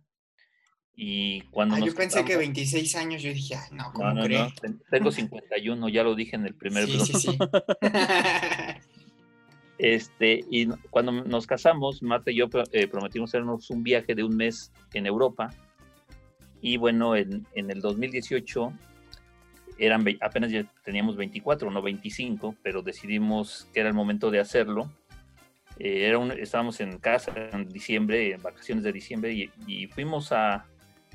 y 0.94 1.40
cuando 1.50 1.74
Ah, 1.74 1.78
nos 1.80 1.88
yo 1.88 1.94
pensé 1.94 2.18
que 2.24 2.34
casamos- 2.34 2.38
26 2.38 2.94
años, 2.96 3.22
yo 3.22 3.32
dije, 3.32 3.56
"Ay, 3.56 3.68
no, 3.76 3.92
¿cómo 3.92 4.08
no, 4.10 4.14
no, 4.14 4.22
cree? 4.22 4.38
no, 4.38 4.52
ten- 4.60 4.82
tengo 4.90 5.10
51, 5.10 5.88
ya 5.88 6.04
lo 6.04 6.14
dije 6.14 6.36
en 6.36 6.46
el 6.46 6.54
primer 6.54 6.84
Sí, 6.86 6.92
blog. 6.92 7.06
sí, 7.06 7.14
sí. 7.14 7.38
Este, 9.76 10.44
y 10.50 10.68
cuando 10.90 11.10
nos 11.10 11.48
casamos, 11.48 12.00
Marta 12.00 12.30
y 12.30 12.36
yo 12.36 12.46
eh, 12.70 12.86
prometimos 12.86 13.30
hacernos 13.30 13.70
un 13.70 13.82
viaje 13.82 14.14
de 14.14 14.22
un 14.22 14.36
mes 14.36 14.72
en 14.92 15.04
Europa. 15.06 15.52
Y 16.66 16.78
bueno, 16.78 17.14
en, 17.14 17.46
en 17.54 17.70
el 17.70 17.82
2018 17.82 18.72
eran, 19.76 20.02
apenas 20.22 20.50
ya 20.50 20.64
teníamos 20.82 21.14
24, 21.14 21.70
no 21.70 21.82
25, 21.82 22.56
pero 22.62 22.80
decidimos 22.80 23.68
que 23.74 23.80
era 23.80 23.90
el 23.90 23.94
momento 23.94 24.30
de 24.30 24.40
hacerlo. 24.40 24.90
Eh, 25.78 26.06
era 26.08 26.16
un- 26.16 26.32
estábamos 26.32 26.80
en 26.80 26.96
casa 26.98 27.34
en 27.52 27.68
diciembre, 27.68 28.32
en 28.32 28.40
vacaciones 28.42 28.82
de 28.82 28.92
diciembre, 28.92 29.34
y, 29.34 29.50
y 29.66 29.88
fuimos 29.88 30.32
a, 30.32 30.64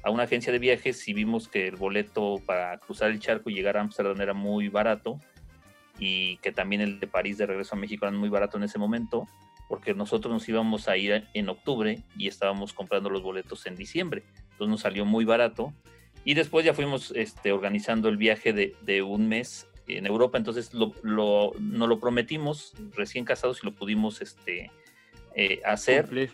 a 0.03 0.11
una 0.11 0.23
agencia 0.23 0.53
de 0.53 0.59
viajes 0.59 1.07
y 1.07 1.13
vimos 1.13 1.47
que 1.47 1.67
el 1.67 1.77
boleto 1.77 2.35
para 2.45 2.77
cruzar 2.77 3.09
el 3.09 3.19
charco 3.19 3.49
y 3.49 3.55
llegar 3.55 3.75
a 3.75 3.81
Ámsterdam 3.81 4.21
era 4.21 4.35
muy 4.35 4.69
barato 4.69 5.19
y 5.97 6.37
que 6.37 6.51
también 6.51 6.81
el 6.81 6.99
de 6.99 7.07
París 7.07 7.39
de 7.39 7.47
regreso 7.47 7.75
a 7.75 7.79
México 7.79 8.05
era 8.05 8.15
muy 8.15 8.29
barato 8.29 8.57
en 8.57 8.63
ese 8.65 8.77
momento, 8.77 9.27
porque 9.67 9.95
nosotros 9.95 10.31
nos 10.31 10.47
íbamos 10.47 10.87
a 10.87 10.95
ir 10.95 11.23
en 11.33 11.49
octubre 11.49 12.03
y 12.15 12.27
estábamos 12.27 12.71
comprando 12.71 13.09
los 13.09 13.23
boletos 13.23 13.65
en 13.65 13.75
diciembre. 13.75 14.23
Entonces 14.59 14.71
nos 14.71 14.81
salió 14.81 15.05
muy 15.05 15.23
barato. 15.23 15.73
Y 16.25 16.33
después 16.33 16.65
ya 16.65 16.73
fuimos 16.73 17.13
este, 17.15 17.53
organizando 17.53 18.09
el 18.09 18.17
viaje 18.17 18.51
de, 18.51 18.75
de 18.81 19.01
un 19.01 19.29
mes 19.29 19.69
en 19.87 20.05
Europa. 20.05 20.37
Entonces 20.37 20.73
lo, 20.73 20.93
lo, 21.01 21.53
nos 21.61 21.87
lo 21.87 21.97
prometimos 21.97 22.73
recién 22.93 23.23
casados 23.23 23.61
y 23.63 23.65
lo 23.65 23.73
pudimos 23.73 24.21
este, 24.21 24.69
eh, 25.33 25.61
hacer. 25.63 26.29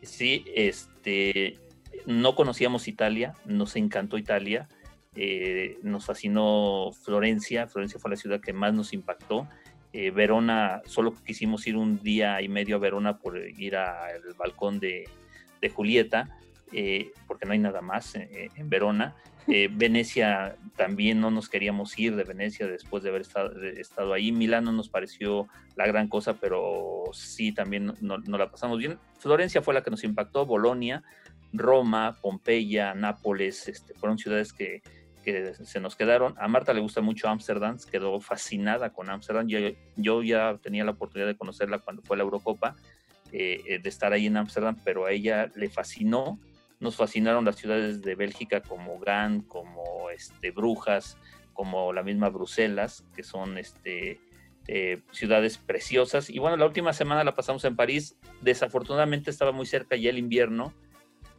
Sí, 0.00 0.46
este, 0.54 1.58
no 2.06 2.34
conocíamos 2.34 2.88
Italia, 2.88 3.34
nos 3.44 3.76
encantó 3.76 4.16
Italia, 4.16 4.66
eh, 5.14 5.76
nos 5.82 6.06
fascinó 6.06 6.92
Florencia, 7.04 7.66
Florencia 7.66 8.00
fue 8.00 8.12
la 8.12 8.16
ciudad 8.16 8.40
que 8.40 8.54
más 8.54 8.72
nos 8.72 8.94
impactó. 8.94 9.46
Eh, 9.92 10.10
Verona, 10.10 10.80
solo 10.86 11.14
quisimos 11.22 11.66
ir 11.66 11.76
un 11.76 12.02
día 12.02 12.40
y 12.40 12.48
medio 12.48 12.76
a 12.76 12.78
Verona 12.78 13.18
por 13.18 13.38
ir 13.38 13.76
al 13.76 14.22
balcón 14.38 14.80
de, 14.80 15.06
de 15.60 15.68
Julieta, 15.68 16.38
eh, 16.72 17.12
porque 17.26 17.46
no 17.46 17.52
hay 17.52 17.58
nada 17.58 17.80
más 17.80 18.14
eh, 18.14 18.50
en 18.56 18.68
Verona. 18.68 19.14
Eh, 19.46 19.68
Venecia 19.72 20.56
también 20.76 21.20
no 21.20 21.30
nos 21.30 21.48
queríamos 21.48 21.98
ir 21.98 22.14
de 22.16 22.24
Venecia 22.24 22.66
después 22.66 23.02
de 23.02 23.08
haber 23.10 23.22
estado, 23.22 23.50
de- 23.50 23.80
estado 23.80 24.12
ahí. 24.12 24.32
Milán 24.32 24.64
no 24.64 24.72
nos 24.72 24.88
pareció 24.88 25.48
la 25.76 25.86
gran 25.86 26.08
cosa, 26.08 26.34
pero 26.34 27.04
sí 27.12 27.52
también 27.52 27.94
no, 28.00 28.18
la 28.18 28.50
pasamos 28.50 28.78
bien. 28.78 28.98
Florencia 29.18 29.62
fue 29.62 29.74
la 29.74 29.82
que 29.82 29.90
nos 29.90 30.04
impactó, 30.04 30.44
Bolonia, 30.46 31.02
Roma, 31.52 32.18
Pompeya, 32.20 32.94
Nápoles, 32.94 33.68
este, 33.68 33.94
fueron 33.94 34.18
ciudades 34.18 34.52
que, 34.52 34.82
que 35.24 35.54
se 35.54 35.80
nos 35.80 35.96
quedaron. 35.96 36.34
A 36.38 36.46
Marta 36.46 36.74
le 36.74 36.80
gusta 36.80 37.00
mucho 37.00 37.28
Ámsterdam, 37.28 37.78
quedó 37.90 38.20
fascinada 38.20 38.92
con 38.92 39.08
Ámsterdam. 39.08 39.46
Yo, 39.48 39.58
yo 39.96 40.22
ya 40.22 40.58
tenía 40.62 40.84
la 40.84 40.90
oportunidad 40.90 41.26
de 41.26 41.36
conocerla 41.36 41.78
cuando 41.78 42.02
fue 42.02 42.18
la 42.18 42.22
Eurocopa, 42.24 42.76
eh, 43.32 43.62
eh, 43.66 43.78
de 43.78 43.88
estar 43.88 44.12
ahí 44.12 44.26
en 44.26 44.36
Ámsterdam, 44.36 44.76
pero 44.84 45.06
a 45.06 45.10
ella 45.12 45.50
le 45.54 45.68
fascinó. 45.70 46.38
Nos 46.80 46.96
fascinaron 46.96 47.44
las 47.44 47.56
ciudades 47.56 48.02
de 48.02 48.14
Bélgica 48.14 48.60
como 48.62 48.98
Gant, 49.00 49.46
como 49.48 50.10
este, 50.10 50.50
Brujas, 50.52 51.16
como 51.52 51.92
la 51.92 52.02
misma 52.02 52.28
Bruselas, 52.28 53.04
que 53.16 53.22
son 53.24 53.58
este, 53.58 54.20
eh, 54.68 55.02
ciudades 55.10 55.58
preciosas. 55.58 56.30
Y 56.30 56.38
bueno, 56.38 56.56
la 56.56 56.66
última 56.66 56.92
semana 56.92 57.24
la 57.24 57.34
pasamos 57.34 57.64
en 57.64 57.74
París. 57.74 58.16
Desafortunadamente 58.42 59.30
estaba 59.30 59.50
muy 59.52 59.66
cerca 59.66 59.96
ya 59.96 60.10
el 60.10 60.18
invierno 60.18 60.72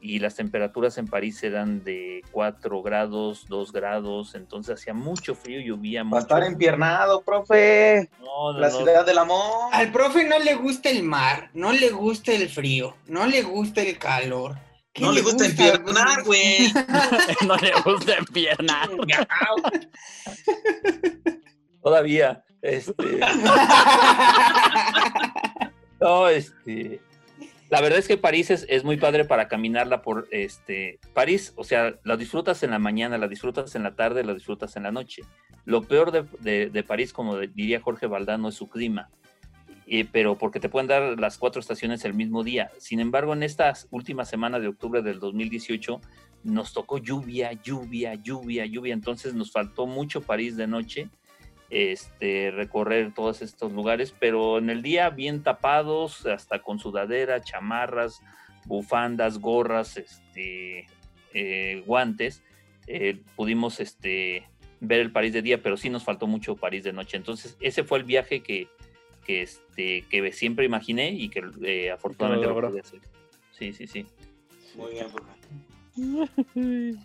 y 0.02 0.20
las 0.20 0.36
temperaturas 0.36 0.98
en 0.98 1.08
París 1.08 1.44
eran 1.44 1.84
de 1.84 2.22
4 2.32 2.82
grados, 2.82 3.46
2 3.50 3.72
grados, 3.74 4.34
entonces 4.34 4.80
hacía 4.80 4.94
mucho 4.94 5.36
frío, 5.36 5.60
llovía 5.60 6.04
Va 6.04 6.08
a 6.08 6.10
mucho. 6.10 6.20
estar 6.22 6.44
empiernado, 6.44 7.22
profe. 7.22 8.10
No, 8.22 8.54
no, 8.54 8.60
La 8.60 8.70
no. 8.70 8.78
ciudad 8.78 9.06
del 9.06 9.18
amor. 9.18 9.70
Al 9.74 9.92
profe 9.92 10.24
no 10.24 10.40
le 10.40 10.56
gusta 10.56 10.90
el 10.90 11.04
mar, 11.04 11.50
no 11.54 11.74
le 11.74 11.90
gusta 11.90 12.32
el 12.32 12.48
frío, 12.50 12.96
no 13.08 13.26
le 13.26 13.42
gusta 13.42 13.82
el 13.82 13.98
calor. 13.98 14.56
¿Qué 15.00 15.06
No 15.06 15.12
le 15.12 15.22
gusta 15.22 15.46
empiernar, 15.46 16.24
güey. 16.24 16.74
no 17.48 17.56
le 17.58 17.72
gusta 17.86 18.16
empiernar. 18.18 18.90
Todavía, 21.82 22.44
este, 22.62 23.20
no, 26.02 26.28
este, 26.28 27.00
la 27.70 27.82
verdad 27.82 28.00
es 28.00 28.08
que 28.08 28.18
París 28.18 28.52
es, 28.52 28.66
es 28.70 28.84
muy 28.84 28.98
padre 28.98 29.24
para 29.26 29.48
caminarla 29.48 30.02
por, 30.02 30.28
este, 30.32 31.00
París, 31.14 31.54
o 31.56 31.64
sea, 31.64 31.96
la 32.04 32.18
disfrutas 32.18 32.64
en 32.64 32.72
la 32.72 32.80
mañana, 32.80 33.18
la 33.18 33.28
disfrutas 33.28 33.76
en 33.76 33.84
la 33.84 33.96
tarde, 33.96 34.24
la 34.24 34.34
disfrutas 34.34 34.76
en 34.76 34.84
la 34.84 34.92
noche. 34.92 35.22
Lo 35.66 35.84
peor 35.84 36.12
de, 36.12 36.26
de- 36.40 36.70
de 36.70 36.84
París, 36.84 37.14
como 37.14 37.38
diría 37.38 37.80
Jorge 37.82 38.08
Valdano, 38.08 38.50
es 38.50 38.56
su 38.56 38.68
clima. 38.70 39.10
Eh, 39.92 40.08
pero 40.10 40.38
porque 40.38 40.60
te 40.60 40.70
pueden 40.70 40.88
dar 40.88 41.20
las 41.20 41.40
cuatro 41.40 41.60
estaciones 41.60 42.06
el 42.06 42.14
mismo 42.14 42.44
día. 42.44 42.72
Sin 42.78 43.00
embargo, 43.00 43.34
en 43.34 43.42
esta 43.42 43.74
última 43.90 44.24
semana 44.24 44.60
de 44.60 44.68
octubre 44.68 45.02
del 45.02 45.20
2018 45.20 46.00
nos 46.44 46.74
tocó 46.74 47.00
lluvia, 47.00 47.54
lluvia, 47.54 48.14
lluvia, 48.14 48.68
lluvia. 48.68 48.94
Entonces 48.94 49.34
nos 49.34 49.52
faltó 49.52 49.88
mucho 49.88 50.22
París 50.22 50.56
de 50.58 50.68
noche, 50.68 51.10
este, 51.72 52.52
recorrer 52.52 53.16
todos 53.16 53.42
estos 53.42 53.72
lugares, 53.72 54.14
pero 54.20 54.60
en 54.60 54.70
el 54.70 54.84
día 54.84 55.10
bien 55.10 55.42
tapados, 55.42 56.24
hasta 56.28 56.62
con 56.62 56.78
sudadera, 56.78 57.42
chamarras, 57.42 58.22
bufandas, 58.68 59.40
gorras, 59.40 59.98
este, 59.98 60.86
eh, 61.34 61.84
guantes. 61.88 62.44
Eh, 62.86 63.24
pudimos 63.36 63.80
este, 63.80 64.48
ver 64.82 65.00
el 65.00 65.12
París 65.12 65.34
de 65.34 65.42
día, 65.42 65.64
pero 65.64 65.78
sí 65.78 65.90
nos 65.90 66.04
faltó 66.04 66.28
mucho 66.28 66.56
París 66.56 66.84
de 66.84 66.94
noche. 66.94 67.18
Entonces 67.18 67.58
ese 67.60 67.84
fue 67.84 67.98
el 67.98 68.04
viaje 68.04 68.44
que, 68.44 68.68
que, 69.30 69.44
este, 69.44 70.06
que 70.10 70.32
siempre 70.32 70.66
imaginé 70.66 71.12
y 71.12 71.30
que 71.30 71.44
eh, 71.62 71.92
afortunadamente 71.92 72.48
lo 72.48 72.54
logró. 72.56 72.70
pude 72.72 72.80
hacer. 72.80 73.00
Sí, 73.52 73.74
sí, 73.74 73.86
sí. 73.86 74.08
Muy 74.76 74.94
bien. 74.94 75.08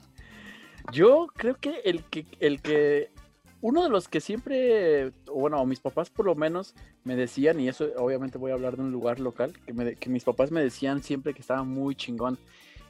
Yo 0.92 1.26
creo 1.36 1.54
que 1.56 1.80
el 1.84 2.02
que 2.04 2.24
el 2.40 2.62
que 2.62 3.10
uno 3.60 3.82
de 3.82 3.90
los 3.90 4.08
que 4.08 4.20
siempre, 4.22 5.08
o 5.28 5.34
bueno, 5.40 5.62
mis 5.66 5.80
papás 5.80 6.08
por 6.08 6.24
lo 6.24 6.34
menos 6.34 6.74
me 7.04 7.14
decían, 7.14 7.60
y 7.60 7.68
eso 7.68 7.90
obviamente 7.98 8.38
voy 8.38 8.52
a 8.52 8.54
hablar 8.54 8.76
de 8.78 8.82
un 8.84 8.90
lugar 8.92 9.20
local, 9.20 9.52
que, 9.66 9.74
me- 9.74 9.94
que 9.96 10.08
mis 10.08 10.24
papás 10.24 10.50
me 10.50 10.62
decían 10.62 11.02
siempre 11.02 11.34
que 11.34 11.42
estaba 11.42 11.62
muy 11.62 11.94
chingón. 11.94 12.38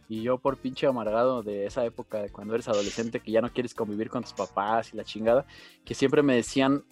Y 0.08 0.22
yo 0.22 0.38
por 0.38 0.58
pinche 0.58 0.86
amargado 0.86 1.42
de 1.42 1.66
esa 1.66 1.84
época, 1.84 2.22
de 2.22 2.28
cuando 2.30 2.54
eres 2.54 2.68
adolescente, 2.68 3.18
que 3.18 3.32
ya 3.32 3.40
no 3.40 3.50
quieres 3.52 3.74
convivir 3.74 4.10
con 4.10 4.22
tus 4.22 4.32
papás 4.34 4.92
y 4.92 4.96
la 4.96 5.02
chingada, 5.04 5.44
que 5.84 5.94
siempre 5.94 6.22
me 6.22 6.36
decían, 6.36 6.84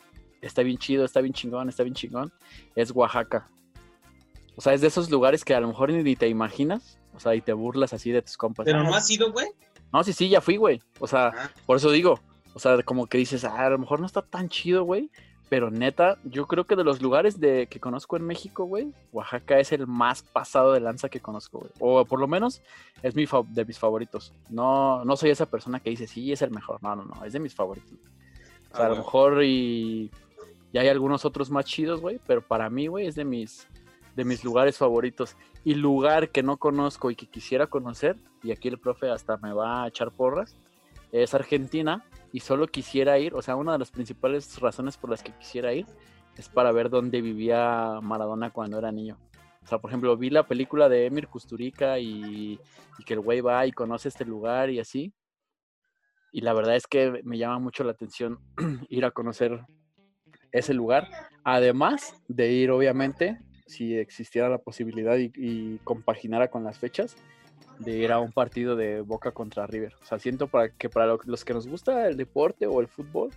está 0.42 0.62
bien 0.62 0.76
chido, 0.78 1.04
está 1.04 1.20
bien 1.20 1.32
chingón, 1.32 1.68
está 1.68 1.82
bien 1.82 1.94
chingón, 1.94 2.32
es 2.74 2.90
Oaxaca. 2.90 3.48
O 4.56 4.60
sea, 4.60 4.74
es 4.74 4.80
de 4.82 4.88
esos 4.88 5.10
lugares 5.10 5.44
que 5.44 5.54
a 5.54 5.60
lo 5.60 5.68
mejor 5.68 5.90
ni 5.90 6.14
te 6.16 6.28
imaginas, 6.28 6.98
o 7.14 7.20
sea, 7.20 7.34
y 7.34 7.40
te 7.40 7.52
burlas 7.54 7.92
así 7.94 8.10
de 8.10 8.20
tus 8.22 8.36
compas. 8.36 8.64
Pero 8.66 8.80
Ah, 8.80 8.82
no 8.84 8.94
has 8.94 9.10
ido, 9.10 9.32
güey. 9.32 9.48
no, 9.92 10.04
sí, 10.04 10.12
sí, 10.12 10.28
ya 10.28 10.40
fui, 10.42 10.56
güey. 10.56 10.82
O 11.00 11.06
sea, 11.06 11.28
Ah. 11.34 11.50
por 11.66 11.76
eso 11.78 11.90
digo. 11.90 12.20
O 12.54 12.58
sea, 12.58 12.82
como 12.82 13.06
que 13.06 13.16
dices, 13.16 13.44
ah, 13.44 13.64
a 13.66 13.70
lo 13.70 13.78
mejor 13.78 14.00
no 14.00 14.04
está 14.06 14.20
tan 14.20 14.50
chido, 14.50 14.84
güey. 14.84 15.10
Pero 15.48 15.70
neta, 15.70 16.18
yo 16.24 16.46
creo 16.46 16.66
que 16.66 16.76
de 16.76 16.84
los 16.84 17.00
lugares 17.02 17.38
de, 17.40 17.66
que 17.66 17.78
conozco 17.80 18.16
en 18.16 18.24
México, 18.26 18.64
güey, 18.64 18.92
Oaxaca 19.12 19.58
es 19.58 19.72
el 19.72 19.86
más 19.86 20.22
pasado 20.22 20.72
de 20.72 20.80
lanza 20.80 21.08
que 21.10 21.20
conozco, 21.20 21.58
güey. 21.60 21.70
O 21.78 22.04
por 22.06 22.20
lo 22.20 22.26
menos 22.28 22.62
es 23.02 23.14
mi 23.14 23.26
de 23.48 23.64
mis 23.66 23.78
favoritos. 23.78 24.32
No, 24.50 25.04
no 25.04 25.14
soy 25.16 25.28
esa 25.30 25.46
persona 25.46 25.80
que 25.80 25.90
dice, 25.90 26.06
sí, 26.06 26.30
es 26.32 26.40
el 26.42 26.50
mejor. 26.50 26.82
No, 26.82 26.94
no, 26.96 27.04
no, 27.04 27.24
es 27.24 27.32
de 27.34 27.40
mis 27.40 27.54
favoritos. 27.54 27.92
O 28.72 28.76
sea, 28.76 28.84
Ah, 28.84 28.86
a 28.86 28.88
lo 28.88 28.94
güey. 28.96 28.98
mejor 29.04 29.44
y, 29.44 30.10
y 30.72 30.78
hay 30.78 30.88
algunos 30.88 31.24
otros 31.24 31.50
más 31.50 31.66
chidos, 31.66 32.00
güey. 32.00 32.18
Pero 32.26 32.42
para 32.42 32.70
mí, 32.70 32.86
güey, 32.86 33.06
es 33.06 33.14
de 33.14 33.24
mis, 33.24 33.68
de 34.16 34.24
mis 34.24 34.42
lugares 34.42 34.78
favoritos. 34.78 35.36
Y 35.64 35.74
lugar 35.74 36.30
que 36.30 36.42
no 36.42 36.56
conozco 36.56 37.10
y 37.10 37.16
que 37.16 37.26
quisiera 37.26 37.66
conocer, 37.66 38.16
y 38.42 38.50
aquí 38.50 38.68
el 38.68 38.78
profe 38.78 39.10
hasta 39.10 39.36
me 39.36 39.52
va 39.52 39.84
a 39.84 39.88
echar 39.88 40.10
porras, 40.10 40.56
es 41.12 41.34
Argentina. 41.34 42.04
Y 42.32 42.40
solo 42.40 42.66
quisiera 42.66 43.18
ir, 43.18 43.34
o 43.34 43.42
sea, 43.42 43.56
una 43.56 43.72
de 43.72 43.78
las 43.78 43.90
principales 43.90 44.58
razones 44.58 44.96
por 44.96 45.10
las 45.10 45.22
que 45.22 45.32
quisiera 45.32 45.74
ir 45.74 45.86
es 46.38 46.48
para 46.48 46.72
ver 46.72 46.88
dónde 46.88 47.20
vivía 47.20 47.98
Maradona 48.00 48.50
cuando 48.50 48.78
era 48.78 48.90
niño. 48.90 49.18
O 49.62 49.66
sea, 49.66 49.78
por 49.78 49.90
ejemplo, 49.90 50.16
vi 50.16 50.30
la 50.30 50.46
película 50.46 50.88
de 50.88 51.04
Emir 51.04 51.28
Kusturica 51.28 51.98
y, 51.98 52.58
y 52.98 53.04
que 53.04 53.12
el 53.12 53.20
güey 53.20 53.42
va 53.42 53.66
y 53.66 53.72
conoce 53.72 54.08
este 54.08 54.24
lugar 54.24 54.70
y 54.70 54.80
así. 54.80 55.12
Y 56.32 56.40
la 56.40 56.54
verdad 56.54 56.74
es 56.74 56.86
que 56.86 57.20
me 57.24 57.36
llama 57.36 57.58
mucho 57.58 57.84
la 57.84 57.92
atención 57.92 58.38
ir 58.88 59.04
a 59.04 59.10
conocer 59.10 59.62
ese 60.52 60.74
lugar. 60.74 61.08
Además 61.44 62.14
de 62.28 62.52
ir, 62.52 62.70
obviamente, 62.70 63.38
si 63.66 63.96
existiera 63.96 64.48
la 64.48 64.58
posibilidad 64.58 65.16
y, 65.16 65.32
y 65.34 65.78
compaginara 65.84 66.48
con 66.48 66.62
las 66.64 66.78
fechas, 66.78 67.16
de 67.78 67.96
ir 67.96 68.12
a 68.12 68.20
un 68.20 68.30
partido 68.32 68.76
de 68.76 69.00
Boca 69.00 69.32
contra 69.32 69.66
River. 69.66 69.94
O 70.02 70.04
sea, 70.06 70.18
siento 70.18 70.46
para 70.46 70.68
que 70.68 70.88
para 70.88 71.06
lo- 71.06 71.18
los 71.24 71.44
que 71.44 71.54
nos 71.54 71.66
gusta 71.66 72.06
el 72.06 72.16
deporte 72.16 72.66
o 72.66 72.80
el 72.80 72.86
fútbol, 72.86 73.30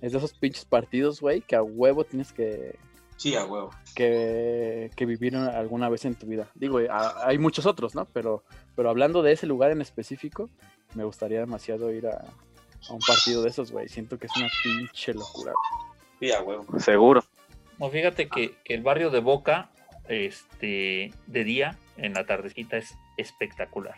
es 0.00 0.10
de 0.12 0.18
esos 0.18 0.32
pinches 0.34 0.64
partidos, 0.64 1.20
güey, 1.20 1.40
que 1.42 1.54
a 1.54 1.62
huevo 1.62 2.02
tienes 2.02 2.32
que, 2.32 2.76
Sí, 3.16 3.36
a 3.36 3.44
huevo. 3.44 3.70
que, 3.94 4.90
que 4.96 5.06
vivir 5.06 5.36
alguna 5.36 5.88
vez 5.88 6.04
en 6.04 6.16
tu 6.16 6.26
vida. 6.26 6.50
Digo, 6.54 6.78
a- 6.90 7.28
hay 7.28 7.38
muchos 7.38 7.66
otros, 7.66 7.94
¿no? 7.94 8.06
Pero, 8.06 8.42
pero 8.74 8.90
hablando 8.90 9.22
de 9.22 9.32
ese 9.32 9.46
lugar 9.46 9.70
en 9.70 9.80
específico, 9.80 10.50
me 10.94 11.04
gustaría 11.04 11.38
demasiado 11.40 11.92
ir 11.92 12.08
a, 12.08 12.24
a 12.88 12.92
un 12.92 12.98
partido 13.06 13.42
de 13.42 13.50
esos, 13.50 13.70
güey. 13.70 13.88
Siento 13.88 14.18
que 14.18 14.26
es 14.26 14.36
una 14.36 14.48
pinche 14.64 15.14
locura. 15.14 15.52
Sí, 16.22 16.30
a 16.30 16.40
huevo. 16.40 16.78
Seguro. 16.78 17.24
No, 17.80 17.90
fíjate 17.90 18.28
que, 18.28 18.54
que 18.62 18.74
el 18.74 18.82
barrio 18.82 19.10
de 19.10 19.18
Boca, 19.18 19.70
este, 20.08 21.10
de 21.26 21.42
día, 21.44 21.76
en 21.96 22.14
la 22.14 22.24
tardecita, 22.26 22.76
es 22.76 22.96
espectacular. 23.16 23.96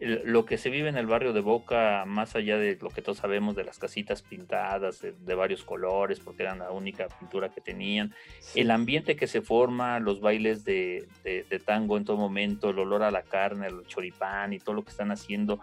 El- 0.00 0.20
lo 0.26 0.44
que 0.44 0.58
se 0.58 0.68
vive 0.68 0.90
en 0.90 0.98
el 0.98 1.06
barrio 1.06 1.32
de 1.32 1.40
Boca, 1.40 2.04
más 2.06 2.36
allá 2.36 2.58
de 2.58 2.76
lo 2.78 2.90
que 2.90 3.00
todos 3.00 3.16
sabemos 3.16 3.56
de 3.56 3.64
las 3.64 3.78
casitas 3.78 4.20
pintadas 4.20 5.00
de, 5.00 5.12
de 5.12 5.34
varios 5.34 5.64
colores, 5.64 6.20
porque 6.20 6.42
eran 6.42 6.58
la 6.58 6.72
única 6.72 7.08
pintura 7.08 7.48
que 7.48 7.62
tenían, 7.62 8.14
el 8.54 8.70
ambiente 8.70 9.16
que 9.16 9.26
se 9.26 9.40
forma, 9.40 9.98
los 9.98 10.20
bailes 10.20 10.62
de, 10.66 11.08
de- 11.24 11.44
de 11.44 11.58
tango 11.58 11.96
en 11.96 12.04
todo 12.04 12.18
momento, 12.18 12.68
el 12.68 12.78
olor 12.80 13.02
a 13.02 13.10
la 13.10 13.22
carne, 13.22 13.66
el 13.68 13.86
choripán 13.86 14.52
y 14.52 14.58
todo 14.58 14.74
lo 14.74 14.84
que 14.84 14.90
están 14.90 15.10
haciendo, 15.10 15.58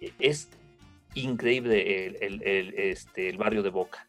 e- 0.00 0.10
es 0.18 0.48
increíble 1.14 2.06
el, 2.06 2.16
el- 2.20 2.42
el, 2.42 2.74
este, 2.74 3.28
el 3.28 3.36
barrio 3.38 3.62
de 3.62 3.70
Boca. 3.70 4.04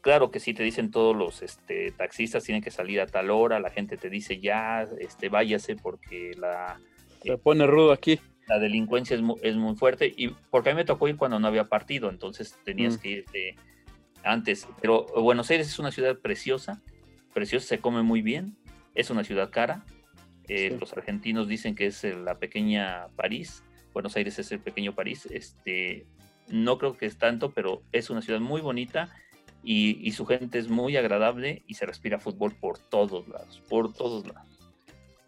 Claro 0.00 0.30
que 0.30 0.40
sí 0.40 0.54
te 0.54 0.62
dicen 0.62 0.90
todos 0.90 1.14
los 1.16 1.42
este, 1.42 1.90
taxistas 1.92 2.44
tienen 2.44 2.62
que 2.62 2.70
salir 2.70 3.00
a 3.00 3.06
tal 3.06 3.30
hora, 3.30 3.58
la 3.60 3.70
gente 3.70 3.96
te 3.96 4.08
dice 4.10 4.38
ya, 4.40 4.86
este, 5.00 5.28
váyase 5.28 5.76
porque 5.76 6.32
la, 6.38 6.78
Se 7.22 7.36
pone 7.38 7.66
rudo 7.66 7.92
aquí. 7.92 8.20
la 8.46 8.58
delincuencia 8.58 9.16
es 9.16 9.22
muy, 9.22 9.36
es 9.42 9.56
muy 9.56 9.74
fuerte 9.76 10.12
y 10.16 10.28
porque 10.50 10.70
a 10.70 10.72
mí 10.72 10.76
me 10.76 10.84
tocó 10.84 11.08
ir 11.08 11.16
cuando 11.16 11.38
no 11.40 11.46
había 11.48 11.64
partido, 11.64 12.10
entonces 12.10 12.56
tenías 12.64 12.96
Mm. 12.96 13.00
que 13.00 13.08
irte 13.10 13.56
antes. 14.22 14.68
Pero 14.80 15.04
Buenos 15.16 15.50
Aires 15.50 15.66
es 15.68 15.78
una 15.78 15.90
ciudad 15.90 16.16
preciosa, 16.18 16.80
preciosa, 17.34 17.66
se 17.66 17.78
come 17.80 18.02
muy 18.02 18.22
bien, 18.22 18.56
es 18.94 19.10
una 19.10 19.24
ciudad 19.24 19.50
cara. 19.50 19.84
eh, 20.48 20.70
Sí. 20.72 20.76
Los 20.80 20.92
argentinos 20.94 21.46
dicen 21.48 21.74
que 21.74 21.86
es 21.86 22.02
eh, 22.04 22.14
la 22.16 22.38
pequeña 22.38 23.08
París, 23.16 23.62
Buenos 23.92 24.16
Aires 24.16 24.38
es 24.38 24.50
el 24.52 24.60
pequeño 24.60 24.94
París. 24.94 25.26
Este, 25.30 26.06
no 26.48 26.78
creo 26.78 26.96
que 26.96 27.04
es 27.04 27.18
tanto, 27.18 27.50
pero 27.52 27.82
es 27.92 28.08
una 28.10 28.22
ciudad 28.22 28.40
muy 28.40 28.60
bonita 28.62 29.10
y, 29.62 29.98
y 30.06 30.12
su 30.12 30.26
gente 30.26 30.58
es 30.58 30.68
muy 30.68 30.96
agradable 30.96 31.62
y 31.66 31.74
se 31.74 31.86
respira 31.86 32.18
fútbol 32.18 32.54
por 32.54 32.78
todos 32.78 33.28
lados, 33.28 33.62
por 33.68 33.92
todos 33.92 34.26
lados. 34.26 34.46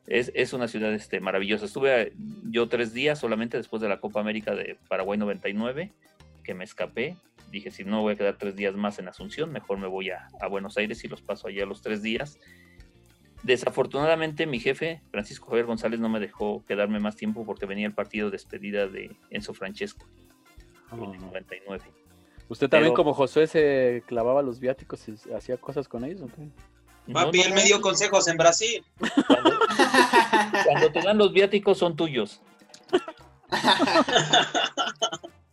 Es, 0.06 0.32
es 0.34 0.52
una 0.52 0.66
ciudad 0.66 0.92
este, 0.92 1.20
maravillosa. 1.20 1.66
Estuve 1.66 2.12
yo 2.44 2.68
tres 2.68 2.92
días 2.92 3.18
solamente 3.18 3.56
después 3.56 3.80
de 3.80 3.88
la 3.88 4.00
Copa 4.00 4.20
América 4.20 4.54
de 4.54 4.76
Paraguay 4.88 5.18
99, 5.18 5.92
que 6.42 6.54
me 6.54 6.64
escapé. 6.64 7.16
Dije, 7.50 7.70
si 7.70 7.84
no 7.84 8.00
voy 8.02 8.14
a 8.14 8.16
quedar 8.16 8.36
tres 8.36 8.56
días 8.56 8.74
más 8.74 8.98
en 8.98 9.08
Asunción, 9.08 9.52
mejor 9.52 9.78
me 9.78 9.86
voy 9.86 10.10
a, 10.10 10.28
a 10.40 10.48
Buenos 10.48 10.76
Aires 10.76 11.02
y 11.04 11.08
los 11.08 11.22
paso 11.22 11.48
allá 11.48 11.66
los 11.66 11.82
tres 11.82 12.02
días. 12.02 12.38
Desafortunadamente, 13.42 14.46
mi 14.46 14.60
jefe, 14.60 15.00
Francisco 15.10 15.46
Javier 15.46 15.66
González, 15.66 15.98
no 15.98 16.08
me 16.08 16.20
dejó 16.20 16.64
quedarme 16.66 17.00
más 17.00 17.16
tiempo 17.16 17.46
porque 17.46 17.66
venía 17.66 17.86
el 17.86 17.94
partido 17.94 18.26
de 18.26 18.32
despedida 18.32 18.86
de 18.86 19.16
Enzo 19.30 19.54
Francesco, 19.54 20.06
en 20.92 21.14
el 21.14 21.20
99. 21.20 21.84
¿Usted 22.50 22.68
también 22.68 22.92
Pero- 22.92 22.96
como 22.96 23.14
Josué 23.14 23.46
se 23.46 24.02
clavaba 24.06 24.42
los 24.42 24.60
viáticos 24.60 25.08
y 25.08 25.14
hacía 25.34 25.56
cosas 25.56 25.88
con 25.88 26.04
ellos? 26.04 26.20
o 26.20 26.26
qué? 26.26 26.48
No, 27.06 27.14
Papi, 27.14 27.38
no, 27.38 27.44
él 27.46 27.54
me 27.54 27.62
dio 27.64 27.80
consejos 27.80 28.28
en 28.28 28.36
Brasil. 28.36 28.84
Cuando, 29.26 29.50
cuando 30.66 30.92
te 30.92 31.00
dan 31.00 31.16
los 31.16 31.32
viáticos 31.32 31.78
son 31.78 31.96
tuyos. 31.96 32.42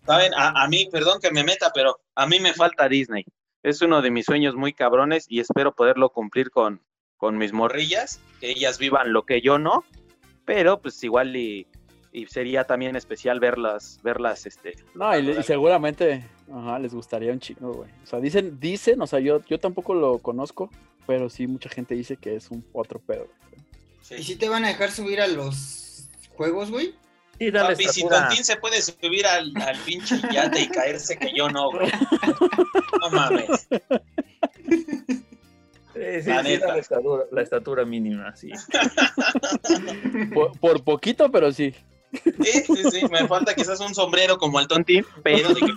¿Saben? 0.05 0.33
A, 0.35 0.63
a 0.63 0.67
mí, 0.67 0.87
perdón 0.91 1.19
que 1.21 1.31
me 1.31 1.43
meta, 1.43 1.71
pero 1.73 1.99
a 2.15 2.25
mí 2.27 2.39
me 2.39 2.53
falta 2.53 2.87
Disney. 2.87 3.25
es 3.63 3.81
uno 3.81 4.01
de 4.01 4.09
mis 4.11 4.25
sueños 4.25 4.55
muy 4.55 4.73
cabrones 4.73 5.25
y 5.29 5.39
espero 5.39 5.73
poderlo 5.75 6.09
cumplir 6.09 6.49
con, 6.49 6.81
con 7.17 7.37
mis 7.37 7.53
morrillas, 7.53 8.19
que 8.39 8.49
ellas 8.51 8.77
vivan 8.79 9.11
lo 9.13 9.23
que 9.25 9.41
yo 9.41 9.59
no, 9.59 9.83
pero 10.45 10.81
pues 10.81 11.03
igual 11.03 11.35
y, 11.35 11.67
y 12.13 12.25
sería 12.27 12.63
también 12.63 12.95
especial 12.95 13.39
verlas, 13.39 13.99
verlas, 14.03 14.45
este... 14.45 14.75
No, 14.95 15.17
y 15.17 15.43
seguramente 15.43 16.25
ajá, 16.53 16.79
les 16.79 16.93
gustaría 16.93 17.31
un 17.31 17.39
chingo, 17.39 17.73
güey. 17.73 17.89
O 18.03 18.05
sea, 18.05 18.19
dicen, 18.19 18.59
dicen, 18.59 19.01
o 19.01 19.07
sea, 19.07 19.19
yo, 19.19 19.41
yo 19.45 19.59
tampoco 19.59 19.93
lo 19.93 20.19
conozco, 20.19 20.69
pero 21.05 21.29
sí 21.29 21.47
mucha 21.47 21.69
gente 21.69 21.95
dice 21.95 22.17
que 22.17 22.35
es 22.35 22.49
un 22.51 22.65
otro 22.73 22.99
pedo. 22.99 23.27
¿Y 24.09 24.23
si 24.23 24.35
te 24.35 24.47
van 24.47 24.63
a 24.65 24.69
dejar 24.69 24.91
subir 24.91 25.19
a 25.19 25.27
los 25.27 26.09
juegos, 26.35 26.71
güey? 26.71 26.95
Sí, 27.39 27.51
dale 27.51 27.75
Papi, 27.75 27.87
si. 27.89 28.07
Tontín 28.07 28.43
se 28.43 28.55
puede 28.57 28.81
subir 28.81 29.25
al, 29.25 29.51
al 29.57 29.77
pinche 29.79 30.19
yate 30.31 30.61
y 30.61 30.67
caerse 30.69 31.17
que 31.17 31.31
yo 31.35 31.49
no, 31.49 31.71
güey. 31.71 31.91
No 33.01 33.09
mames. 33.11 33.67
Sí, 35.93 36.21
sí, 36.21 36.29
La 36.29 36.43
sí, 36.43 36.57
la, 36.57 36.77
estatura, 36.77 37.23
la 37.31 37.41
estatura 37.41 37.85
mínima, 37.85 38.35
sí. 38.35 38.51
Por, 40.33 40.59
por 40.59 40.83
poquito, 40.83 41.31
pero 41.31 41.51
sí. 41.51 41.73
Sí, 42.11 42.63
sí, 42.65 42.91
sí. 42.91 43.05
Me 43.09 43.27
falta 43.27 43.53
quizás 43.53 43.79
un 43.79 43.93
sombrero 43.93 44.37
como 44.37 44.59
el 44.59 44.67
Tontín, 44.67 45.05
pero 45.23 45.49
de 45.53 45.61
que. 45.61 45.73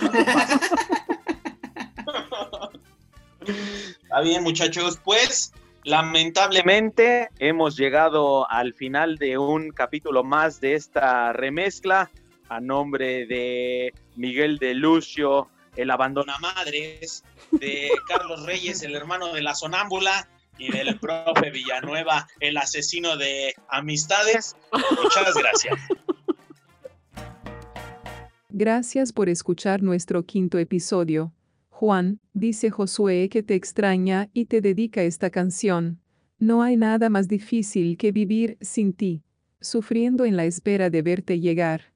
Está 4.02 4.20
bien, 4.20 4.42
muchachos. 4.42 5.00
Pues, 5.02 5.52
lamentablemente, 5.84 7.28
hemos 7.38 7.76
llegado 7.76 8.50
al 8.50 8.74
final 8.74 9.16
de 9.16 9.38
un 9.38 9.70
capítulo 9.70 10.24
más 10.24 10.60
de 10.60 10.74
esta 10.74 11.32
remezcla. 11.32 12.10
A 12.48 12.58
nombre 12.60 13.26
de 13.26 13.94
Miguel 14.16 14.58
de 14.58 14.74
Lucio, 14.74 15.48
el 15.76 15.88
abandonamadres, 15.88 17.22
de 17.52 17.88
Carlos 18.08 18.44
Reyes, 18.44 18.82
el 18.82 18.96
hermano 18.96 19.32
de 19.32 19.40
la 19.40 19.54
sonámbula, 19.54 20.28
y 20.60 20.70
del 20.70 20.98
profe 21.00 21.50
Villanueva, 21.50 22.28
el 22.38 22.56
asesino 22.58 23.16
de 23.16 23.54
amistades. 23.68 24.56
Muchas 25.02 25.34
gracias. 25.34 25.74
Gracias 28.52 29.12
por 29.12 29.28
escuchar 29.28 29.80
nuestro 29.80 30.24
quinto 30.24 30.58
episodio. 30.58 31.32
Juan, 31.68 32.18
dice 32.34 32.70
Josué 32.70 33.28
que 33.28 33.44
te 33.44 33.54
extraña 33.54 34.28
y 34.32 34.46
te 34.46 34.60
dedica 34.60 35.04
esta 35.04 35.30
canción. 35.30 36.00
No 36.40 36.62
hay 36.64 36.76
nada 36.76 37.10
más 37.10 37.28
difícil 37.28 37.96
que 37.96 38.10
vivir 38.10 38.58
sin 38.60 38.92
ti, 38.92 39.22
sufriendo 39.60 40.24
en 40.24 40.36
la 40.36 40.46
espera 40.46 40.90
de 40.90 41.00
verte 41.00 41.38
llegar. 41.38 41.92